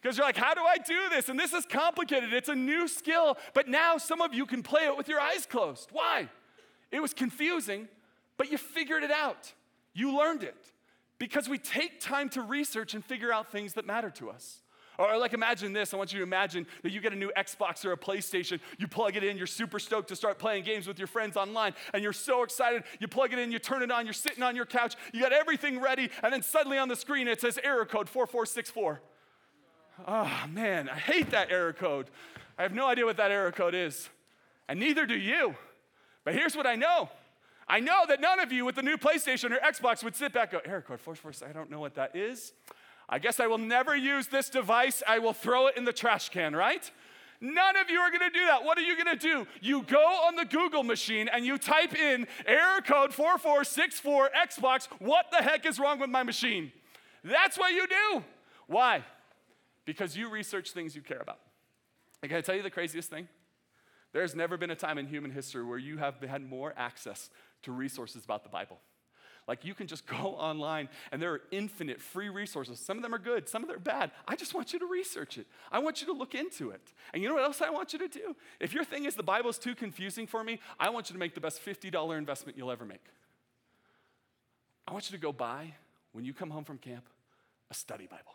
Because 0.00 0.16
you're 0.16 0.26
like, 0.26 0.36
how 0.36 0.54
do 0.54 0.60
I 0.60 0.76
do 0.78 1.08
this? 1.10 1.28
And 1.28 1.38
this 1.38 1.52
is 1.52 1.66
complicated. 1.66 2.32
It's 2.32 2.48
a 2.48 2.54
new 2.54 2.86
skill, 2.86 3.36
but 3.54 3.68
now 3.68 3.98
some 3.98 4.20
of 4.20 4.34
you 4.34 4.46
can 4.46 4.62
play 4.62 4.84
it 4.84 4.96
with 4.96 5.08
your 5.08 5.18
eyes 5.18 5.46
closed. 5.46 5.88
Why? 5.92 6.28
It 6.92 7.00
was 7.00 7.12
confusing, 7.12 7.88
but 8.36 8.52
you 8.52 8.58
figured 8.58 9.02
it 9.02 9.10
out. 9.10 9.52
You 9.94 10.16
learned 10.16 10.44
it. 10.44 10.72
Because 11.18 11.48
we 11.48 11.58
take 11.58 12.00
time 12.00 12.28
to 12.30 12.42
research 12.42 12.94
and 12.94 13.04
figure 13.04 13.32
out 13.32 13.52
things 13.52 13.74
that 13.74 13.86
matter 13.86 14.10
to 14.10 14.30
us. 14.30 14.60
Or, 14.98 15.18
like, 15.18 15.32
imagine 15.32 15.72
this. 15.72 15.92
I 15.92 15.96
want 15.96 16.12
you 16.12 16.20
to 16.20 16.22
imagine 16.22 16.66
that 16.82 16.92
you 16.92 17.00
get 17.00 17.12
a 17.12 17.16
new 17.16 17.32
Xbox 17.36 17.84
or 17.84 17.92
a 17.92 17.96
PlayStation. 17.96 18.60
You 18.78 18.86
plug 18.86 19.16
it 19.16 19.24
in, 19.24 19.36
you're 19.36 19.46
super 19.46 19.80
stoked 19.80 20.08
to 20.08 20.16
start 20.16 20.38
playing 20.38 20.64
games 20.64 20.86
with 20.86 20.98
your 20.98 21.08
friends 21.08 21.36
online, 21.36 21.74
and 21.92 22.02
you're 22.02 22.12
so 22.12 22.44
excited. 22.44 22.84
You 23.00 23.08
plug 23.08 23.32
it 23.32 23.40
in, 23.40 23.50
you 23.50 23.58
turn 23.58 23.82
it 23.82 23.90
on, 23.90 24.06
you're 24.06 24.12
sitting 24.12 24.44
on 24.44 24.54
your 24.54 24.66
couch, 24.66 24.94
you 25.12 25.20
got 25.20 25.32
everything 25.32 25.80
ready, 25.80 26.10
and 26.22 26.32
then 26.32 26.42
suddenly 26.42 26.78
on 26.78 26.88
the 26.88 26.96
screen 26.96 27.26
it 27.26 27.40
says 27.40 27.58
error 27.64 27.84
code 27.84 28.08
4464. 28.08 29.00
Oh, 30.00 30.04
ah, 30.06 30.48
man, 30.50 30.88
I 30.88 30.96
hate 30.96 31.30
that 31.30 31.50
error 31.50 31.72
code. 31.72 32.08
I 32.56 32.62
have 32.62 32.72
no 32.72 32.86
idea 32.86 33.04
what 33.04 33.16
that 33.16 33.32
error 33.32 33.52
code 33.52 33.74
is, 33.74 34.08
and 34.68 34.78
neither 34.78 35.06
do 35.06 35.16
you. 35.16 35.56
But 36.24 36.34
here's 36.34 36.56
what 36.56 36.66
I 36.66 36.76
know 36.76 37.10
I 37.68 37.80
know 37.80 38.04
that 38.08 38.20
none 38.20 38.40
of 38.40 38.52
you 38.52 38.64
with 38.64 38.74
the 38.74 38.82
new 38.82 38.96
PlayStation 38.96 39.50
or 39.50 39.58
Xbox 39.58 40.04
would 40.04 40.14
sit 40.14 40.32
back 40.32 40.52
and 40.52 40.62
go, 40.62 40.70
error 40.70 40.82
code 40.82 41.00
446, 41.00 41.48
I 41.48 41.52
don't 41.52 41.70
know 41.70 41.80
what 41.80 41.94
that 41.94 42.14
is. 42.14 42.52
I 43.08 43.18
guess 43.18 43.40
I 43.40 43.46
will 43.46 43.58
never 43.58 43.96
use 43.96 44.28
this 44.28 44.48
device. 44.48 45.02
I 45.06 45.18
will 45.18 45.32
throw 45.32 45.66
it 45.66 45.76
in 45.76 45.84
the 45.84 45.92
trash 45.92 46.28
can, 46.28 46.54
right? 46.54 46.90
None 47.40 47.76
of 47.76 47.90
you 47.90 47.98
are 47.98 48.10
gonna 48.10 48.30
do 48.30 48.46
that. 48.46 48.64
What 48.64 48.78
are 48.78 48.82
you 48.82 48.96
gonna 48.96 49.16
do? 49.16 49.46
You 49.60 49.82
go 49.82 49.98
on 49.98 50.36
the 50.36 50.44
Google 50.44 50.82
machine 50.82 51.28
and 51.28 51.44
you 51.44 51.58
type 51.58 51.94
in 51.94 52.26
error 52.46 52.80
code 52.80 53.12
4464 53.12 54.30
Xbox. 54.46 54.88
What 54.98 55.26
the 55.30 55.42
heck 55.42 55.66
is 55.66 55.78
wrong 55.78 55.98
with 55.98 56.10
my 56.10 56.22
machine? 56.22 56.72
That's 57.22 57.58
what 57.58 57.72
you 57.72 57.86
do. 57.86 58.24
Why? 58.66 59.04
Because 59.84 60.16
you 60.16 60.30
research 60.30 60.70
things 60.70 60.96
you 60.96 61.02
care 61.02 61.20
about. 61.20 61.40
And 62.22 62.30
can 62.30 62.38
I 62.38 62.40
tell 62.40 62.54
you 62.54 62.62
the 62.62 62.70
craziest 62.70 63.10
thing? 63.10 63.28
There's 64.12 64.34
never 64.34 64.56
been 64.56 64.70
a 64.70 64.76
time 64.76 64.96
in 64.96 65.06
human 65.06 65.30
history 65.30 65.64
where 65.64 65.76
you 65.76 65.98
have 65.98 66.20
had 66.22 66.48
more 66.48 66.72
access 66.76 67.28
to 67.64 67.72
resources 67.72 68.24
about 68.24 68.42
the 68.42 68.48
Bible. 68.48 68.78
Like 69.46 69.64
you 69.64 69.74
can 69.74 69.86
just 69.86 70.06
go 70.20 70.34
online 70.36 70.88
and 71.12 71.20
there 71.20 71.32
are 71.32 71.42
infinite 71.50 72.00
free 72.00 72.28
resources. 72.28 72.78
Some 72.78 72.96
of 72.96 73.02
them 73.02 73.14
are 73.14 73.18
good, 73.18 73.48
some 73.48 73.62
of 73.62 73.68
them 73.68 73.76
are 73.76 73.80
bad. 73.80 74.10
I 74.26 74.36
just 74.36 74.54
want 74.54 74.72
you 74.72 74.78
to 74.78 74.86
research 74.86 75.38
it. 75.38 75.46
I 75.70 75.78
want 75.78 76.00
you 76.00 76.06
to 76.06 76.12
look 76.12 76.34
into 76.34 76.70
it. 76.70 76.92
And 77.12 77.22
you 77.22 77.28
know 77.28 77.34
what 77.34 77.44
else 77.44 77.60
I 77.60 77.70
want 77.70 77.92
you 77.92 77.98
to 78.00 78.08
do? 78.08 78.36
If 78.60 78.72
your 78.72 78.84
thing 78.84 79.04
is 79.04 79.14
the 79.14 79.22
Bible 79.22 79.50
is 79.50 79.58
too 79.58 79.74
confusing 79.74 80.26
for 80.26 80.42
me, 80.42 80.60
I 80.78 80.90
want 80.90 81.10
you 81.10 81.14
to 81.14 81.18
make 81.18 81.34
the 81.34 81.40
best 81.40 81.64
$50 81.64 82.16
investment 82.16 82.56
you'll 82.56 82.70
ever 82.70 82.84
make. 82.84 83.04
I 84.86 84.92
want 84.92 85.10
you 85.10 85.16
to 85.16 85.22
go 85.22 85.32
buy, 85.32 85.74
when 86.12 86.24
you 86.24 86.34
come 86.34 86.50
home 86.50 86.64
from 86.64 86.78
camp, 86.78 87.04
a 87.70 87.74
study 87.74 88.06
Bible 88.06 88.34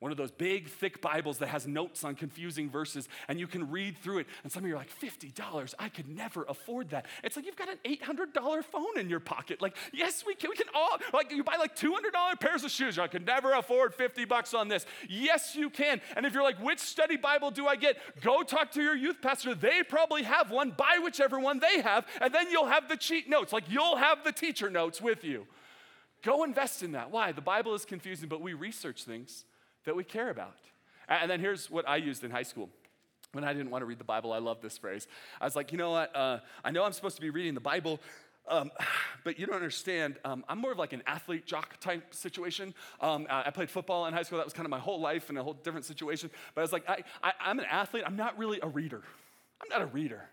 one 0.00 0.10
of 0.10 0.16
those 0.16 0.30
big, 0.30 0.68
thick 0.68 1.02
Bibles 1.02 1.38
that 1.38 1.48
has 1.48 1.66
notes 1.66 2.04
on 2.04 2.14
confusing 2.14 2.70
verses, 2.70 3.06
and 3.28 3.38
you 3.38 3.46
can 3.46 3.70
read 3.70 3.98
through 3.98 4.20
it. 4.20 4.26
And 4.42 4.50
some 4.50 4.64
of 4.64 4.68
you 4.68 4.74
are 4.74 4.78
like, 4.78 4.90
$50, 4.98 5.74
I 5.78 5.90
could 5.90 6.08
never 6.08 6.44
afford 6.48 6.88
that. 6.90 7.04
It's 7.22 7.36
like 7.36 7.44
you've 7.44 7.56
got 7.56 7.68
an 7.68 7.78
$800 7.84 8.64
phone 8.64 8.98
in 8.98 9.10
your 9.10 9.20
pocket. 9.20 9.60
Like, 9.60 9.76
yes, 9.92 10.24
we 10.26 10.34
can, 10.34 10.48
we 10.48 10.56
can 10.56 10.68
all, 10.74 10.96
like, 11.12 11.30
you 11.30 11.44
buy 11.44 11.56
like 11.56 11.76
$200 11.76 12.40
pairs 12.40 12.64
of 12.64 12.70
shoes. 12.70 12.98
I 12.98 13.08
could 13.08 13.26
never 13.26 13.52
afford 13.52 13.94
50 13.94 14.24
bucks 14.24 14.54
on 14.54 14.68
this. 14.68 14.86
Yes, 15.06 15.54
you 15.54 15.68
can. 15.68 16.00
And 16.16 16.24
if 16.24 16.32
you're 16.32 16.42
like, 16.42 16.58
which 16.62 16.80
study 16.80 17.18
Bible 17.18 17.50
do 17.50 17.66
I 17.66 17.76
get? 17.76 17.98
Go 18.22 18.42
talk 18.42 18.72
to 18.72 18.82
your 18.82 18.96
youth 18.96 19.20
pastor. 19.20 19.54
They 19.54 19.82
probably 19.82 20.22
have 20.22 20.50
one. 20.50 20.70
Buy 20.70 20.98
whichever 21.02 21.38
one 21.38 21.58
they 21.58 21.82
have, 21.82 22.06
and 22.22 22.34
then 22.34 22.50
you'll 22.50 22.66
have 22.66 22.88
the 22.88 22.96
cheat 22.96 23.28
notes. 23.28 23.52
Like, 23.52 23.64
you'll 23.68 23.96
have 23.96 24.24
the 24.24 24.32
teacher 24.32 24.70
notes 24.70 25.02
with 25.02 25.24
you. 25.24 25.46
Go 26.22 26.42
invest 26.44 26.82
in 26.82 26.92
that. 26.92 27.10
Why? 27.10 27.32
The 27.32 27.42
Bible 27.42 27.74
is 27.74 27.84
confusing, 27.84 28.30
but 28.30 28.40
we 28.40 28.54
research 28.54 29.04
things 29.04 29.44
that 29.84 29.96
we 29.96 30.04
care 30.04 30.30
about. 30.30 30.56
And 31.08 31.30
then 31.30 31.40
here's 31.40 31.70
what 31.70 31.88
I 31.88 31.96
used 31.96 32.22
in 32.22 32.30
high 32.30 32.44
school. 32.44 32.68
When 33.32 33.44
I 33.44 33.52
didn't 33.52 33.70
want 33.70 33.82
to 33.82 33.86
read 33.86 33.98
the 33.98 34.04
Bible, 34.04 34.32
I 34.32 34.38
love 34.38 34.60
this 34.60 34.78
phrase. 34.78 35.06
I 35.40 35.44
was 35.44 35.54
like, 35.54 35.72
you 35.72 35.78
know 35.78 35.90
what? 35.90 36.14
Uh, 36.14 36.38
I 36.64 36.70
know 36.70 36.84
I'm 36.84 36.92
supposed 36.92 37.16
to 37.16 37.22
be 37.22 37.30
reading 37.30 37.54
the 37.54 37.60
Bible, 37.60 38.00
um, 38.48 38.70
but 39.24 39.38
you 39.38 39.46
don't 39.46 39.56
understand. 39.56 40.16
Um, 40.24 40.44
I'm 40.48 40.58
more 40.58 40.72
of 40.72 40.78
like 40.78 40.92
an 40.92 41.02
athlete 41.06 41.46
jock 41.46 41.78
type 41.80 42.14
situation. 42.14 42.74
Um, 43.00 43.26
I 43.30 43.50
played 43.50 43.70
football 43.70 44.06
in 44.06 44.14
high 44.14 44.22
school. 44.22 44.38
That 44.38 44.46
was 44.46 44.52
kind 44.52 44.66
of 44.66 44.70
my 44.70 44.78
whole 44.78 45.00
life 45.00 45.30
in 45.30 45.36
a 45.36 45.42
whole 45.42 45.54
different 45.54 45.86
situation. 45.86 46.30
But 46.54 46.60
I 46.60 46.64
was 46.64 46.72
like, 46.72 46.88
I, 46.88 47.02
I, 47.22 47.32
I'm 47.40 47.58
an 47.58 47.66
athlete. 47.66 48.04
I'm 48.06 48.16
not 48.16 48.36
really 48.38 48.58
a 48.62 48.68
reader. 48.68 49.02
I'm 49.62 49.68
not 49.68 49.82
a 49.82 49.86
reader. 49.86 50.28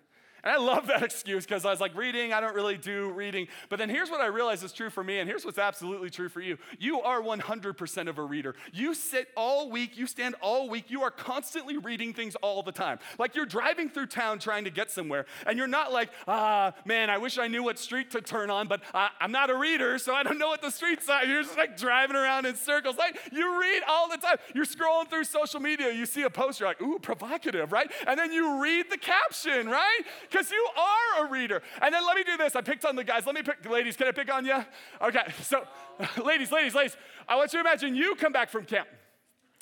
And 0.48 0.56
I 0.56 0.60
love 0.60 0.88
that 0.88 1.04
excuse 1.04 1.46
because 1.46 1.66
I 1.66 1.72
was 1.72 1.82
like, 1.82 1.94
reading, 1.94 2.32
I 2.32 2.40
don't 2.40 2.56
really 2.56 2.78
do 2.78 3.12
reading. 3.12 3.50
But 3.68 3.80
then 3.80 3.90
here's 3.90 4.10
what 4.10 4.22
I 4.22 4.28
realize 4.28 4.64
is 4.64 4.72
true 4.72 4.90
for 4.90 5.04
me, 5.04 5.20
and 5.20 5.30
here's 5.30 5.44
what's 5.44 5.58
absolutely 5.58 6.10
true 6.10 6.30
for 6.30 6.40
you. 6.40 6.58
You 6.80 7.02
are 7.02 7.22
100% 7.22 8.08
of 8.08 8.18
a 8.18 8.24
reader. 8.24 8.56
You 8.72 8.94
sit 8.94 9.28
all 9.36 9.70
week, 9.70 9.98
you 9.98 10.08
stand 10.08 10.36
all 10.42 10.70
week, 10.70 10.86
you 10.90 11.02
are 11.02 11.12
constantly 11.12 11.78
reading 11.78 12.14
things 12.14 12.36
all 12.36 12.64
the 12.64 12.72
time. 12.72 13.00
Like 13.20 13.36
you're 13.36 13.46
driving 13.46 13.90
through 13.90 14.06
town 14.06 14.40
trying 14.40 14.64
to 14.64 14.70
get 14.70 14.90
somewhere, 14.90 15.26
and 15.46 15.58
you're 15.58 15.68
not 15.68 15.92
like, 15.92 16.12
ah, 16.30 16.74
man, 16.86 17.10
I 17.10 17.18
wish 17.18 17.38
I 17.38 17.50
knew 17.50 17.64
what 17.64 17.78
street 17.78 18.12
to 18.12 18.22
turn 18.22 18.50
on, 18.50 18.70
but 18.70 18.82
I, 18.94 19.10
am 19.20 19.34
not 19.34 19.50
a 19.50 19.56
reader, 19.56 19.98
so 19.98 20.14
I 20.14 20.24
don't 20.24 20.40
know 20.40 20.48
what 20.48 20.62
the 20.62 20.72
streets 20.72 21.10
are. 21.10 21.26
You're 21.26 21.44
just 21.44 21.58
like 21.58 21.76
driving 21.76 22.16
around 22.16 22.46
in 22.46 22.56
circles. 22.56 22.96
Like 22.96 23.20
you 23.34 23.60
read 23.60 23.82
all 23.86 24.08
the 24.08 24.18
time. 24.18 24.38
You're 24.56 24.64
scrolling 24.64 25.10
through 25.10 25.26
social 25.26 25.60
media, 25.60 25.92
you 25.92 26.06
see 26.06 26.22
a 26.22 26.30
post, 26.30 26.62
you're 26.62 26.70
like, 26.70 26.82
ooh, 26.82 27.00
provocative, 27.00 27.74
right? 27.74 27.92
And 28.08 28.18
then 28.18 28.32
you 28.32 28.62
read 28.62 28.90
the 28.90 28.98
caption, 28.98 29.68
right? 29.68 30.00
Because 30.38 30.52
you 30.52 30.68
are 30.78 31.26
a 31.26 31.30
reader. 31.30 31.62
And 31.82 31.94
then 31.94 32.06
let 32.06 32.16
me 32.16 32.24
do 32.24 32.38
this. 32.38 32.56
I 32.56 32.62
picked 32.62 32.86
on 32.86 32.96
the 32.96 33.04
guys. 33.04 33.26
Let 33.26 33.36
me 33.36 33.42
pick, 33.42 33.68
ladies, 33.70 33.98
can 33.98 34.08
I 34.08 34.12
pick 34.12 34.32
on 34.32 34.46
you? 34.46 34.64
Okay, 35.02 35.34
so 35.42 35.64
ladies, 36.24 36.52
ladies, 36.52 36.76
ladies, 36.76 36.96
I 37.28 37.36
want 37.36 37.54
you 37.54 37.62
to 37.62 37.68
imagine 37.68 37.96
you 37.96 38.16
come 38.16 38.32
back 38.32 38.50
from 38.50 38.66
camp. 38.66 38.88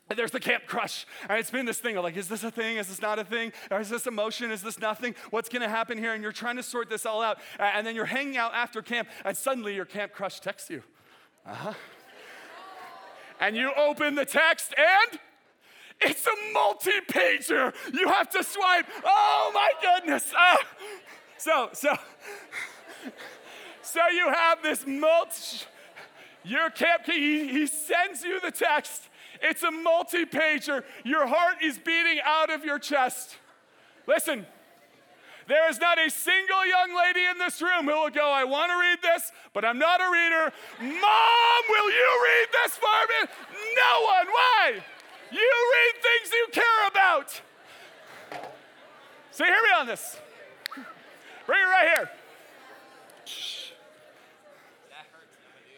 And 0.08 0.20
there's 0.20 0.32
the 0.32 0.40
camp 0.40 0.68
crush. 0.68 1.08
And 1.28 1.40
it's 1.40 1.50
been 1.50 1.66
this 1.66 1.80
thing 1.80 1.98
of 1.98 2.04
like, 2.04 2.16
is 2.16 2.28
this 2.28 2.44
a 2.44 2.52
thing? 2.52 2.78
Is 2.78 2.88
this 2.88 3.02
not 3.02 3.18
a 3.18 3.24
thing? 3.24 3.54
Or 3.72 3.80
is 3.80 3.90
this 3.90 4.06
emotion? 4.06 4.52
Is 4.52 4.62
this 4.62 4.80
nothing? 4.80 5.16
What's 5.32 5.50
gonna 5.50 5.70
happen 5.70 5.98
here? 5.98 6.14
And 6.14 6.22
you're 6.22 6.32
trying 6.32 6.58
to 6.58 6.64
sort 6.64 6.90
this 6.90 7.06
all 7.06 7.22
out. 7.24 7.40
And 7.58 7.88
then 7.88 7.96
you're 7.96 8.06
hanging 8.06 8.38
out 8.38 8.54
after 8.54 8.84
camp, 8.84 9.08
and 9.24 9.36
suddenly 9.36 9.74
your 9.74 9.86
camp 9.86 10.12
crush 10.12 10.40
texts 10.40 10.70
you. 10.70 10.84
Uh 11.46 11.54
huh. 11.54 11.74
and 13.40 13.56
you 13.56 13.72
open 13.76 14.16
the 14.16 14.26
text, 14.26 14.74
and 14.78 15.20
it's 16.02 16.26
a 16.26 16.54
multi 16.54 16.92
pager. 17.10 17.74
You 17.94 18.08
have 18.08 18.30
to 18.32 18.44
swipe. 18.44 18.86
Oh 19.04 19.52
my 19.54 19.72
goodness. 19.82 20.32
Uh, 20.38 20.56
so, 21.38 21.70
so, 21.74 21.96
so 23.82 24.02
you 24.14 24.28
have 24.30 24.62
this 24.62 24.86
multi, 24.86 25.66
your 26.44 26.70
camp, 26.70 27.06
he, 27.06 27.48
he 27.48 27.68
sends 27.68 28.24
you 28.24 28.40
the 28.40 28.52
text. 28.52 29.10
It's 29.42 29.64
a 29.64 29.72
multi 29.72 30.26
pager. 30.26 30.84
Your 31.04 31.28
heart 31.28 31.58
is 31.64 31.78
beating 31.78 32.20
out 32.24 32.50
of 32.50 32.64
your 32.64 32.80
chest. 32.80 33.38
Listen, 34.08 34.46
there 35.48 35.70
is 35.70 35.80
not 35.80 36.00
a 36.00 36.10
single 36.10 36.66
young 36.66 36.96
lady 36.96 37.24
in 37.26 37.38
this 37.38 37.62
room 37.62 37.86
who 37.86 37.92
will 37.92 38.10
go, 38.10 38.32
I 38.32 38.44
want 38.44 38.72
to 38.72 38.78
read 38.80 38.98
this, 39.02 39.32
but 39.54 39.64
I'm 39.64 39.78
not 39.78 40.02
a 40.02 40.10
reader. 40.12 40.52
Mom, 40.80 41.64
will 41.70 41.92
you 41.92 42.24
read 42.24 42.48
this 42.64 42.78
for 42.78 42.88
me? 43.10 43.32
No 43.76 44.02
one. 44.02 44.28
Why? 44.28 44.84
You 45.32 45.40
read 45.40 46.02
things 46.02 46.32
you 46.34 46.48
care 46.52 46.88
about. 46.90 47.42
So 49.32 49.44
hear 49.44 49.54
me 49.54 49.70
on 49.78 49.88
this. 49.88 50.18
Bring 51.46 51.60
it 51.60 51.66
right 51.66 51.98
here. 51.98 52.10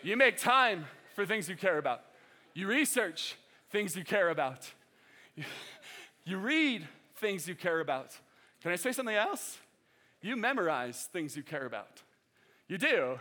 You 0.03 0.15
make 0.15 0.37
time 0.37 0.85
for 1.15 1.25
things 1.25 1.49
you 1.49 1.55
care 1.55 1.77
about. 1.77 2.01
You 2.53 2.67
research 2.67 3.35
things 3.71 3.95
you 3.95 4.03
care 4.03 4.29
about. 4.29 4.71
You 6.23 6.37
read 6.37 6.87
things 7.15 7.47
you 7.47 7.55
care 7.55 7.79
about. 7.79 8.17
Can 8.61 8.71
I 8.71 8.75
say 8.75 8.91
something 8.91 9.15
else? 9.15 9.57
You 10.21 10.35
memorize 10.35 11.09
things 11.11 11.35
you 11.35 11.43
care 11.43 11.65
about. 11.65 12.03
You 12.67 12.77
do. 12.77 13.19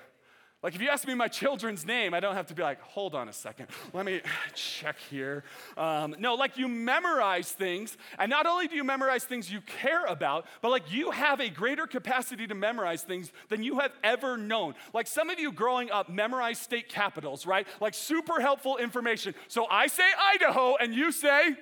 Like 0.67 0.75
if 0.75 0.83
you 0.83 0.89
ask 0.89 1.07
me 1.07 1.15
my 1.15 1.29
children's 1.29 1.87
name, 1.87 2.13
I 2.13 2.19
don't 2.19 2.35
have 2.35 2.49
to 2.49 2.55
be 2.55 2.65
like, 2.65 2.81
hold 2.81 3.15
on 3.15 3.29
a 3.29 3.33
second, 3.33 3.69
let 3.93 4.05
me 4.05 4.21
check 4.53 4.97
here. 4.99 5.45
Um, 5.77 6.17
no, 6.19 6.35
like 6.35 6.59
you 6.59 6.67
memorize 6.67 7.53
things, 7.53 7.97
and 8.19 8.29
not 8.29 8.47
only 8.47 8.67
do 8.67 8.75
you 8.75 8.83
memorize 8.83 9.23
things 9.23 9.49
you 9.49 9.61
care 9.61 10.05
about, 10.07 10.45
but 10.63 10.73
like 10.73 10.91
you 10.91 11.13
have 11.13 11.39
a 11.39 11.49
greater 11.49 11.87
capacity 11.87 12.49
to 12.49 12.57
memorize 12.57 13.03
things 13.03 13.31
than 13.49 13.63
you 13.63 13.79
have 13.79 13.93
ever 14.03 14.37
known. 14.37 14.75
Like 14.93 15.07
some 15.07 15.31
of 15.31 15.39
you 15.39 15.53
growing 15.53 15.93
up 15.93 16.09
memorized 16.09 16.63
state 16.63 16.89
capitals, 16.89 17.47
right? 17.47 17.65
Like 17.81 17.95
super 17.95 18.41
helpful 18.41 18.77
information. 18.77 19.37
So 19.47 19.69
I 19.71 19.87
say 19.87 20.03
Idaho, 20.35 20.75
and 20.81 20.93
you 20.93 21.13
say 21.13 21.55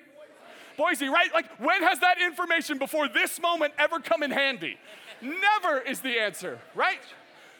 Boise, 0.79 1.09
right? 1.09 1.29
Like 1.35 1.51
when 1.61 1.83
has 1.83 1.99
that 1.99 2.23
information 2.23 2.79
before 2.79 3.09
this 3.09 3.39
moment 3.39 3.75
ever 3.79 4.01
come 4.01 4.23
in 4.23 4.31
handy? 4.31 4.79
Never 5.21 5.79
is 5.81 6.01
the 6.01 6.19
answer, 6.21 6.59
right? 6.75 7.03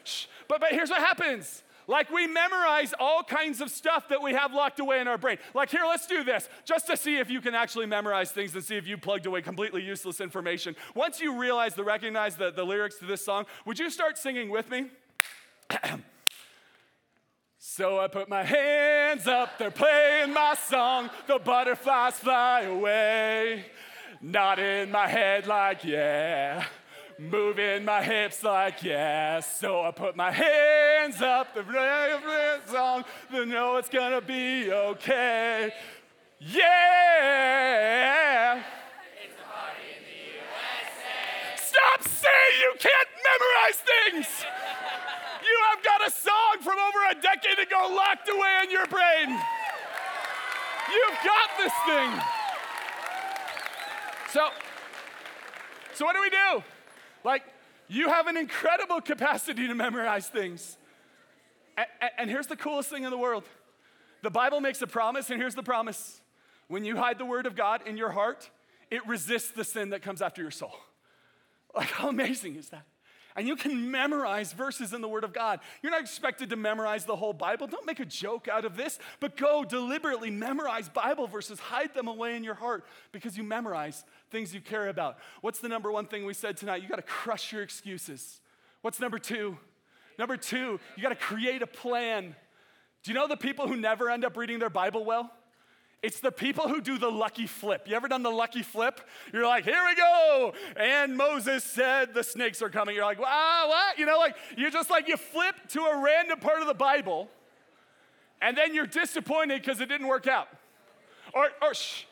Shh. 0.05 0.25
But, 0.49 0.61
but 0.61 0.71
here's 0.71 0.91
what 0.91 1.01
happens. 1.01 1.63
Like 1.87 2.11
we 2.11 2.27
memorize 2.27 2.95
all 2.99 3.23
kinds 3.23 3.61
of 3.61 3.71
stuff 3.71 4.09
that 4.09 4.23
we 4.23 4.33
have 4.33 4.55
locked 4.55 4.81
away 4.81 5.01
in 5.01 5.09
our 5.09 5.19
brain. 5.19 5.39
Like, 5.55 5.71
here, 5.71 5.83
let's 5.87 6.07
do 6.07 6.25
this 6.25 6.49
just 6.65 6.87
to 6.87 6.97
see 6.97 7.19
if 7.19 7.31
you 7.31 7.41
can 7.41 7.55
actually 7.55 7.87
memorize 7.87 8.31
things 8.33 8.55
and 8.55 8.65
see 8.65 8.77
if 8.77 8.87
you 8.87 8.97
plugged 8.97 9.27
away 9.27 9.43
completely 9.43 9.83
useless 9.83 10.21
information. 10.21 10.77
Once 10.95 11.21
you 11.21 11.39
realize 11.39 11.75
the 11.75 11.85
recognize 11.85 12.37
the, 12.37 12.51
the 12.51 12.65
lyrics 12.65 12.99
to 12.99 13.07
this 13.07 13.25
song, 13.25 13.45
would 13.67 13.79
you 13.79 13.91
start 13.91 14.17
singing 14.17 14.51
with 14.51 14.71
me? 14.71 14.87
so 17.59 18.01
I 18.01 18.09
put 18.09 18.29
my 18.29 18.43
hands 18.43 19.27
up, 19.27 19.59
they're 19.59 19.71
playing 19.71 20.33
my 20.33 20.55
song, 20.55 21.11
the 21.27 21.39
butterflies 21.39 22.15
fly 22.15 22.63
away. 22.63 23.67
Not 24.23 24.59
in 24.59 24.91
my 24.91 25.07
head, 25.07 25.47
like, 25.47 25.85
yeah 25.85 26.65
moving 27.19 27.85
my 27.85 28.03
hips 28.03 28.43
like 28.43 28.83
yes. 28.83 29.59
So 29.61 29.83
I 29.83 29.91
put 29.91 30.17
my 30.17 30.31
hands 30.31 31.23
up, 31.23 31.55
the 31.55 32.61
song, 32.67 33.05
to 33.31 33.47
know 33.47 33.77
it's 33.77 33.89
gonna 33.89 34.21
be 34.21 34.73
okay. 34.73 35.73
Yeah. 36.41 36.63
It's 38.59 39.35
a 39.35 39.45
party 39.49 39.83
in 39.97 40.03
the 40.05 40.19
USA. 40.35 41.57
Stop 41.57 42.03
saying 42.03 42.61
you 42.61 42.75
can't 42.79 43.09
memorize 43.25 43.81
things. 43.81 44.45
You 45.43 45.59
have 45.71 45.83
got 45.85 46.07
a 46.07 46.11
song 46.11 46.63
from 46.63 46.79
over 46.79 46.99
a 47.11 47.15
decade 47.15 47.59
ago 47.59 47.89
locked 47.95 48.29
away 48.29 48.61
in 48.65 48.71
your 48.71 48.87
brain. 48.87 49.39
You've 50.91 51.19
got 51.25 51.51
this 51.59 51.73
thing. 51.87 52.21
So, 54.31 54.49
so 55.95 56.05
what 56.05 56.15
do 56.15 56.21
we 56.21 56.31
do? 56.31 56.63
Like, 57.25 57.43
you 57.89 58.09
have 58.09 58.27
an 58.27 58.37
incredible 58.37 59.01
capacity 59.01 59.67
to 59.67 59.75
memorize 59.75 60.29
things. 60.29 60.77
And, 61.77 61.87
and, 62.19 62.31
here's 62.31 62.47
the 62.47 62.57
coolest 62.57 62.91
thing 62.91 63.05
in 63.05 63.11
the 63.11 63.19
world 63.19 63.45
the 64.23 64.31
Bible 64.31 64.61
makes 64.61 64.81
a 64.81 64.87
promise, 64.87 65.31
and 65.31 65.41
here's 65.41 65.55
the 65.55 65.63
promise 65.63 66.21
when 66.69 66.85
you 66.85 66.97
hide 66.97 67.19
the 67.19 67.25
word 67.25 67.47
of 67.47 67.57
God 67.57 67.83
in 67.87 67.97
your 67.97 68.11
heart, 68.11 68.49
it 68.91 69.07
resists 69.07 69.51
the 69.51 69.65
sin 69.65 69.91
that 69.91 70.03
comes 70.03 70.23
after 70.23 70.41
your 70.41 70.51
soul. 70.51 70.75
Like, 71.75 71.89
how 71.89 72.09
amazing 72.09 72.55
is 72.55 72.69
that? 72.69 72.87
And 73.37 73.49
you 73.49 73.57
can 73.57 73.91
memorize 73.91 74.53
verses 74.53 74.93
in 74.93 75.01
the 75.01 75.09
Word 75.09 75.25
of 75.25 75.33
God. 75.33 75.61
You're 75.83 75.93
not 75.93 76.01
expected 76.01 76.51
to 76.51 76.57
memorize 76.57 77.05
the 77.05 77.17
whole 77.17 77.33
Bible. 77.33 77.67
Don't 77.67 77.87
make 77.87 78.01
a 78.01 78.05
joke 78.05 78.47
out 78.49 78.65
of 78.65 78.77
this, 78.77 78.99
but 79.21 79.37
go 79.37 79.65
deliberately 79.65 80.31
memorize 80.31 80.89
Bible 80.89 81.27
verses, 81.27 81.59
hide 81.59 81.95
them 81.95 82.07
away 82.07 82.37
in 82.37 82.45
your 82.45 82.55
heart 82.55 82.85
because 83.13 83.37
you 83.37 83.43
memorize 83.43 84.05
things 84.31 84.55
you 84.55 84.61
care 84.61 84.89
about. 84.89 85.19
What's 85.41 85.59
the 85.59 85.69
number 85.69 85.91
one 85.91 86.07
thing 86.07 86.25
we 86.25 86.35
said 86.35 86.57
tonight? 86.57 86.83
You 86.83 86.89
got 86.89 86.97
to 86.97 87.03
crush 87.03 87.53
your 87.53 87.63
excuses. 87.63 88.41
What's 88.83 89.01
number 89.01 89.19
two? 89.19 89.59
Number 90.19 90.37
two, 90.37 90.79
you 90.97 91.03
got 91.03 91.09
to 91.09 91.17
create 91.17 91.63
a 91.63 91.67
plan. 91.67 92.37
Do 93.03 93.11
you 93.11 93.15
know 93.15 93.27
the 93.27 93.37
people 93.37 93.67
who 93.67 93.77
never 93.77 94.11
end 94.11 94.25
up 94.25 94.37
reading 94.37 94.61
their 94.61 94.71
Bible 94.71 95.05
well? 95.05 95.31
It's 96.05 96.21
the 96.21 96.31
people 96.31 96.69
who 96.69 96.83
do 96.83 96.99
the 96.99 97.11
lucky 97.11 97.47
flip. 97.47 97.89
You 97.89 97.97
ever 97.97 98.09
done 98.09 98.23
the 98.23 98.31
lucky 98.31 98.63
flip? 98.63 99.01
You're 99.33 99.47
like, 99.47 99.65
here 99.65 99.83
we 99.87 99.95
go. 99.95 100.53
And 100.77 101.17
Moses 101.17 101.65
said 101.65 102.13
the 102.13 102.23
snakes 102.23 102.61
are 102.61 102.69
coming. 102.69 102.95
You're 102.95 103.07
like, 103.07 103.19
wow, 103.19 103.65
what? 103.69 103.99
You 103.99 104.05
know, 104.05 104.19
like, 104.19 104.37
you're 104.55 104.71
just 104.71 104.91
like, 104.91 105.09
you 105.09 105.17
flip 105.17 105.55
to 105.69 105.81
a 105.81 106.03
random 106.03 106.41
part 106.41 106.61
of 106.61 106.67
the 106.67 106.75
Bible, 106.75 107.31
and 108.43 108.55
then 108.55 108.75
you're 108.75 108.87
disappointed 108.87 109.63
because 109.63 109.81
it 109.81 109.89
didn't 109.89 110.07
work 110.07 110.27
out. 110.27 110.49
Or, 111.33 111.49
or 111.63 111.73
shh, 111.73 112.05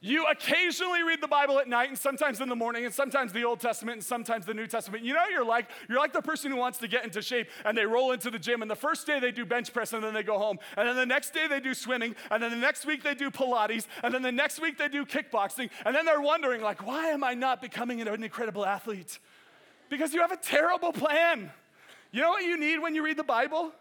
you 0.00 0.26
occasionally 0.26 1.02
read 1.02 1.22
the 1.22 1.28
Bible 1.28 1.58
at 1.58 1.68
night 1.68 1.88
and 1.88 1.98
sometimes 1.98 2.40
in 2.40 2.48
the 2.48 2.56
morning 2.56 2.84
and 2.84 2.92
sometimes 2.92 3.32
the 3.32 3.44
Old 3.44 3.60
Testament 3.60 3.96
and 3.96 4.04
sometimes 4.04 4.44
the 4.44 4.52
New 4.52 4.66
Testament. 4.66 5.02
You 5.04 5.14
know, 5.14 5.24
you're 5.30 5.44
like, 5.44 5.70
you're 5.88 5.98
like 5.98 6.12
the 6.12 6.20
person 6.20 6.50
who 6.50 6.58
wants 6.58 6.78
to 6.78 6.88
get 6.88 7.04
into 7.04 7.22
shape 7.22 7.48
and 7.64 7.76
they 7.76 7.86
roll 7.86 8.12
into 8.12 8.30
the 8.30 8.38
gym 8.38 8.60
and 8.60 8.70
the 8.70 8.76
first 8.76 9.06
day 9.06 9.18
they 9.18 9.32
do 9.32 9.46
bench 9.46 9.72
press 9.72 9.94
and 9.94 10.04
then 10.04 10.12
they 10.12 10.22
go 10.22 10.38
home. 10.38 10.58
And 10.76 10.86
then 10.86 10.96
the 10.96 11.06
next 11.06 11.32
day 11.32 11.46
they 11.48 11.60
do 11.60 11.72
swimming 11.72 12.14
and 12.30 12.42
then 12.42 12.50
the 12.50 12.56
next 12.56 12.84
week 12.84 13.02
they 13.02 13.14
do 13.14 13.30
Pilates 13.30 13.86
and 14.02 14.12
then 14.12 14.20
the 14.20 14.32
next 14.32 14.60
week 14.60 14.76
they 14.76 14.88
do 14.88 15.06
kickboxing. 15.06 15.70
And 15.84 15.94
then 15.94 16.04
they're 16.04 16.20
wondering 16.20 16.60
like, 16.60 16.86
why 16.86 17.06
am 17.08 17.24
I 17.24 17.32
not 17.32 17.62
becoming 17.62 18.02
an 18.02 18.22
incredible 18.22 18.66
athlete? 18.66 19.18
Because 19.88 20.12
you 20.12 20.20
have 20.20 20.32
a 20.32 20.36
terrible 20.36 20.92
plan. 20.92 21.50
You 22.12 22.20
know 22.20 22.30
what 22.30 22.44
you 22.44 22.58
need 22.58 22.80
when 22.80 22.94
you 22.94 23.02
read 23.02 23.16
the 23.16 23.24
Bible? 23.24 23.72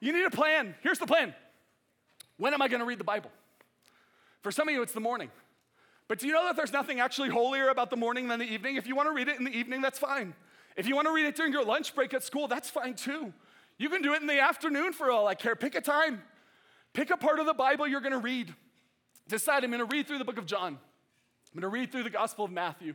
You 0.00 0.12
need 0.12 0.24
a 0.24 0.30
plan. 0.30 0.76
Here's 0.82 0.98
the 0.98 1.06
plan. 1.06 1.34
When 2.36 2.54
am 2.54 2.62
I 2.62 2.68
going 2.68 2.80
to 2.80 2.86
read 2.86 2.98
the 2.98 3.04
Bible? 3.04 3.30
For 4.42 4.52
some 4.52 4.68
of 4.68 4.74
you, 4.74 4.82
it's 4.82 4.92
the 4.92 5.00
morning. 5.00 5.30
But 6.08 6.18
do 6.18 6.26
you 6.26 6.32
know 6.32 6.44
that 6.44 6.56
there's 6.56 6.72
nothing 6.72 7.00
actually 7.00 7.30
holier 7.30 7.68
about 7.68 7.90
the 7.90 7.96
morning 7.96 8.28
than 8.28 8.38
the 8.38 8.44
evening? 8.44 8.76
If 8.76 8.86
you 8.86 8.94
want 8.94 9.08
to 9.08 9.12
read 9.12 9.28
it 9.28 9.38
in 9.38 9.44
the 9.44 9.56
evening, 9.56 9.80
that's 9.80 9.98
fine. 9.98 10.34
If 10.76 10.86
you 10.86 10.94
want 10.94 11.06
to 11.06 11.14
read 11.14 11.26
it 11.26 11.36
during 11.36 11.52
your 11.52 11.64
lunch 11.64 11.94
break 11.94 12.12
at 12.14 12.22
school, 12.22 12.48
that's 12.48 12.68
fine 12.68 12.94
too. 12.94 13.32
You 13.78 13.88
can 13.88 14.02
do 14.02 14.12
it 14.12 14.20
in 14.20 14.26
the 14.26 14.40
afternoon 14.40 14.92
for 14.92 15.10
all 15.10 15.26
I 15.26 15.34
care. 15.34 15.56
Pick 15.56 15.74
a 15.74 15.80
time. 15.80 16.22
Pick 16.92 17.10
a 17.10 17.16
part 17.16 17.40
of 17.40 17.46
the 17.46 17.54
Bible 17.54 17.88
you're 17.88 18.00
going 18.00 18.12
to 18.12 18.18
read. 18.18 18.54
Decide 19.28 19.64
I'm 19.64 19.70
going 19.70 19.86
to 19.86 19.96
read 19.96 20.06
through 20.06 20.18
the 20.18 20.24
book 20.24 20.38
of 20.38 20.46
John. 20.46 20.78
I'm 21.54 21.60
going 21.60 21.62
to 21.62 21.68
read 21.68 21.90
through 21.90 22.02
the 22.02 22.10
Gospel 22.10 22.44
of 22.44 22.50
Matthew. 22.50 22.94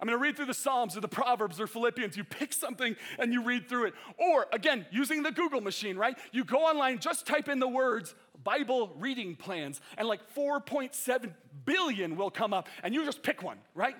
I'm 0.00 0.06
going 0.06 0.18
to 0.18 0.22
read 0.22 0.36
through 0.36 0.46
the 0.46 0.54
Psalms 0.54 0.96
or 0.96 1.00
the 1.00 1.08
Proverbs 1.08 1.60
or 1.60 1.66
Philippians. 1.66 2.16
You 2.16 2.24
pick 2.24 2.52
something 2.52 2.94
and 3.18 3.32
you 3.32 3.42
read 3.42 3.68
through 3.68 3.86
it. 3.86 3.94
Or, 4.16 4.46
again, 4.52 4.86
using 4.90 5.22
the 5.22 5.32
Google 5.32 5.60
machine, 5.60 5.96
right? 5.96 6.16
You 6.32 6.44
go 6.44 6.58
online, 6.58 6.98
just 6.98 7.26
type 7.26 7.48
in 7.48 7.58
the 7.58 7.68
words 7.68 8.14
Bible 8.44 8.94
reading 8.98 9.36
plans, 9.36 9.80
and 9.96 10.06
like 10.08 10.20
4.7 10.34 11.32
billion 11.64 12.16
will 12.16 12.30
come 12.30 12.52
up, 12.52 12.68
and 12.82 12.94
you 12.94 13.04
just 13.04 13.22
pick 13.22 13.42
one, 13.42 13.58
right? 13.74 13.96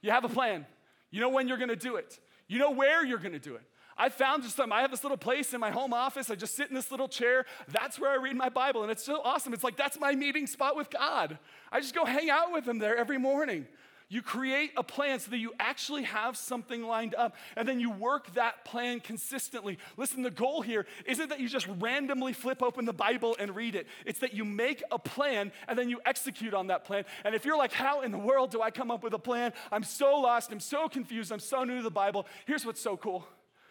You 0.00 0.10
have 0.10 0.24
a 0.24 0.28
plan. 0.28 0.66
You 1.10 1.20
know 1.20 1.28
when 1.28 1.48
you're 1.48 1.58
to 1.68 1.76
do 1.76 1.96
it, 1.96 2.18
you 2.48 2.58
know 2.58 2.70
where 2.70 3.04
you're 3.04 3.18
to 3.18 3.38
do 3.38 3.54
it. 3.54 3.62
I 3.96 4.08
found 4.08 4.42
just 4.42 4.56
some, 4.56 4.72
I 4.72 4.80
have 4.80 4.90
this 4.90 5.04
little 5.04 5.16
place 5.16 5.54
in 5.54 5.60
my 5.60 5.70
home 5.70 5.92
office. 5.92 6.28
I 6.28 6.34
just 6.34 6.56
sit 6.56 6.68
in 6.68 6.74
this 6.74 6.90
little 6.90 7.06
chair. 7.08 7.46
That's 7.68 7.98
where 7.98 8.10
I 8.10 8.16
read 8.16 8.36
my 8.36 8.48
Bible. 8.48 8.82
And 8.82 8.90
it's 8.90 9.04
so 9.04 9.20
awesome. 9.22 9.52
It's 9.54 9.62
like 9.62 9.76
that's 9.76 10.00
my 10.00 10.14
meeting 10.14 10.46
spot 10.46 10.76
with 10.76 10.90
God. 10.90 11.38
I 11.70 11.80
just 11.80 11.94
go 11.94 12.04
hang 12.04 12.28
out 12.30 12.52
with 12.52 12.66
him 12.66 12.78
there 12.78 12.96
every 12.96 13.18
morning. 13.18 13.66
You 14.14 14.22
create 14.22 14.70
a 14.76 14.84
plan 14.84 15.18
so 15.18 15.32
that 15.32 15.38
you 15.38 15.52
actually 15.58 16.04
have 16.04 16.36
something 16.36 16.84
lined 16.84 17.16
up, 17.16 17.34
and 17.56 17.66
then 17.66 17.80
you 17.80 17.90
work 17.90 18.32
that 18.34 18.64
plan 18.64 19.00
consistently. 19.00 19.76
Listen, 19.96 20.22
the 20.22 20.30
goal 20.30 20.62
here 20.62 20.86
isn't 21.04 21.30
that 21.30 21.40
you 21.40 21.48
just 21.48 21.66
randomly 21.80 22.32
flip 22.32 22.62
open 22.62 22.84
the 22.84 22.92
Bible 22.92 23.34
and 23.40 23.56
read 23.56 23.74
it, 23.74 23.88
it's 24.06 24.20
that 24.20 24.32
you 24.32 24.44
make 24.44 24.84
a 24.92 25.00
plan 25.00 25.50
and 25.66 25.76
then 25.76 25.88
you 25.88 25.98
execute 26.06 26.54
on 26.54 26.68
that 26.68 26.84
plan. 26.84 27.04
And 27.24 27.34
if 27.34 27.44
you're 27.44 27.58
like, 27.58 27.72
how 27.72 28.02
in 28.02 28.12
the 28.12 28.18
world 28.18 28.52
do 28.52 28.62
I 28.62 28.70
come 28.70 28.88
up 28.88 29.02
with 29.02 29.14
a 29.14 29.18
plan? 29.18 29.52
I'm 29.72 29.82
so 29.82 30.20
lost, 30.20 30.52
I'm 30.52 30.60
so 30.60 30.88
confused, 30.88 31.32
I'm 31.32 31.40
so 31.40 31.64
new 31.64 31.78
to 31.78 31.82
the 31.82 31.90
Bible. 31.90 32.28
Here's 32.46 32.64
what's 32.64 32.80
so 32.80 32.96
cool 32.96 33.26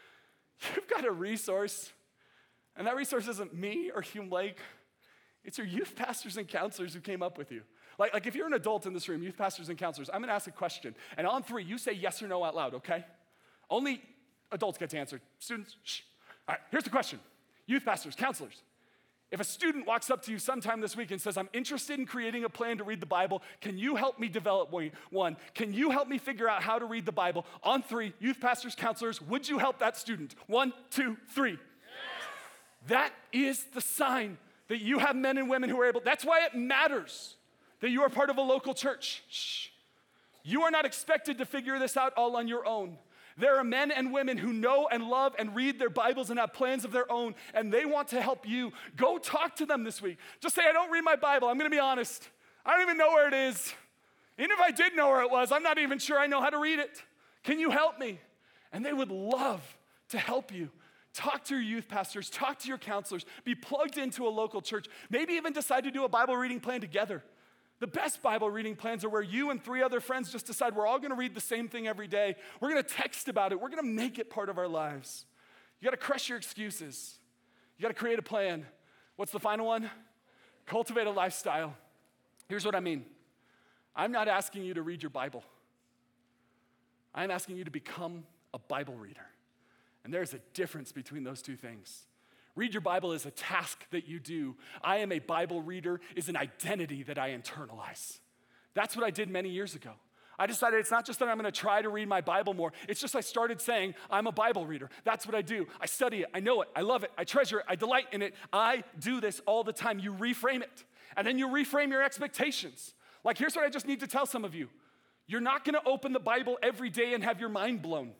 you've 0.75 0.89
got 0.89 1.05
a 1.05 1.11
resource, 1.11 1.93
and 2.75 2.85
that 2.85 2.97
resource 2.97 3.29
isn't 3.29 3.53
me 3.53 3.91
or 3.95 4.01
Hume 4.01 4.29
Lake, 4.29 4.57
it's 5.45 5.57
your 5.57 5.67
youth 5.67 5.95
pastors 5.95 6.35
and 6.35 6.49
counselors 6.49 6.93
who 6.93 6.99
came 6.99 7.23
up 7.23 7.37
with 7.37 7.49
you. 7.49 7.61
Like, 7.97 8.13
like 8.13 8.27
if 8.27 8.35
you're 8.35 8.47
an 8.47 8.53
adult 8.53 8.85
in 8.85 8.93
this 8.93 9.07
room, 9.07 9.23
youth 9.23 9.37
pastors 9.37 9.69
and 9.69 9.77
counselors, 9.77 10.09
I'm 10.13 10.21
gonna 10.21 10.33
ask 10.33 10.47
a 10.47 10.51
question. 10.51 10.95
And 11.17 11.27
on 11.27 11.43
three, 11.43 11.63
you 11.63 11.77
say 11.77 11.93
yes 11.93 12.21
or 12.21 12.27
no 12.27 12.43
out 12.43 12.55
loud, 12.55 12.73
okay? 12.75 13.05
Only 13.69 14.01
adults 14.51 14.77
get 14.77 14.89
to 14.91 14.97
answer. 14.97 15.21
Students, 15.39 15.75
shh. 15.83 16.01
All 16.47 16.53
right, 16.53 16.61
here's 16.71 16.83
the 16.83 16.89
question. 16.89 17.19
Youth 17.65 17.85
pastors, 17.85 18.15
counselors, 18.15 18.61
if 19.33 19.39
a 19.39 19.43
student 19.43 19.87
walks 19.87 20.11
up 20.11 20.21
to 20.25 20.31
you 20.31 20.37
sometime 20.37 20.79
this 20.79 20.95
week 20.95 21.09
and 21.09 21.19
says, 21.19 21.37
I'm 21.37 21.49
interested 21.53 21.97
in 21.97 22.05
creating 22.05 22.43
a 22.43 22.49
plan 22.49 22.77
to 22.77 22.83
read 22.83 22.99
the 22.99 23.07
Bible, 23.07 23.41
can 23.61 23.79
you 23.79 23.95
help 23.95 24.19
me 24.19 24.29
develop 24.29 24.71
one? 25.09 25.37
Can 25.55 25.73
you 25.73 25.89
help 25.89 26.07
me 26.07 26.19
figure 26.19 26.47
out 26.47 26.61
how 26.61 26.77
to 26.77 26.85
read 26.85 27.07
the 27.07 27.11
Bible? 27.11 27.43
On 27.63 27.81
three, 27.81 28.13
youth 28.19 28.39
pastors, 28.39 28.75
counselors, 28.75 29.19
would 29.23 29.49
you 29.49 29.57
help 29.57 29.79
that 29.79 29.97
student? 29.97 30.35
One, 30.45 30.71
two, 30.91 31.17
three. 31.29 31.53
Yes. 31.53 31.59
That 32.89 33.13
is 33.31 33.63
the 33.73 33.81
sign 33.81 34.37
that 34.67 34.81
you 34.81 34.99
have 34.99 35.15
men 35.15 35.39
and 35.39 35.49
women 35.49 35.67
who 35.67 35.81
are 35.81 35.87
able, 35.87 36.01
that's 36.05 36.23
why 36.23 36.45
it 36.45 36.53
matters 36.53 37.35
that 37.83 37.89
you 37.89 38.01
are 38.01 38.07
part 38.07 38.29
of 38.29 38.37
a 38.37 38.41
local 38.41 38.73
church. 38.73 39.23
Shh. 39.27 39.67
You 40.41 40.61
are 40.61 40.71
not 40.71 40.85
expected 40.85 41.39
to 41.39 41.45
figure 41.45 41.77
this 41.79 41.97
out 41.97 42.13
all 42.15 42.37
on 42.37 42.47
your 42.47 42.65
own. 42.65 42.97
There 43.37 43.57
are 43.57 43.63
men 43.65 43.91
and 43.91 44.13
women 44.13 44.37
who 44.37 44.53
know 44.53 44.87
and 44.89 45.03
love 45.03 45.35
and 45.37 45.53
read 45.53 45.79
their 45.79 45.89
Bibles 45.89 46.29
and 46.29 46.39
have 46.39 46.53
plans 46.53 46.85
of 46.85 46.93
their 46.93 47.11
own, 47.11 47.35
and 47.53 47.73
they 47.73 47.83
want 47.83 48.07
to 48.09 48.21
help 48.21 48.47
you. 48.47 48.71
Go 48.95 49.17
talk 49.17 49.57
to 49.57 49.65
them 49.65 49.83
this 49.83 50.01
week. 50.01 50.17
Just 50.39 50.55
say, 50.55 50.61
I 50.65 50.71
don't 50.71 50.91
read 50.91 51.03
my 51.03 51.17
Bible. 51.17 51.49
I'm 51.49 51.57
going 51.57 51.69
to 51.69 51.75
be 51.75 51.79
honest. 51.79 52.29
I 52.65 52.71
don't 52.71 52.83
even 52.83 52.97
know 52.97 53.09
where 53.09 53.27
it 53.27 53.33
is. 53.33 53.73
Even 54.37 54.51
if 54.51 54.61
I 54.61 54.71
did 54.71 54.95
know 54.95 55.09
where 55.09 55.21
it 55.21 55.29
was, 55.29 55.51
I'm 55.51 55.63
not 55.63 55.77
even 55.77 55.99
sure 55.99 56.17
I 56.17 56.27
know 56.27 56.39
how 56.39 56.51
to 56.51 56.59
read 56.59 56.79
it. 56.79 57.03
Can 57.43 57.59
you 57.59 57.69
help 57.69 57.99
me? 57.99 58.17
And 58.71 58.85
they 58.85 58.93
would 58.93 59.11
love 59.11 59.61
to 60.11 60.17
help 60.17 60.53
you 60.53 60.69
Talk 61.13 61.43
to 61.45 61.53
your 61.53 61.63
youth 61.63 61.87
pastors, 61.87 62.27
talk 62.27 62.57
to 62.59 62.67
your 62.67 62.79
counselors, 62.79 63.23
be 63.43 63.53
plugged 63.53 63.99
into 63.99 64.27
a 64.27 64.29
local 64.29 64.61
church, 64.61 64.87
maybe 65.11 65.33
even 65.33 65.53
decide 65.53 65.83
to 65.83 65.91
do 65.91 66.05
a 66.05 66.09
Bible 66.09 66.35
reading 66.35 66.59
plan 66.59 66.81
together. 66.81 67.23
The 67.79 67.87
best 67.87 68.21
Bible 68.21 68.49
reading 68.49 68.75
plans 68.75 69.03
are 69.03 69.09
where 69.09 69.21
you 69.21 69.49
and 69.49 69.61
three 69.61 69.83
other 69.83 69.99
friends 69.99 70.31
just 70.31 70.45
decide 70.45 70.75
we're 70.75 70.87
all 70.87 70.99
gonna 70.99 71.15
read 71.15 71.35
the 71.35 71.41
same 71.41 71.67
thing 71.67 71.87
every 71.87 72.07
day. 72.07 72.35
We're 72.61 72.69
gonna 72.69 72.83
text 72.83 73.27
about 73.27 73.51
it, 73.51 73.59
we're 73.59 73.69
gonna 73.69 73.83
make 73.83 74.19
it 74.19 74.29
part 74.29 74.49
of 74.49 74.57
our 74.57 74.67
lives. 74.67 75.25
You 75.79 75.85
gotta 75.85 75.97
crush 75.97 76.29
your 76.29 76.37
excuses, 76.37 77.17
you 77.77 77.81
gotta 77.81 77.93
create 77.93 78.19
a 78.19 78.23
plan. 78.23 78.65
What's 79.15 79.31
the 79.31 79.39
final 79.39 79.67
one? 79.67 79.89
Cultivate 80.65 81.07
a 81.07 81.11
lifestyle. 81.11 81.75
Here's 82.47 82.65
what 82.65 82.75
I 82.75 82.79
mean 82.79 83.05
I'm 83.95 84.11
not 84.11 84.27
asking 84.27 84.63
you 84.63 84.73
to 84.75 84.81
read 84.81 85.03
your 85.03 85.09
Bible, 85.09 85.43
I'm 87.13 87.31
asking 87.31 87.57
you 87.57 87.63
to 87.65 87.71
become 87.71 88.23
a 88.53 88.59
Bible 88.59 88.95
reader. 88.95 89.25
And 90.03 90.13
there's 90.13 90.33
a 90.33 90.39
difference 90.53 90.91
between 90.91 91.23
those 91.23 91.41
two 91.41 91.55
things. 91.55 92.03
Read 92.55 92.73
your 92.73 92.81
Bible 92.81 93.13
is 93.13 93.25
a 93.25 93.31
task 93.31 93.85
that 93.91 94.07
you 94.07 94.19
do. 94.19 94.55
I 94.83 94.97
am 94.97 95.11
a 95.11 95.19
Bible 95.19 95.61
reader 95.61 95.99
is 96.15 96.29
an 96.29 96.37
identity 96.37 97.03
that 97.03 97.17
I 97.17 97.31
internalize. 97.31 98.19
That's 98.75 98.95
what 98.95 99.05
I 99.05 99.09
did 99.09 99.29
many 99.29 99.49
years 99.49 99.75
ago. 99.75 99.91
I 100.37 100.47
decided 100.47 100.79
it's 100.79 100.91
not 100.91 101.05
just 101.05 101.19
that 101.19 101.29
I'm 101.29 101.37
gonna 101.37 101.51
try 101.51 101.81
to 101.81 101.89
read 101.89 102.07
my 102.07 102.21
Bible 102.21 102.53
more, 102.53 102.73
it's 102.87 102.99
just 102.99 103.15
I 103.15 103.21
started 103.21 103.61
saying, 103.61 103.93
I'm 104.09 104.27
a 104.27 104.31
Bible 104.31 104.65
reader. 104.65 104.89
That's 105.03 105.25
what 105.25 105.35
I 105.35 105.41
do. 105.41 105.67
I 105.79 105.85
study 105.85 106.21
it, 106.21 106.27
I 106.33 106.39
know 106.39 106.61
it, 106.61 106.69
I 106.75 106.81
love 106.81 107.03
it, 107.03 107.11
I 107.17 107.23
treasure 107.23 107.59
it, 107.59 107.65
I 107.67 107.75
delight 107.75 108.07
in 108.11 108.21
it. 108.21 108.33
I 108.51 108.83
do 108.99 109.21
this 109.21 109.41
all 109.45 109.63
the 109.63 109.73
time. 109.73 109.99
You 109.99 110.13
reframe 110.13 110.61
it, 110.61 110.83
and 111.15 111.25
then 111.25 111.37
you 111.37 111.47
reframe 111.47 111.89
your 111.89 112.03
expectations. 112.03 112.93
Like, 113.23 113.37
here's 113.37 113.55
what 113.55 113.63
I 113.63 113.69
just 113.69 113.87
need 113.87 113.99
to 113.99 114.07
tell 114.07 114.25
some 114.25 114.43
of 114.43 114.55
you 114.55 114.69
you're 115.27 115.41
not 115.41 115.63
gonna 115.65 115.81
open 115.85 116.13
the 116.13 116.19
Bible 116.19 116.57
every 116.61 116.89
day 116.89 117.13
and 117.13 117.23
have 117.23 117.39
your 117.39 117.49
mind 117.49 117.81
blown. 117.81 118.11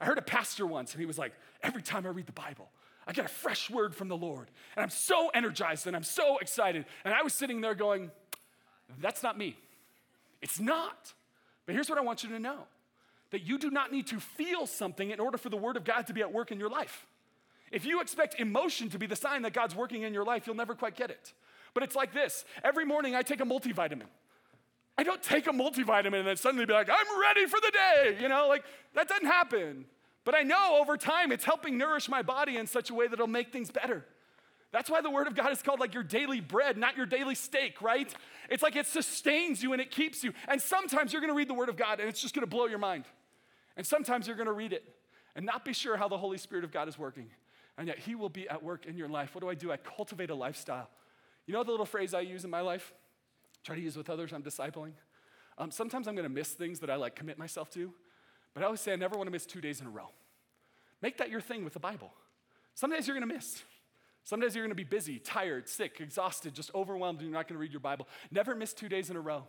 I 0.00 0.04
heard 0.04 0.18
a 0.18 0.22
pastor 0.22 0.66
once, 0.66 0.92
and 0.92 1.00
he 1.00 1.06
was 1.06 1.18
like, 1.18 1.32
Every 1.62 1.82
time 1.82 2.06
I 2.06 2.10
read 2.10 2.26
the 2.26 2.32
Bible, 2.32 2.68
I 3.06 3.12
get 3.12 3.24
a 3.24 3.28
fresh 3.28 3.70
word 3.70 3.94
from 3.94 4.08
the 4.08 4.16
Lord. 4.16 4.50
And 4.76 4.82
I'm 4.82 4.90
so 4.90 5.28
energized 5.28 5.86
and 5.86 5.94
I'm 5.94 6.02
so 6.02 6.38
excited. 6.38 6.84
And 7.04 7.14
I 7.14 7.22
was 7.22 7.32
sitting 7.32 7.60
there 7.60 7.74
going, 7.74 8.10
That's 9.00 9.22
not 9.22 9.38
me. 9.38 9.56
It's 10.42 10.58
not. 10.60 11.12
But 11.66 11.74
here's 11.74 11.88
what 11.88 11.98
I 11.98 12.02
want 12.02 12.22
you 12.22 12.30
to 12.30 12.38
know 12.38 12.66
that 13.30 13.42
you 13.42 13.58
do 13.58 13.70
not 13.70 13.90
need 13.90 14.06
to 14.06 14.20
feel 14.20 14.66
something 14.66 15.10
in 15.10 15.18
order 15.18 15.36
for 15.36 15.48
the 15.48 15.56
Word 15.56 15.76
of 15.76 15.84
God 15.84 16.06
to 16.06 16.12
be 16.12 16.20
at 16.20 16.32
work 16.32 16.52
in 16.52 16.60
your 16.60 16.68
life. 16.68 17.06
If 17.72 17.84
you 17.84 18.00
expect 18.00 18.38
emotion 18.38 18.88
to 18.90 18.98
be 18.98 19.06
the 19.06 19.16
sign 19.16 19.42
that 19.42 19.52
God's 19.52 19.74
working 19.74 20.02
in 20.02 20.14
your 20.14 20.24
life, 20.24 20.46
you'll 20.46 20.56
never 20.56 20.74
quite 20.74 20.94
get 20.94 21.10
it. 21.10 21.32
But 21.74 21.82
it's 21.82 21.96
like 21.96 22.14
this 22.14 22.44
every 22.64 22.84
morning 22.84 23.14
I 23.14 23.22
take 23.22 23.40
a 23.40 23.44
multivitamin. 23.44 24.06
I 24.98 25.02
don't 25.02 25.22
take 25.22 25.46
a 25.46 25.50
multivitamin 25.50 26.14
and 26.14 26.26
then 26.26 26.36
suddenly 26.36 26.64
be 26.64 26.72
like, 26.72 26.88
I'm 26.88 27.20
ready 27.20 27.46
for 27.46 27.60
the 27.60 27.70
day. 27.70 28.16
You 28.20 28.28
know, 28.28 28.48
like 28.48 28.64
that 28.94 29.08
doesn't 29.08 29.26
happen. 29.26 29.84
But 30.26 30.34
I 30.34 30.42
know 30.42 30.78
over 30.80 30.96
time 30.96 31.30
it's 31.30 31.44
helping 31.44 31.78
nourish 31.78 32.08
my 32.08 32.20
body 32.20 32.56
in 32.56 32.66
such 32.66 32.90
a 32.90 32.94
way 32.94 33.06
that 33.06 33.14
it'll 33.14 33.28
make 33.28 33.52
things 33.52 33.70
better. 33.70 34.04
That's 34.72 34.90
why 34.90 35.00
the 35.00 35.08
Word 35.08 35.28
of 35.28 35.36
God 35.36 35.52
is 35.52 35.62
called 35.62 35.78
like 35.78 35.94
your 35.94 36.02
daily 36.02 36.40
bread, 36.40 36.76
not 36.76 36.96
your 36.96 37.06
daily 37.06 37.36
steak, 37.36 37.80
right? 37.80 38.12
It's 38.50 38.60
like 38.62 38.74
it 38.74 38.86
sustains 38.86 39.62
you 39.62 39.72
and 39.72 39.80
it 39.80 39.92
keeps 39.92 40.24
you. 40.24 40.32
And 40.48 40.60
sometimes 40.60 41.12
you're 41.12 41.22
gonna 41.22 41.32
read 41.32 41.48
the 41.48 41.54
Word 41.54 41.68
of 41.68 41.76
God 41.76 42.00
and 42.00 42.08
it's 42.08 42.20
just 42.20 42.34
gonna 42.34 42.48
blow 42.48 42.66
your 42.66 42.80
mind. 42.80 43.04
And 43.76 43.86
sometimes 43.86 44.26
you're 44.26 44.36
gonna 44.36 44.52
read 44.52 44.72
it 44.72 44.82
and 45.36 45.46
not 45.46 45.64
be 45.64 45.72
sure 45.72 45.96
how 45.96 46.08
the 46.08 46.18
Holy 46.18 46.38
Spirit 46.38 46.64
of 46.64 46.72
God 46.72 46.88
is 46.88 46.98
working. 46.98 47.30
And 47.78 47.86
yet 47.86 48.00
He 48.00 48.16
will 48.16 48.28
be 48.28 48.48
at 48.48 48.64
work 48.64 48.84
in 48.84 48.96
your 48.96 49.08
life. 49.08 49.32
What 49.32 49.42
do 49.42 49.48
I 49.48 49.54
do? 49.54 49.70
I 49.70 49.76
cultivate 49.76 50.30
a 50.30 50.34
lifestyle. 50.34 50.90
You 51.46 51.54
know 51.54 51.62
the 51.62 51.70
little 51.70 51.86
phrase 51.86 52.14
I 52.14 52.20
use 52.20 52.44
in 52.44 52.50
my 52.50 52.62
life? 52.62 52.92
try 53.62 53.74
to 53.74 53.82
use 53.82 53.96
with 53.96 54.08
others 54.08 54.32
I'm 54.32 54.44
discipling. 54.44 54.92
Um, 55.58 55.72
sometimes 55.72 56.06
I'm 56.06 56.14
to 56.16 56.28
miss 56.28 56.50
things 56.50 56.78
that 56.80 56.90
I 56.90 56.94
like 56.94 57.16
commit 57.16 57.36
myself 57.36 57.68
to, 57.70 57.92
but 58.56 58.62
I 58.62 58.64
always 58.64 58.80
say 58.80 58.94
I 58.94 58.96
never 58.96 59.16
want 59.16 59.26
to 59.26 59.30
miss 59.30 59.44
two 59.44 59.60
days 59.60 59.82
in 59.82 59.86
a 59.86 59.90
row. 59.90 60.08
Make 61.02 61.18
that 61.18 61.28
your 61.28 61.42
thing 61.42 61.62
with 61.62 61.74
the 61.74 61.78
Bible. 61.78 62.10
Some 62.74 62.90
days 62.90 63.06
you're 63.06 63.14
going 63.14 63.28
to 63.28 63.34
miss. 63.34 63.62
Some 64.24 64.40
days 64.40 64.54
you're 64.54 64.64
going 64.64 64.70
to 64.70 64.74
be 64.74 64.82
busy, 64.82 65.18
tired, 65.18 65.68
sick, 65.68 66.00
exhausted, 66.00 66.54
just 66.54 66.70
overwhelmed, 66.74 67.18
and 67.18 67.28
you're 67.28 67.36
not 67.36 67.48
going 67.48 67.56
to 67.56 67.60
read 67.60 67.70
your 67.70 67.80
Bible. 67.80 68.08
Never 68.30 68.54
miss 68.54 68.72
two 68.72 68.88
days 68.88 69.10
in 69.10 69.16
a 69.16 69.20
row. 69.20 69.44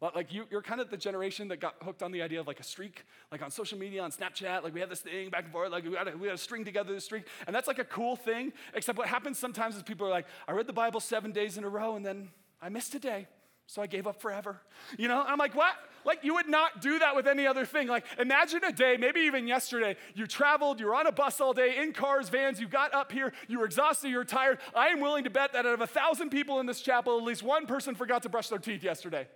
Like 0.00 0.32
you, 0.32 0.44
are 0.52 0.62
kind 0.62 0.80
of 0.80 0.90
the 0.90 0.96
generation 0.96 1.48
that 1.48 1.58
got 1.58 1.74
hooked 1.82 2.04
on 2.04 2.12
the 2.12 2.22
idea 2.22 2.38
of 2.38 2.46
like 2.46 2.60
a 2.60 2.62
streak, 2.62 3.04
like 3.32 3.42
on 3.42 3.50
social 3.50 3.78
media, 3.78 4.00
on 4.00 4.12
Snapchat, 4.12 4.62
like 4.62 4.72
we 4.72 4.78
had 4.78 4.90
this 4.90 5.00
thing 5.00 5.28
back 5.28 5.42
and 5.42 5.52
forth, 5.52 5.72
like 5.72 5.82
we 5.82 5.90
got 5.90 6.04
to, 6.04 6.16
we 6.16 6.28
to 6.28 6.38
string 6.38 6.64
together 6.64 6.94
the 6.94 7.00
streak, 7.00 7.24
and 7.48 7.56
that's 7.56 7.66
like 7.66 7.80
a 7.80 7.84
cool 7.84 8.14
thing. 8.14 8.52
Except 8.74 8.96
what 8.96 9.08
happens 9.08 9.40
sometimes 9.40 9.74
is 9.74 9.82
people 9.82 10.06
are 10.06 10.10
like, 10.10 10.26
I 10.46 10.52
read 10.52 10.68
the 10.68 10.72
Bible 10.72 11.00
seven 11.00 11.32
days 11.32 11.58
in 11.58 11.64
a 11.64 11.68
row, 11.68 11.96
and 11.96 12.06
then 12.06 12.28
I 12.62 12.68
missed 12.68 12.94
a 12.94 13.00
day. 13.00 13.26
So 13.68 13.82
I 13.82 13.86
gave 13.86 14.06
up 14.06 14.20
forever. 14.20 14.60
You 14.96 15.08
know, 15.08 15.24
I'm 15.26 15.38
like, 15.38 15.54
what? 15.54 15.74
Like, 16.04 16.20
you 16.22 16.34
would 16.34 16.48
not 16.48 16.80
do 16.80 17.00
that 17.00 17.16
with 17.16 17.26
any 17.26 17.48
other 17.48 17.66
thing. 17.66 17.88
Like, 17.88 18.04
imagine 18.16 18.62
a 18.62 18.70
day, 18.70 18.96
maybe 18.96 19.20
even 19.20 19.48
yesterday, 19.48 19.96
you 20.14 20.28
traveled, 20.28 20.78
you 20.78 20.86
were 20.86 20.94
on 20.94 21.08
a 21.08 21.12
bus 21.12 21.40
all 21.40 21.52
day, 21.52 21.82
in 21.82 21.92
cars, 21.92 22.28
vans, 22.28 22.60
you 22.60 22.68
got 22.68 22.94
up 22.94 23.10
here, 23.10 23.32
you 23.48 23.58
were 23.58 23.64
exhausted, 23.64 24.10
you 24.10 24.18
were 24.18 24.24
tired. 24.24 24.58
I 24.74 24.88
am 24.88 25.00
willing 25.00 25.24
to 25.24 25.30
bet 25.30 25.52
that 25.54 25.66
out 25.66 25.74
of 25.74 25.80
a 25.80 25.86
thousand 25.86 26.30
people 26.30 26.60
in 26.60 26.66
this 26.66 26.80
chapel, 26.80 27.18
at 27.18 27.24
least 27.24 27.42
one 27.42 27.66
person 27.66 27.96
forgot 27.96 28.22
to 28.22 28.28
brush 28.28 28.48
their 28.48 28.60
teeth 28.60 28.84
yesterday. 28.84 29.26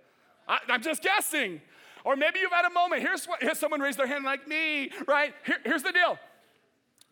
I, 0.47 0.59
am 0.69 0.81
just 0.81 1.03
guessing. 1.03 1.61
Or 2.05 2.15
maybe 2.15 2.39
you've 2.39 2.53
had 2.53 2.65
a 2.65 2.73
moment. 2.73 3.01
Here's 3.01 3.25
what, 3.25 3.43
here's 3.43 3.59
someone 3.59 3.81
raised 3.81 3.99
their 3.99 4.07
hand 4.07 4.23
like 4.23 4.47
me, 4.47 4.91
right? 5.07 5.33
Here, 5.45 5.57
here's 5.65 5.83
the 5.83 5.91
deal. 5.91 6.17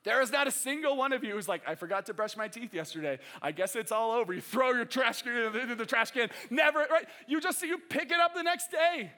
There 0.03 0.21
is 0.21 0.31
not 0.31 0.47
a 0.47 0.51
single 0.51 0.95
one 0.95 1.11
of 1.11 1.23
you 1.23 1.33
who's 1.33 1.47
like, 1.47 1.61
I 1.67 1.75
forgot 1.75 2.05
to 2.05 2.13
brush 2.13 2.37
my 2.37 2.47
teeth 2.47 2.73
yesterday. 2.73 3.19
I 3.41 3.51
guess 3.51 3.75
it's 3.75 3.91
all 3.91 4.11
over. 4.11 4.33
You 4.33 4.41
throw 4.41 4.71
your 4.71 4.85
trash 4.85 5.21
can 5.21 5.55
into 5.55 5.75
the 5.75 5.85
trash 5.85 6.11
can. 6.11 6.29
Never, 6.49 6.85
right? 6.89 7.05
You 7.27 7.41
just 7.41 7.61
you 7.61 7.77
pick 7.77 8.11
it 8.11 8.19
up 8.19 8.33
the 8.33 8.43
next 8.43 8.71
day. 8.71 9.11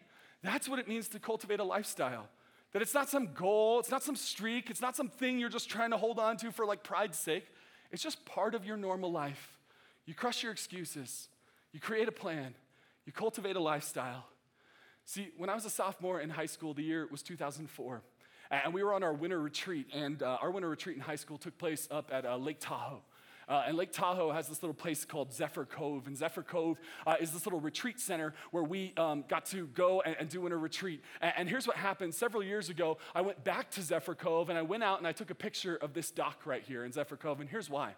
That's 0.44 0.68
what 0.68 0.80
it 0.80 0.88
means 0.88 1.08
to 1.10 1.20
cultivate 1.20 1.60
a 1.60 1.64
lifestyle. 1.64 2.28
That 2.74 2.82
it's 2.82 2.94
not 2.94 3.10
some 3.10 3.34
goal, 3.34 3.80
it's 3.80 3.92
not 3.92 4.02
some 4.02 4.16
streak, 4.16 4.70
it's 4.70 4.82
not 4.82 4.96
something 4.96 5.38
you're 5.38 5.50
just 5.50 5.70
trying 5.70 5.92
to 5.92 5.98
hold 5.98 6.18
on 6.20 6.38
to 6.38 6.52
for 6.52 6.66
like 6.66 6.84
pride's 6.84 7.20
sake. 7.20 7.46
It's 7.92 8.02
just 8.02 8.26
part 8.26 8.56
of 8.56 8.66
your 8.66 8.78
normal 8.78 9.12
life. 9.12 9.58
You 10.06 10.16
crush 10.16 10.42
your 10.42 10.52
excuses, 10.52 11.28
you 11.74 11.80
create 11.80 12.08
a 12.08 12.14
plan, 12.14 12.56
you 13.06 13.12
cultivate 13.12 13.56
a 13.56 13.60
lifestyle. 13.60 14.26
See, 15.06 15.30
when 15.38 15.50
I 15.50 15.56
was 15.56 15.66
a 15.66 15.70
sophomore 15.70 16.22
in 16.22 16.30
high 16.30 16.46
school, 16.46 16.74
the 16.74 16.84
year 16.84 17.08
was 17.12 17.22
2004. 17.22 18.02
And 18.52 18.74
we 18.74 18.84
were 18.84 18.94
on 18.94 19.02
our 19.02 19.14
winter 19.14 19.40
retreat, 19.40 19.88
and 19.94 20.22
uh, 20.22 20.38
our 20.42 20.52
winter 20.52 20.70
retreat 20.70 20.98
in 20.98 21.02
high 21.02 21.16
school 21.16 21.38
took 21.38 21.58
place 21.58 21.88
up 21.90 22.10
at 22.12 22.26
uh, 22.26 22.36
Lake 22.36 22.58
Tahoe. 22.60 23.02
Uh, 23.48 23.64
and 23.68 23.76
Lake 23.76 23.92
Tahoe 23.92 24.32
has 24.32 24.48
this 24.48 24.62
little 24.62 24.74
place 24.74 25.04
called 25.04 25.34
Zephyr 25.34 25.66
Cove. 25.66 26.08
And 26.08 26.18
Zephyr 26.18 26.44
Cove 26.44 26.80
uh, 27.06 27.16
is 27.20 27.32
this 27.32 27.46
little 27.46 27.60
retreat 27.60 28.00
center 28.00 28.34
where 28.52 28.64
we 28.64 28.94
um, 28.96 29.26
got 29.28 29.46
to 29.48 29.68
go 29.68 30.02
and, 30.02 30.16
and 30.20 30.30
do 30.30 30.46
a 30.48 30.56
retreat. 30.56 31.02
And, 31.22 31.34
and, 31.36 31.50
here's 31.50 31.68
what 31.68 31.76
happened. 31.76 32.14
Several 32.14 32.44
years 32.44 32.70
ago, 32.70 32.98
I 33.14 33.22
went 33.22 33.44
back 33.44 33.70
to 33.72 33.82
Zephyr 33.82 34.16
Cove 34.16 34.50
and 34.50 34.58
I 34.58 34.62
went 34.62 34.84
out 34.84 35.00
and 35.00 35.08
I 35.08 35.12
took 35.12 35.32
a 35.32 35.36
picture 35.36 35.76
of 35.76 35.94
this 35.94 36.12
dock 36.12 36.46
right 36.46 36.64
here 36.64 36.86
in 36.86 36.94
Zephyr 36.94 37.18
Cove. 37.18 37.42
And 37.42 37.50
here's 37.50 37.70
why. 37.70 37.96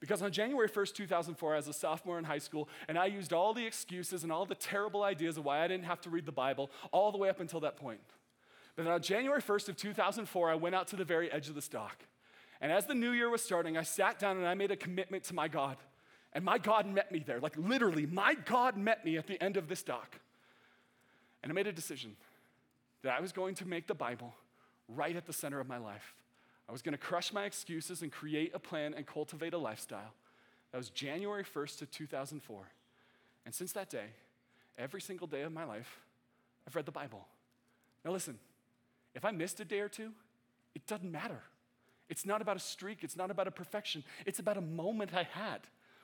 Because 0.00 0.22
on 0.22 0.32
January 0.32 0.68
1st, 0.68 0.94
2004, 0.94 1.54
I 1.54 1.56
was 1.56 1.68
a 1.68 1.72
sophomore 1.72 2.18
in 2.18 2.24
high 2.24 2.38
school, 2.38 2.68
and 2.86 2.96
I 2.96 3.06
used 3.06 3.32
all 3.32 3.52
the 3.52 3.66
excuses 3.66 4.22
and 4.22 4.30
all 4.30 4.46
the 4.46 4.54
terrible 4.54 5.02
ideas 5.02 5.38
of 5.38 5.44
why 5.44 5.64
I 5.64 5.66
didn't 5.66 5.86
have 5.86 6.00
to 6.02 6.10
read 6.10 6.24
the 6.24 6.30
Bible 6.30 6.70
all 6.92 7.10
the 7.10 7.18
way 7.18 7.28
up 7.28 7.40
until 7.40 7.60
that 7.60 7.76
point. 7.76 8.00
But 8.78 8.86
on 8.86 9.02
January 9.02 9.42
1st 9.42 9.70
of 9.70 9.76
2004, 9.76 10.50
I 10.50 10.54
went 10.54 10.76
out 10.76 10.86
to 10.88 10.96
the 10.96 11.04
very 11.04 11.32
edge 11.32 11.48
of 11.48 11.56
this 11.56 11.66
dock. 11.66 12.04
And 12.60 12.70
as 12.70 12.86
the 12.86 12.94
new 12.94 13.10
year 13.10 13.28
was 13.28 13.42
starting, 13.42 13.76
I 13.76 13.82
sat 13.82 14.20
down 14.20 14.36
and 14.36 14.46
I 14.46 14.54
made 14.54 14.70
a 14.70 14.76
commitment 14.76 15.24
to 15.24 15.34
my 15.34 15.48
God. 15.48 15.78
And 16.32 16.44
my 16.44 16.58
God 16.58 16.86
met 16.86 17.10
me 17.10 17.18
there. 17.26 17.40
Like 17.40 17.56
literally, 17.56 18.06
my 18.06 18.34
God 18.34 18.76
met 18.76 19.04
me 19.04 19.18
at 19.18 19.26
the 19.26 19.42
end 19.42 19.56
of 19.56 19.66
this 19.66 19.82
dock. 19.82 20.20
And 21.42 21.50
I 21.50 21.54
made 21.56 21.66
a 21.66 21.72
decision 21.72 22.14
that 23.02 23.18
I 23.18 23.20
was 23.20 23.32
going 23.32 23.56
to 23.56 23.66
make 23.66 23.88
the 23.88 23.96
Bible 23.96 24.32
right 24.88 25.16
at 25.16 25.26
the 25.26 25.32
center 25.32 25.58
of 25.58 25.66
my 25.66 25.78
life. 25.78 26.14
I 26.68 26.72
was 26.72 26.80
going 26.80 26.92
to 26.92 26.98
crush 26.98 27.32
my 27.32 27.46
excuses 27.46 28.02
and 28.02 28.12
create 28.12 28.52
a 28.54 28.60
plan 28.60 28.94
and 28.94 29.04
cultivate 29.04 29.54
a 29.54 29.58
lifestyle. 29.58 30.14
That 30.70 30.78
was 30.78 30.90
January 30.90 31.42
1st 31.42 31.82
of 31.82 31.90
2004. 31.90 32.60
And 33.44 33.52
since 33.52 33.72
that 33.72 33.90
day, 33.90 34.06
every 34.78 35.00
single 35.00 35.26
day 35.26 35.42
of 35.42 35.52
my 35.52 35.64
life, 35.64 35.98
I've 36.64 36.76
read 36.76 36.86
the 36.86 36.92
Bible. 36.92 37.26
Now 38.04 38.12
listen, 38.12 38.38
if 39.18 39.24
I 39.24 39.32
missed 39.32 39.58
a 39.58 39.64
day 39.64 39.80
or 39.80 39.88
two, 39.88 40.12
it 40.76 40.86
doesn't 40.86 41.10
matter. 41.10 41.42
It's 42.08 42.24
not 42.24 42.40
about 42.40 42.56
a 42.56 42.60
streak, 42.60 43.02
it's 43.02 43.16
not 43.16 43.32
about 43.32 43.48
a 43.48 43.50
perfection, 43.50 44.04
it's 44.24 44.38
about 44.38 44.56
a 44.56 44.60
moment 44.62 45.12
I 45.12 45.24
had 45.24 45.60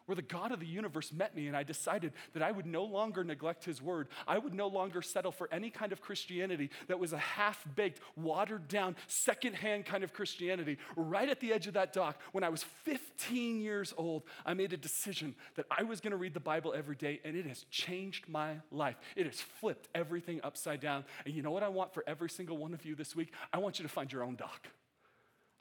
where 0.06 0.16
the 0.16 0.22
God 0.22 0.52
of 0.52 0.60
the 0.60 0.66
universe 0.66 1.12
met 1.12 1.34
me 1.34 1.46
and 1.46 1.56
I 1.56 1.62
decided 1.62 2.12
that 2.32 2.42
I 2.42 2.50
would 2.50 2.66
no 2.66 2.84
longer 2.84 3.24
neglect 3.24 3.64
his 3.64 3.80
word. 3.80 4.08
I 4.26 4.38
would 4.38 4.54
no 4.54 4.68
longer 4.68 5.02
settle 5.02 5.32
for 5.32 5.48
any 5.52 5.70
kind 5.70 5.92
of 5.92 6.00
Christianity 6.00 6.70
that 6.88 6.98
was 6.98 7.12
a 7.12 7.18
half 7.18 7.64
baked, 7.74 8.00
watered 8.16 8.68
down, 8.68 8.96
secondhand 9.06 9.86
kind 9.86 10.04
of 10.04 10.12
Christianity. 10.12 10.78
Right 10.96 11.28
at 11.28 11.40
the 11.40 11.52
edge 11.52 11.66
of 11.66 11.74
that 11.74 11.92
dock, 11.92 12.20
when 12.32 12.44
I 12.44 12.48
was 12.48 12.62
15 12.62 13.60
years 13.60 13.94
old, 13.96 14.24
I 14.44 14.54
made 14.54 14.72
a 14.72 14.76
decision 14.76 15.34
that 15.56 15.66
I 15.70 15.82
was 15.82 16.00
going 16.00 16.12
to 16.12 16.16
read 16.16 16.34
the 16.34 16.40
Bible 16.40 16.74
every 16.76 16.96
day 16.96 17.20
and 17.24 17.36
it 17.36 17.46
has 17.46 17.64
changed 17.70 18.28
my 18.28 18.56
life. 18.70 18.96
It 19.16 19.26
has 19.26 19.40
flipped 19.40 19.88
everything 19.94 20.40
upside 20.42 20.80
down. 20.80 21.04
And 21.24 21.34
you 21.34 21.42
know 21.42 21.50
what 21.50 21.62
I 21.62 21.68
want 21.68 21.94
for 21.94 22.04
every 22.06 22.30
single 22.30 22.58
one 22.58 22.74
of 22.74 22.84
you 22.84 22.94
this 22.94 23.16
week? 23.16 23.32
I 23.52 23.58
want 23.58 23.78
you 23.78 23.84
to 23.84 23.88
find 23.88 24.12
your 24.12 24.22
own 24.22 24.36
dock. 24.36 24.68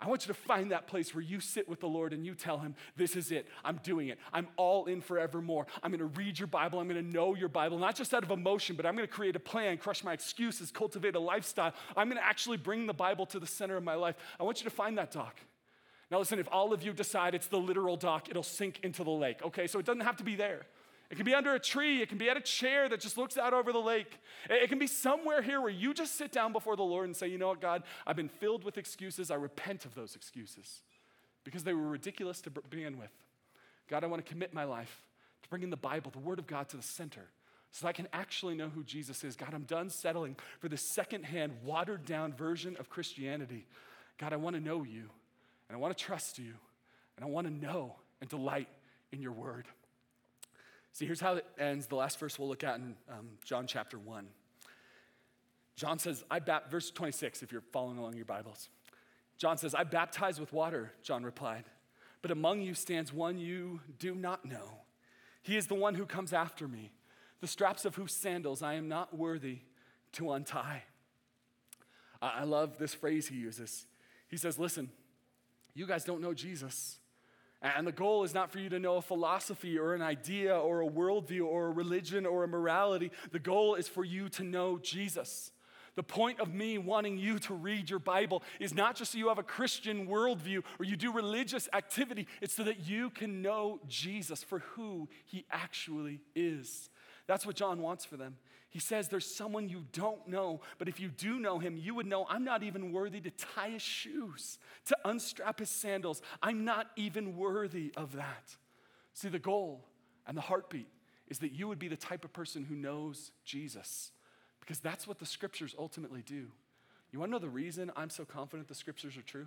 I 0.04 0.08
want 0.08 0.28
you 0.28 0.34
to 0.34 0.40
find 0.40 0.72
that 0.72 0.86
place 0.88 1.16
where 1.16 1.22
you 1.22 1.40
sit 1.40 1.70
with 1.70 1.80
the 1.80 1.88
Lord 1.88 2.12
and 2.12 2.26
you 2.26 2.36
tell 2.36 2.58
him, 2.58 2.76
This 2.98 3.16
is 3.16 3.32
it. 3.32 3.48
I'm 3.64 3.80
doing 3.84 4.10
it. 4.10 4.20
I'm 4.34 4.48
all 4.58 4.86
in 4.86 5.00
forevermore. 5.00 5.66
I'm 5.82 5.92
going 5.92 6.00
to 6.00 6.18
read 6.20 6.38
your 6.38 6.48
Bible. 6.48 6.80
I'm 6.80 6.90
going 6.90 7.04
to 7.04 7.12
know 7.12 7.36
your 7.36 7.48
Bible, 7.48 7.80
not 7.80 7.96
just 7.96 8.14
out 8.14 8.22
of 8.22 8.30
emotion, 8.30 8.76
but 8.76 8.86
I'm 8.86 8.98
going 8.98 9.08
to 9.08 9.14
create 9.14 9.38
a 9.38 9.40
plan, 9.40 9.78
crush 9.78 10.04
my 10.04 10.12
excuses, 10.12 10.72
cultivate 10.72 11.16
a 11.16 11.20
lifestyle. 11.20 11.74
I'm 11.96 12.10
going 12.10 12.20
to 12.20 12.26
actually 12.26 12.58
bring 12.58 12.86
the 12.86 12.94
Bible 12.94 13.26
to 13.28 13.40
the 13.40 13.48
center 13.48 13.78
of 13.78 13.84
my 13.84 13.96
life. 13.96 14.16
I 14.38 14.44
want 14.44 14.60
you 14.60 14.66
to 14.66 14.76
find 14.76 14.98
that 14.98 15.12
dock. 15.12 15.40
Now, 16.12 16.20
listen, 16.20 16.38
if 16.38 16.50
all 16.52 16.74
of 16.74 16.84
you 16.84 16.92
decide 16.92 17.34
it's 17.34 17.48
the 17.48 17.58
literal 17.58 17.96
dock, 17.96 18.30
it'll 18.30 18.44
sink 18.44 18.82
into 18.84 19.06
the 19.06 19.12
lake, 19.12 19.42
okay? 19.42 19.68
So 19.68 19.80
it 19.80 19.86
doesn't 19.86 20.02
have 20.02 20.18
to 20.18 20.24
be 20.24 20.36
there. 20.36 20.66
It 21.14 21.16
can 21.16 21.26
be 21.26 21.36
under 21.36 21.54
a 21.54 21.60
tree. 21.60 22.02
It 22.02 22.10
can 22.10 22.18
be 22.18 22.28
at 22.28 22.38
a 22.38 22.42
chair 22.42 22.90
that 22.90 23.00
just 23.00 23.20
looks 23.20 23.38
out 23.38 23.54
over 23.54 23.72
the 23.72 23.78
lake. 23.78 24.20
It 24.50 24.68
can 24.68 24.80
be 24.80 24.88
somewhere 24.88 25.44
here 25.44 25.62
where 25.62 25.70
you 25.70 25.94
just 25.94 26.16
sit 26.16 26.32
down 26.32 26.52
before 26.52 26.76
the 26.76 26.82
Lord 26.82 27.06
and 27.06 27.16
say, 27.16 27.28
You 27.28 27.38
know 27.38 27.50
what, 27.50 27.62
God, 27.62 27.84
I've 28.08 28.16
been 28.16 28.30
filled 28.30 28.64
with 28.64 28.80
excuses. 28.80 29.30
I 29.30 29.36
repent 29.36 29.86
of 29.86 29.94
those 29.94 30.16
excuses 30.16 30.82
because 31.44 31.64
they 31.64 31.74
were 31.76 31.88
ridiculous 31.88 32.42
to 32.42 32.50
begin 32.50 32.98
with. 32.98 33.12
God, 33.92 34.04
I 34.04 34.08
want 34.08 34.26
to 34.26 34.28
commit 34.32 34.56
my 34.56 34.64
life 34.64 35.04
to 35.44 35.50
bringing 35.50 35.70
the 35.70 35.78
Bible, 35.78 36.10
the 36.10 36.18
Word 36.18 36.40
of 36.40 36.48
God, 36.48 36.68
to 36.70 36.78
the 36.78 36.82
center 36.82 37.28
so 37.70 37.84
that 37.84 37.90
I 37.90 37.94
can 37.94 38.08
actually 38.12 38.56
know 38.56 38.70
who 38.70 38.84
Jesus 38.84 39.24
is. 39.24 39.36
God, 39.36 39.54
I'm 39.54 39.66
done 39.66 39.92
settling 39.92 40.36
for 40.62 40.68
this 40.68 40.82
secondhand, 40.82 41.54
watered 41.64 42.06
down 42.06 42.34
version 42.34 42.76
of 42.80 42.90
Christianity. 42.90 43.68
God, 44.18 44.34
I 44.34 44.38
want 44.38 44.56
to 44.56 44.60
know 44.60 44.82
you, 44.82 45.12
and 45.70 45.76
I 45.76 45.78
want 45.78 45.96
to 45.96 46.04
trust 46.04 46.40
you, 46.40 46.54
and 47.18 47.24
I 47.24 47.28
want 47.28 47.46
to 47.46 47.54
know 47.54 47.98
and 48.20 48.28
delight 48.28 48.68
in 49.12 49.22
your 49.22 49.34
Word. 49.34 49.68
See, 50.94 51.06
here's 51.06 51.20
how 51.20 51.36
it 51.36 51.46
ends. 51.60 51.88
The 51.88 51.96
last 51.96 52.20
verse 52.20 52.38
we'll 52.38 52.48
look 52.48 52.64
at 52.64 52.76
in 52.76 52.96
um, 53.10 53.30
John 53.44 53.66
chapter 53.66 53.98
1. 53.98 54.28
John 55.76 55.98
says, 55.98 56.24
I 56.30 56.38
bat, 56.38 56.70
verse 56.70 56.92
26, 56.92 57.42
if 57.42 57.52
you're 57.52 57.64
following 57.74 57.98
along 57.98 58.16
your 58.16 58.26
Bibles. 58.26 58.70
John 59.40 59.58
says, 59.58 59.74
I 59.74 59.84
baptize 59.86 60.40
with 60.40 60.54
water, 60.54 60.94
John 61.02 61.24
replied, 61.24 61.66
but 62.22 62.30
among 62.30 62.62
you 62.62 62.76
stands 62.76 63.12
one 63.12 63.40
you 63.40 63.82
do 63.98 64.14
not 64.14 64.46
know. 64.46 64.82
He 65.42 65.58
is 65.58 65.66
the 65.66 65.74
one 65.74 65.96
who 65.96 66.06
comes 66.06 66.32
after 66.32 66.68
me, 66.68 66.92
the 67.42 67.48
straps 67.48 67.86
of 67.86 67.96
whose 67.96 68.14
sandals 68.14 68.62
I 68.62 68.76
am 68.76 68.88
not 68.88 69.18
worthy 69.18 69.62
to 70.14 70.32
untie. 70.32 70.84
I 72.22 72.44
love 72.46 72.78
this 72.78 72.94
phrase 72.94 73.28
he 73.28 73.36
uses. 73.36 73.86
He 74.30 74.38
says, 74.38 74.58
Listen, 74.58 74.90
you 75.74 75.86
guys 75.86 76.06
don't 76.06 76.22
know 76.22 76.34
Jesus. 76.34 77.00
And 77.64 77.88
the 77.88 77.94
goal 77.94 78.26
is 78.26 78.34
not 78.34 78.52
for 78.52 78.60
you 78.60 78.68
to 78.70 78.80
know 78.80 78.98
a 78.98 79.02
philosophy 79.02 79.80
or 79.80 79.94
an 79.94 80.02
idea 80.02 80.54
or 80.54 80.82
a 80.82 80.88
worldview 80.88 81.46
or 81.46 81.68
a 81.68 81.72
religion 81.72 82.26
or 82.26 82.44
a 82.44 82.48
morality. 82.48 83.10
The 83.32 83.40
goal 83.40 83.76
is 83.76 83.88
for 83.88 84.04
you 84.04 84.28
to 84.30 84.44
know 84.44 84.78
Jesus. 84.78 85.54
The 85.96 86.04
point 86.04 86.42
of 86.42 86.54
me 86.54 86.78
wanting 86.78 87.18
you 87.18 87.40
to 87.40 87.54
read 87.54 87.90
your 87.90 88.00
Bible 88.00 88.44
is 88.60 88.74
not 88.74 88.96
just 88.96 89.14
so 89.14 89.18
you 89.18 89.30
have 89.30 89.38
a 89.38 89.44
Christian 89.44 90.08
worldview 90.08 90.64
or 90.78 90.86
you 90.86 90.98
do 90.98 91.14
religious 91.14 91.70
activity, 91.72 92.28
it's 92.42 92.54
so 92.54 92.64
that 92.64 92.86
you 92.86 93.12
can 93.12 93.42
know 93.42 93.80
Jesus 93.88 94.44
for 94.44 94.60
who 94.60 95.08
he 95.26 95.46
actually 95.50 96.20
is. 96.36 96.90
That's 97.28 97.46
what 97.46 97.56
John 97.56 97.80
wants 97.80 98.04
for 98.04 98.18
them. 98.18 98.36
He 98.74 98.80
says 98.80 99.08
there's 99.08 99.36
someone 99.36 99.70
you 99.70 99.86
don't 99.92 100.28
know, 100.28 100.62
but 100.80 100.90
if 100.90 101.00
you 101.00 101.10
do 101.10 101.40
know 101.40 101.60
him, 101.60 101.78
you 101.78 101.94
would 101.94 102.08
know 102.08 102.26
I'm 102.28 102.44
not 102.44 102.64
even 102.64 102.92
worthy 102.92 103.22
to 103.22 103.30
tie 103.30 103.70
his 103.70 103.84
shoes, 103.84 104.58
to 104.86 104.98
unstrap 105.06 105.60
his 105.60 105.70
sandals. 105.70 106.24
I'm 106.42 106.66
not 106.66 106.88
even 106.96 107.38
worthy 107.38 107.94
of 107.96 108.14
that. 108.14 108.56
See, 109.14 109.30
the 109.30 109.38
goal 109.38 109.86
and 110.26 110.36
the 110.36 110.42
heartbeat 110.42 110.88
is 111.28 111.38
that 111.40 111.52
you 111.52 111.68
would 111.68 111.78
be 111.78 111.88
the 111.88 111.96
type 111.96 112.26
of 112.26 112.34
person 112.34 112.64
who 112.64 112.74
knows 112.74 113.32
Jesus, 113.46 114.10
because 114.60 114.80
that's 114.80 115.08
what 115.08 115.20
the 115.20 115.26
scriptures 115.28 115.76
ultimately 115.78 116.24
do. 116.26 116.48
You 117.12 117.20
wanna 117.20 117.34
know 117.34 117.38
the 117.40 117.50
reason 117.50 117.92
I'm 117.96 118.10
so 118.10 118.26
confident 118.26 118.68
the 118.68 118.74
scriptures 118.74 119.16
are 119.18 119.22
true? 119.22 119.46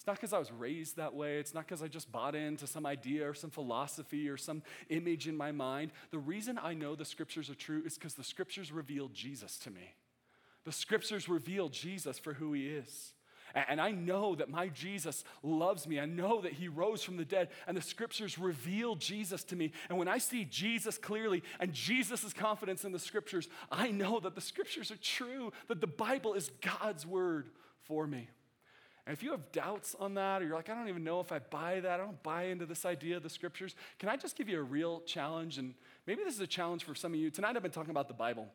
It's 0.00 0.06
not 0.06 0.16
because 0.16 0.32
I 0.32 0.38
was 0.38 0.50
raised 0.50 0.96
that 0.96 1.12
way. 1.12 1.40
It's 1.40 1.52
not 1.52 1.66
because 1.66 1.82
I 1.82 1.86
just 1.86 2.10
bought 2.10 2.34
into 2.34 2.66
some 2.66 2.86
idea 2.86 3.28
or 3.28 3.34
some 3.34 3.50
philosophy 3.50 4.30
or 4.30 4.38
some 4.38 4.62
image 4.88 5.28
in 5.28 5.36
my 5.36 5.52
mind. 5.52 5.92
The 6.10 6.18
reason 6.18 6.58
I 6.58 6.72
know 6.72 6.94
the 6.94 7.04
scriptures 7.04 7.50
are 7.50 7.54
true 7.54 7.82
is 7.84 7.98
because 7.98 8.14
the 8.14 8.24
scriptures 8.24 8.72
reveal 8.72 9.08
Jesus 9.08 9.58
to 9.58 9.70
me. 9.70 9.92
The 10.64 10.72
scriptures 10.72 11.28
reveal 11.28 11.68
Jesus 11.68 12.18
for 12.18 12.32
who 12.32 12.54
he 12.54 12.68
is. 12.68 13.12
And 13.54 13.78
I 13.78 13.90
know 13.90 14.34
that 14.36 14.48
my 14.48 14.68
Jesus 14.68 15.22
loves 15.42 15.86
me. 15.86 16.00
I 16.00 16.06
know 16.06 16.40
that 16.40 16.54
he 16.54 16.68
rose 16.68 17.02
from 17.02 17.18
the 17.18 17.24
dead, 17.26 17.50
and 17.66 17.76
the 17.76 17.82
scriptures 17.82 18.38
reveal 18.38 18.94
Jesus 18.94 19.44
to 19.44 19.56
me. 19.56 19.70
And 19.90 19.98
when 19.98 20.08
I 20.08 20.16
see 20.16 20.46
Jesus 20.46 20.96
clearly 20.96 21.42
and 21.58 21.74
Jesus' 21.74 22.32
confidence 22.32 22.86
in 22.86 22.92
the 22.92 22.98
scriptures, 22.98 23.50
I 23.70 23.90
know 23.90 24.18
that 24.20 24.34
the 24.34 24.40
scriptures 24.40 24.90
are 24.90 24.96
true, 24.96 25.52
that 25.68 25.82
the 25.82 25.86
Bible 25.86 26.32
is 26.32 26.50
God's 26.62 27.04
word 27.04 27.50
for 27.82 28.06
me. 28.06 28.30
And 29.10 29.16
if 29.16 29.24
you 29.24 29.32
have 29.32 29.50
doubts 29.50 29.96
on 29.98 30.14
that, 30.14 30.40
or 30.40 30.46
you're 30.46 30.54
like, 30.54 30.70
I 30.70 30.74
don't 30.76 30.88
even 30.88 31.02
know 31.02 31.18
if 31.18 31.32
I 31.32 31.40
buy 31.40 31.80
that, 31.80 31.98
I 31.98 32.04
don't 32.04 32.22
buy 32.22 32.44
into 32.44 32.64
this 32.64 32.84
idea 32.84 33.16
of 33.16 33.24
the 33.24 33.28
scriptures, 33.28 33.74
can 33.98 34.08
I 34.08 34.16
just 34.16 34.36
give 34.36 34.48
you 34.48 34.60
a 34.60 34.62
real 34.62 35.00
challenge? 35.00 35.58
And 35.58 35.74
maybe 36.06 36.22
this 36.22 36.34
is 36.34 36.38
a 36.38 36.46
challenge 36.46 36.84
for 36.84 36.94
some 36.94 37.12
of 37.12 37.18
you. 37.18 37.28
Tonight 37.28 37.56
I've 37.56 37.62
been 37.64 37.72
talking 37.72 37.90
about 37.90 38.06
the 38.06 38.14
Bible. 38.14 38.46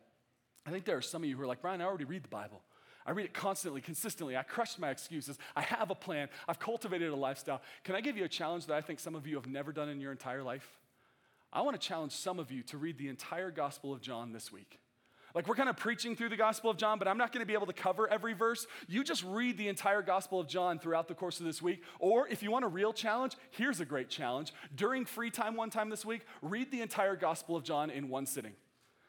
I 0.64 0.70
think 0.70 0.86
there 0.86 0.96
are 0.96 1.02
some 1.02 1.22
of 1.22 1.28
you 1.28 1.36
who 1.36 1.42
are 1.42 1.46
like, 1.46 1.60
Brian, 1.60 1.82
I 1.82 1.84
already 1.84 2.06
read 2.06 2.24
the 2.24 2.30
Bible. 2.30 2.62
I 3.04 3.10
read 3.10 3.26
it 3.26 3.34
constantly, 3.34 3.82
consistently. 3.82 4.34
I 4.34 4.44
crush 4.44 4.78
my 4.78 4.88
excuses. 4.88 5.36
I 5.54 5.60
have 5.60 5.90
a 5.90 5.94
plan. 5.94 6.30
I've 6.48 6.58
cultivated 6.58 7.12
a 7.12 7.16
lifestyle. 7.16 7.60
Can 7.84 7.94
I 7.94 8.00
give 8.00 8.16
you 8.16 8.24
a 8.24 8.28
challenge 8.28 8.64
that 8.64 8.76
I 8.76 8.80
think 8.80 8.98
some 8.98 9.14
of 9.14 9.26
you 9.26 9.34
have 9.34 9.46
never 9.46 9.72
done 9.72 9.90
in 9.90 10.00
your 10.00 10.10
entire 10.10 10.42
life? 10.42 10.66
I 11.52 11.60
want 11.60 11.78
to 11.78 11.86
challenge 11.86 12.12
some 12.12 12.38
of 12.38 12.50
you 12.50 12.62
to 12.62 12.78
read 12.78 12.96
the 12.96 13.08
entire 13.08 13.50
Gospel 13.50 13.92
of 13.92 14.00
John 14.00 14.32
this 14.32 14.50
week. 14.50 14.78
Like, 15.36 15.46
we're 15.46 15.54
kind 15.54 15.68
of 15.68 15.76
preaching 15.76 16.16
through 16.16 16.30
the 16.30 16.36
Gospel 16.38 16.70
of 16.70 16.78
John, 16.78 16.98
but 16.98 17.06
I'm 17.06 17.18
not 17.18 17.30
going 17.30 17.42
to 17.42 17.46
be 17.46 17.52
able 17.52 17.66
to 17.66 17.74
cover 17.74 18.08
every 18.08 18.32
verse. 18.32 18.66
You 18.88 19.04
just 19.04 19.22
read 19.22 19.58
the 19.58 19.68
entire 19.68 20.00
Gospel 20.00 20.40
of 20.40 20.48
John 20.48 20.78
throughout 20.78 21.08
the 21.08 21.14
course 21.14 21.40
of 21.40 21.44
this 21.44 21.60
week. 21.60 21.82
Or 21.98 22.26
if 22.26 22.42
you 22.42 22.50
want 22.50 22.64
a 22.64 22.68
real 22.68 22.94
challenge, 22.94 23.36
here's 23.50 23.78
a 23.80 23.84
great 23.84 24.08
challenge. 24.08 24.54
During 24.74 25.04
free 25.04 25.30
time 25.30 25.54
one 25.54 25.68
time 25.68 25.90
this 25.90 26.06
week, 26.06 26.22
read 26.40 26.72
the 26.72 26.80
entire 26.80 27.16
Gospel 27.16 27.54
of 27.54 27.64
John 27.64 27.90
in 27.90 28.08
one 28.08 28.24
sitting. 28.24 28.54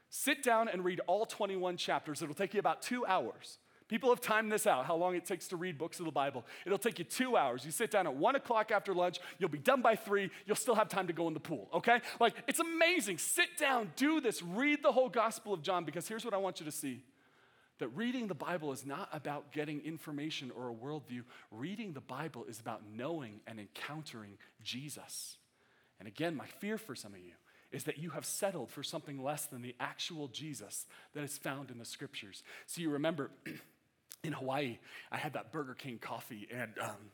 Sit 0.09 0.43
down 0.43 0.67
and 0.67 0.83
read 0.83 0.99
all 1.07 1.25
21 1.25 1.77
chapters. 1.77 2.21
It'll 2.21 2.35
take 2.35 2.53
you 2.53 2.59
about 2.59 2.81
two 2.81 3.05
hours. 3.05 3.59
People 3.87 4.09
have 4.09 4.19
timed 4.19 4.51
this 4.51 4.67
out, 4.67 4.85
how 4.85 4.95
long 4.95 5.15
it 5.15 5.25
takes 5.25 5.47
to 5.47 5.55
read 5.55 5.77
books 5.77 5.99
of 5.99 6.05
the 6.05 6.11
Bible. 6.11 6.45
It'll 6.65 6.77
take 6.77 6.99
you 6.99 7.05
two 7.05 7.37
hours. 7.37 7.63
You 7.63 7.71
sit 7.71 7.89
down 7.89 8.05
at 8.05 8.13
one 8.13 8.35
o'clock 8.35 8.71
after 8.71 8.93
lunch, 8.93 9.19
you'll 9.39 9.49
be 9.49 9.57
done 9.57 9.81
by 9.81 9.95
three, 9.95 10.29
you'll 10.45 10.57
still 10.57 10.75
have 10.75 10.89
time 10.89 11.07
to 11.07 11.13
go 11.13 11.27
in 11.27 11.33
the 11.33 11.39
pool, 11.39 11.69
okay? 11.73 12.01
Like, 12.19 12.33
it's 12.47 12.59
amazing. 12.59 13.17
Sit 13.17 13.57
down, 13.57 13.91
do 13.95 14.19
this, 14.19 14.43
read 14.43 14.83
the 14.83 14.91
whole 14.91 15.09
Gospel 15.09 15.53
of 15.53 15.61
John, 15.61 15.85
because 15.85 16.07
here's 16.07 16.25
what 16.25 16.33
I 16.33 16.37
want 16.37 16.59
you 16.59 16.65
to 16.65 16.71
see 16.71 17.03
that 17.79 17.89
reading 17.89 18.27
the 18.27 18.33
Bible 18.33 18.71
is 18.71 18.85
not 18.85 19.07
about 19.13 19.51
getting 19.51 19.81
information 19.81 20.51
or 20.51 20.69
a 20.69 20.73
worldview. 20.73 21.23
Reading 21.51 21.93
the 21.93 22.01
Bible 22.01 22.45
is 22.49 22.59
about 22.59 22.81
knowing 22.91 23.39
and 23.45 23.59
encountering 23.59 24.37
Jesus. 24.63 25.37
And 25.99 26.07
again, 26.07 26.35
my 26.35 26.47
fear 26.59 26.77
for 26.77 26.95
some 26.95 27.13
of 27.13 27.19
you 27.19 27.33
is 27.71 27.83
that 27.83 27.97
you 27.97 28.11
have 28.11 28.25
settled 28.25 28.71
for 28.71 28.81
something 28.81 29.21
less 29.21 29.45
than 29.45 29.61
the 29.61 29.75
actual 29.79 30.27
Jesus 30.27 30.85
that 31.13 31.23
is 31.23 31.37
found 31.37 31.69
in 31.69 31.77
the 31.77 31.85
scriptures. 31.85 32.43
So 32.65 32.81
you 32.81 32.89
remember, 32.89 33.29
in 34.23 34.33
Hawaii, 34.33 34.77
I 35.11 35.17
had 35.17 35.33
that 35.33 35.51
Burger 35.51 35.73
King 35.73 35.99
coffee, 35.99 36.47
and 36.51 36.73
um, 36.81 37.11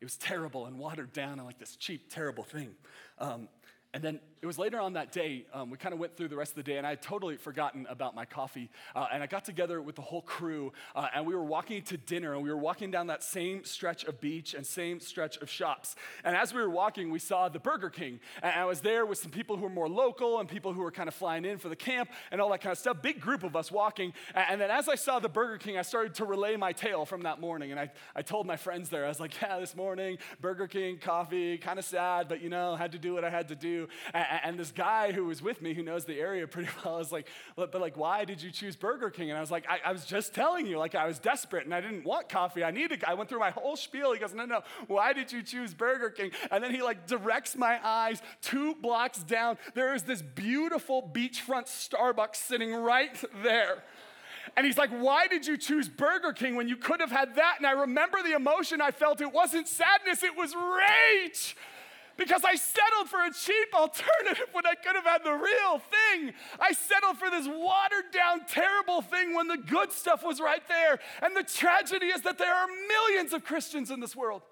it 0.00 0.04
was 0.04 0.16
terrible 0.16 0.66
and 0.66 0.78
watered 0.78 1.12
down 1.12 1.34
and 1.38 1.44
like 1.44 1.58
this 1.58 1.76
cheap, 1.76 2.10
terrible 2.10 2.44
thing. 2.44 2.74
Um, 3.18 3.48
and 3.94 4.02
then 4.02 4.20
it 4.42 4.46
was 4.46 4.58
later 4.58 4.78
on 4.78 4.92
that 4.92 5.12
day, 5.12 5.46
um, 5.54 5.70
we 5.70 5.78
kind 5.78 5.94
of 5.94 5.98
went 5.98 6.14
through 6.16 6.28
the 6.28 6.36
rest 6.36 6.52
of 6.52 6.56
the 6.56 6.62
day, 6.62 6.76
and 6.76 6.86
I 6.86 6.90
had 6.90 7.00
totally 7.00 7.36
forgotten 7.36 7.86
about 7.88 8.14
my 8.14 8.26
coffee. 8.26 8.68
Uh, 8.94 9.06
and 9.10 9.22
I 9.22 9.26
got 9.26 9.46
together 9.46 9.80
with 9.80 9.96
the 9.96 10.02
whole 10.02 10.20
crew, 10.20 10.74
uh, 10.94 11.08
and 11.14 11.26
we 11.26 11.34
were 11.34 11.44
walking 11.44 11.82
to 11.84 11.96
dinner, 11.96 12.34
and 12.34 12.42
we 12.42 12.50
were 12.50 12.56
walking 12.56 12.90
down 12.90 13.06
that 13.06 13.22
same 13.22 13.64
stretch 13.64 14.04
of 14.04 14.20
beach 14.20 14.52
and 14.52 14.66
same 14.66 15.00
stretch 15.00 15.38
of 15.38 15.48
shops. 15.48 15.96
And 16.22 16.36
as 16.36 16.52
we 16.52 16.60
were 16.60 16.68
walking, 16.68 17.10
we 17.10 17.18
saw 17.18 17.48
the 17.48 17.58
Burger 17.58 17.88
King. 17.88 18.20
And 18.42 18.52
I 18.52 18.66
was 18.66 18.80
there 18.82 19.06
with 19.06 19.18
some 19.18 19.30
people 19.30 19.56
who 19.56 19.62
were 19.62 19.70
more 19.70 19.88
local 19.88 20.38
and 20.38 20.48
people 20.48 20.74
who 20.74 20.82
were 20.82 20.90
kind 20.90 21.08
of 21.08 21.14
flying 21.14 21.46
in 21.46 21.56
for 21.56 21.70
the 21.70 21.76
camp 21.76 22.10
and 22.30 22.38
all 22.40 22.50
that 22.50 22.60
kind 22.60 22.72
of 22.72 22.78
stuff. 22.78 23.00
Big 23.00 23.20
group 23.20 23.42
of 23.42 23.56
us 23.56 23.72
walking. 23.72 24.12
And 24.34 24.60
then 24.60 24.70
as 24.70 24.86
I 24.86 24.96
saw 24.96 25.18
the 25.18 25.30
Burger 25.30 25.56
King, 25.56 25.78
I 25.78 25.82
started 25.82 26.14
to 26.16 26.26
relay 26.26 26.56
my 26.56 26.72
tale 26.72 27.06
from 27.06 27.22
that 27.22 27.40
morning. 27.40 27.70
And 27.70 27.80
I, 27.80 27.90
I 28.14 28.20
told 28.20 28.46
my 28.46 28.56
friends 28.56 28.90
there, 28.90 29.06
I 29.06 29.08
was 29.08 29.20
like, 29.20 29.40
yeah, 29.40 29.58
this 29.58 29.74
morning, 29.74 30.18
Burger 30.40 30.66
King, 30.66 30.98
coffee, 30.98 31.56
kind 31.56 31.78
of 31.78 31.86
sad, 31.86 32.28
but 32.28 32.42
you 32.42 32.50
know, 32.50 32.76
had 32.76 32.92
to 32.92 32.98
do 32.98 33.14
what 33.14 33.24
I 33.24 33.30
had 33.30 33.48
to 33.48 33.56
do. 33.56 33.88
And, 34.12 34.25
and 34.44 34.58
this 34.58 34.72
guy 34.72 35.12
who 35.12 35.26
was 35.26 35.42
with 35.42 35.62
me, 35.62 35.74
who 35.74 35.82
knows 35.82 36.04
the 36.04 36.18
area 36.18 36.46
pretty 36.46 36.68
well, 36.84 36.98
was 36.98 37.12
like, 37.12 37.28
but 37.56 37.74
like, 37.80 37.96
why 37.96 38.24
did 38.24 38.42
you 38.42 38.50
choose 38.50 38.76
Burger 38.76 39.10
King? 39.10 39.30
And 39.30 39.38
I 39.38 39.40
was 39.40 39.50
like, 39.50 39.64
I, 39.68 39.78
I 39.84 39.92
was 39.92 40.04
just 40.04 40.34
telling 40.34 40.66
you, 40.66 40.78
like, 40.78 40.94
I 40.94 41.06
was 41.06 41.18
desperate 41.18 41.64
and 41.64 41.74
I 41.74 41.80
didn't 41.80 42.04
want 42.04 42.28
coffee. 42.28 42.64
I 42.64 42.70
needed, 42.70 43.04
I 43.04 43.14
went 43.14 43.28
through 43.28 43.40
my 43.40 43.50
whole 43.50 43.76
spiel. 43.76 44.12
He 44.12 44.18
goes, 44.18 44.34
no, 44.34 44.44
no, 44.44 44.62
why 44.86 45.12
did 45.12 45.32
you 45.32 45.42
choose 45.42 45.74
Burger 45.74 46.10
King? 46.10 46.30
And 46.50 46.62
then 46.62 46.74
he 46.74 46.82
like 46.82 47.06
directs 47.06 47.56
my 47.56 47.78
eyes 47.82 48.22
two 48.42 48.74
blocks 48.76 49.18
down. 49.18 49.58
There 49.74 49.94
is 49.94 50.02
this 50.02 50.22
beautiful 50.22 51.10
beachfront 51.12 51.66
Starbucks 51.66 52.36
sitting 52.36 52.74
right 52.74 53.16
there. 53.42 53.82
And 54.56 54.64
he's 54.64 54.78
like, 54.78 54.90
Why 54.90 55.26
did 55.26 55.46
you 55.46 55.56
choose 55.56 55.88
Burger 55.88 56.32
King 56.32 56.56
when 56.56 56.68
you 56.68 56.76
could 56.76 57.00
have 57.00 57.10
had 57.10 57.34
that? 57.36 57.56
And 57.58 57.66
I 57.66 57.72
remember 57.72 58.22
the 58.22 58.32
emotion 58.32 58.80
I 58.80 58.90
felt. 58.90 59.20
It 59.20 59.32
wasn't 59.32 59.68
sadness, 59.68 60.22
it 60.22 60.36
was 60.36 60.54
rage 60.54 61.56
because 62.16 62.42
I 62.44 62.54
settled 62.54 63.08
for 63.08 63.24
a 63.24 63.32
cheap 63.32 63.74
alternative 63.74 64.46
when 64.52 64.66
I 64.66 64.74
could 64.74 64.96
have 64.96 65.04
had 65.04 65.24
the 65.24 65.32
real 65.32 65.78
thing. 65.78 66.32
I 66.58 66.72
settled 66.72 67.18
for 67.18 67.30
this 67.30 67.46
watered 67.46 68.12
down, 68.12 68.46
terrible 68.46 69.02
thing 69.02 69.34
when 69.34 69.48
the 69.48 69.56
good 69.56 69.92
stuff 69.92 70.24
was 70.24 70.40
right 70.40 70.66
there. 70.68 70.98
And 71.22 71.36
the 71.36 71.42
tragedy 71.42 72.06
is 72.06 72.22
that 72.22 72.38
there 72.38 72.54
are 72.54 72.66
millions 72.88 73.32
of 73.32 73.44
Christians 73.44 73.90
in 73.90 74.00
this 74.00 74.16
world, 74.16 74.42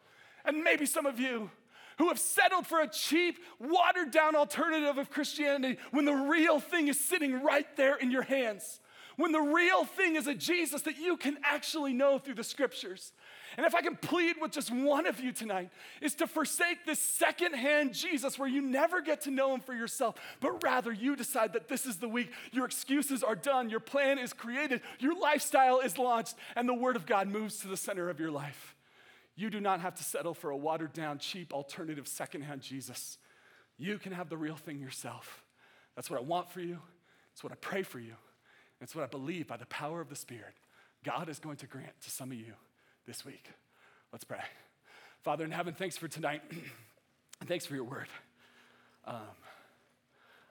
and 0.44 0.62
maybe 0.62 0.86
some 0.86 1.06
of 1.06 1.18
you. 1.18 1.50
Who 1.98 2.08
have 2.08 2.18
settled 2.18 2.66
for 2.66 2.80
a 2.80 2.88
cheap, 2.88 3.38
watered 3.60 4.10
down 4.10 4.34
alternative 4.34 4.98
of 4.98 5.10
Christianity 5.10 5.78
when 5.92 6.04
the 6.04 6.12
real 6.12 6.58
thing 6.58 6.88
is 6.88 6.98
sitting 6.98 7.40
right 7.44 7.68
there 7.76 7.94
in 7.94 8.10
your 8.10 8.22
hands 8.22 8.80
when 9.16 9.32
the 9.32 9.40
real 9.40 9.84
thing 9.84 10.16
is 10.16 10.26
a 10.26 10.34
Jesus 10.34 10.82
that 10.82 10.98
you 10.98 11.16
can 11.16 11.38
actually 11.44 11.92
know 11.92 12.18
through 12.18 12.34
the 12.34 12.44
scriptures. 12.44 13.12
And 13.56 13.66
if 13.66 13.74
I 13.74 13.82
can 13.82 13.96
plead 13.96 14.36
with 14.40 14.50
just 14.50 14.72
one 14.72 15.06
of 15.06 15.20
you 15.20 15.32
tonight, 15.32 15.70
is 16.00 16.14
to 16.16 16.26
forsake 16.26 16.84
this 16.84 16.98
secondhand 16.98 17.94
Jesus 17.94 18.38
where 18.38 18.48
you 18.48 18.60
never 18.60 19.00
get 19.00 19.22
to 19.22 19.30
know 19.30 19.54
him 19.54 19.60
for 19.60 19.74
yourself, 19.74 20.16
but 20.40 20.62
rather 20.62 20.92
you 20.92 21.16
decide 21.16 21.52
that 21.52 21.68
this 21.68 21.86
is 21.86 21.96
the 21.96 22.08
week. 22.08 22.30
Your 22.52 22.64
excuses 22.64 23.22
are 23.22 23.36
done, 23.36 23.70
your 23.70 23.80
plan 23.80 24.18
is 24.18 24.32
created, 24.32 24.80
your 24.98 25.18
lifestyle 25.18 25.80
is 25.80 25.98
launched, 25.98 26.34
and 26.56 26.68
the 26.68 26.74
word 26.74 26.96
of 26.96 27.06
God 27.06 27.28
moves 27.28 27.58
to 27.58 27.68
the 27.68 27.76
center 27.76 28.10
of 28.10 28.18
your 28.18 28.30
life. 28.30 28.74
You 29.36 29.50
do 29.50 29.60
not 29.60 29.80
have 29.80 29.94
to 29.96 30.04
settle 30.04 30.34
for 30.34 30.50
a 30.50 30.56
watered 30.56 30.92
down, 30.92 31.18
cheap, 31.18 31.52
alternative, 31.52 32.06
secondhand 32.06 32.62
Jesus. 32.62 33.18
You 33.76 33.98
can 33.98 34.12
have 34.12 34.28
the 34.28 34.36
real 34.36 34.56
thing 34.56 34.78
yourself. 34.78 35.44
That's 35.96 36.10
what 36.10 36.20
I 36.20 36.22
want 36.22 36.50
for 36.50 36.60
you. 36.60 36.78
It's 37.32 37.42
what 37.42 37.52
I 37.52 37.56
pray 37.56 37.82
for 37.82 37.98
you. 37.98 38.14
It's 38.80 38.94
what 38.94 39.02
I 39.02 39.08
believe 39.08 39.48
by 39.48 39.56
the 39.56 39.66
power 39.66 40.00
of 40.00 40.08
the 40.08 40.16
Spirit. 40.16 40.54
God 41.04 41.28
is 41.28 41.38
going 41.38 41.56
to 41.56 41.66
grant 41.66 42.00
to 42.02 42.10
some 42.10 42.30
of 42.30 42.38
you 42.38 42.54
this 43.06 43.24
week. 43.24 43.50
Let's 44.12 44.24
pray. 44.24 44.40
Father 45.22 45.44
in 45.44 45.50
heaven, 45.50 45.74
thanks 45.74 45.96
for 45.96 46.08
tonight. 46.08 46.42
and 47.40 47.48
thanks 47.48 47.66
for 47.66 47.74
your 47.74 47.84
word. 47.84 48.08
Um, 49.06 49.20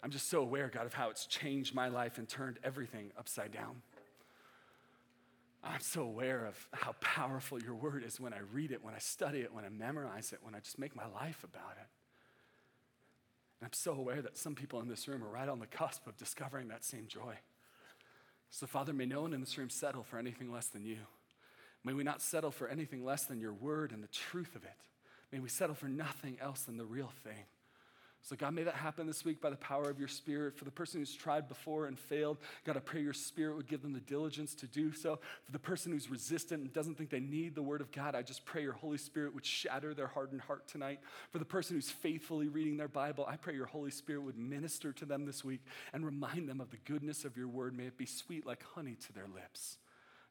I'm 0.03 0.11
just 0.11 0.29
so 0.29 0.41
aware, 0.41 0.69
God, 0.73 0.85
of 0.85 0.93
how 0.93 1.09
it's 1.09 1.25
changed 1.25 1.73
my 1.73 1.87
life 1.87 2.17
and 2.17 2.27
turned 2.27 2.59
everything 2.63 3.11
upside 3.17 3.51
down. 3.51 3.81
I'm 5.63 5.79
so 5.79 6.01
aware 6.01 6.45
of 6.45 6.67
how 6.73 6.93
powerful 6.99 7.57
your 7.61 7.75
word 7.75 8.03
is 8.03 8.19
when 8.19 8.33
I 8.33 8.39
read 8.51 8.71
it, 8.71 8.83
when 8.83 8.93
I 8.93 8.99
study 8.99 9.39
it, 9.39 9.53
when 9.53 9.63
I 9.63 9.69
memorize 9.69 10.33
it, 10.33 10.39
when 10.41 10.53
I 10.53 10.59
just 10.59 10.77
make 10.77 10.93
my 10.93 11.07
life 11.07 11.41
about 11.43 11.77
it. 11.79 11.87
And 13.61 13.67
I'm 13.67 13.73
so 13.73 13.93
aware 13.93 14.21
that 14.21 14.37
some 14.37 14.55
people 14.55 14.81
in 14.81 14.89
this 14.89 15.07
room 15.07 15.23
are 15.23 15.29
right 15.29 15.47
on 15.47 15.59
the 15.59 15.67
cusp 15.67 16.05
of 16.05 16.17
discovering 16.17 16.67
that 16.67 16.83
same 16.83 17.07
joy. 17.07 17.35
So, 18.49 18.67
Father, 18.67 18.91
may 18.91 19.05
no 19.05 19.21
one 19.21 19.33
in 19.33 19.39
this 19.39 19.57
room 19.57 19.69
settle 19.69 20.03
for 20.03 20.19
anything 20.19 20.51
less 20.51 20.67
than 20.67 20.83
you. 20.83 20.97
May 21.83 21.93
we 21.93 22.03
not 22.03 22.21
settle 22.21 22.51
for 22.51 22.67
anything 22.67 23.03
less 23.03 23.25
than 23.25 23.41
your 23.41 23.53
word 23.53 23.91
and 23.91 24.03
the 24.03 24.07
truth 24.07 24.55
of 24.55 24.63
it. 24.63 24.71
May 25.31 25.39
we 25.39 25.49
settle 25.49 25.75
for 25.75 25.87
nothing 25.87 26.37
else 26.39 26.61
than 26.61 26.77
the 26.77 26.85
real 26.85 27.11
thing. 27.23 27.45
So, 28.21 28.37
God, 28.37 28.53
may 28.53 28.63
that 28.63 28.75
happen 28.75 29.05
this 29.05 29.25
week 29.25 29.41
by 29.41 29.49
the 29.49 29.57
power 29.57 29.89
of 29.89 29.99
your 29.99 30.07
Spirit. 30.07 30.55
For 30.57 30.63
the 30.63 30.71
person 30.71 31.01
who's 31.01 31.13
tried 31.13 31.49
before 31.49 31.87
and 31.87 31.99
failed, 31.99 32.37
God, 32.63 32.77
I 32.77 32.79
pray 32.79 33.01
your 33.01 33.11
Spirit 33.11 33.57
would 33.57 33.67
give 33.67 33.81
them 33.81 33.91
the 33.91 33.99
diligence 33.99 34.55
to 34.55 34.67
do 34.67 34.93
so. 34.93 35.19
For 35.45 35.51
the 35.51 35.59
person 35.59 35.91
who's 35.91 36.09
resistant 36.09 36.61
and 36.61 36.71
doesn't 36.71 36.97
think 36.97 37.09
they 37.09 37.19
need 37.19 37.53
the 37.53 37.61
Word 37.61 37.81
of 37.81 37.91
God, 37.91 38.15
I 38.15 38.21
just 38.21 38.45
pray 38.45 38.61
your 38.61 38.71
Holy 38.71 38.97
Spirit 38.97 39.35
would 39.35 39.45
shatter 39.45 39.93
their 39.93 40.07
hardened 40.07 40.39
heart 40.39 40.69
tonight. 40.69 41.01
For 41.31 41.37
the 41.37 41.43
person 41.43 41.75
who's 41.75 41.91
faithfully 41.91 42.47
reading 42.47 42.77
their 42.77 42.87
Bible, 42.87 43.25
I 43.27 43.35
pray 43.35 43.55
your 43.55 43.65
Holy 43.65 43.91
Spirit 43.91 44.23
would 44.23 44.37
minister 44.37 44.93
to 44.93 45.05
them 45.05 45.25
this 45.25 45.43
week 45.43 45.65
and 45.91 46.05
remind 46.05 46.47
them 46.47 46.61
of 46.61 46.69
the 46.69 46.77
goodness 46.85 47.25
of 47.25 47.35
your 47.35 47.49
Word. 47.49 47.75
May 47.75 47.87
it 47.87 47.97
be 47.97 48.05
sweet 48.05 48.45
like 48.45 48.63
honey 48.73 48.95
to 49.07 49.11
their 49.11 49.27
lips. 49.35 49.79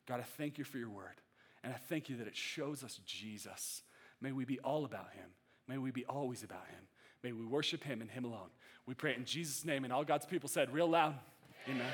God, 0.07 0.19
I 0.19 0.23
thank 0.23 0.57
you 0.57 0.65
for 0.65 0.79
your 0.79 0.89
Word. 0.89 1.21
And 1.65 1.73
I 1.73 1.77
thank 1.77 2.09
you 2.09 2.17
that 2.17 2.27
it 2.27 2.37
shows 2.37 2.83
us 2.83 3.01
Jesus. 3.07 3.83
May 4.21 4.33
we 4.33 4.45
be 4.45 4.59
all 4.61 4.85
about 4.85 5.13
him. 5.13 5.31
May 5.69 5.79
we 5.79 5.91
be 5.91 6.05
always 6.07 6.43
about 6.43 6.67
him. 6.69 6.81
May 7.23 7.33
we 7.33 7.45
worship 7.45 7.85
him 7.85 8.01
and 8.01 8.11
him 8.11 8.25
alone. 8.25 8.51
We 8.87 8.95
pray 8.95 9.15
in 9.15 9.25
Jesus' 9.25 9.65
name. 9.65 9.85
And 9.85 9.93
all 9.93 10.05
God's 10.05 10.27
people 10.27 10.49
said, 10.49 10.73
real 10.73 10.89
loud, 10.89 11.15
Amen. 11.69 11.87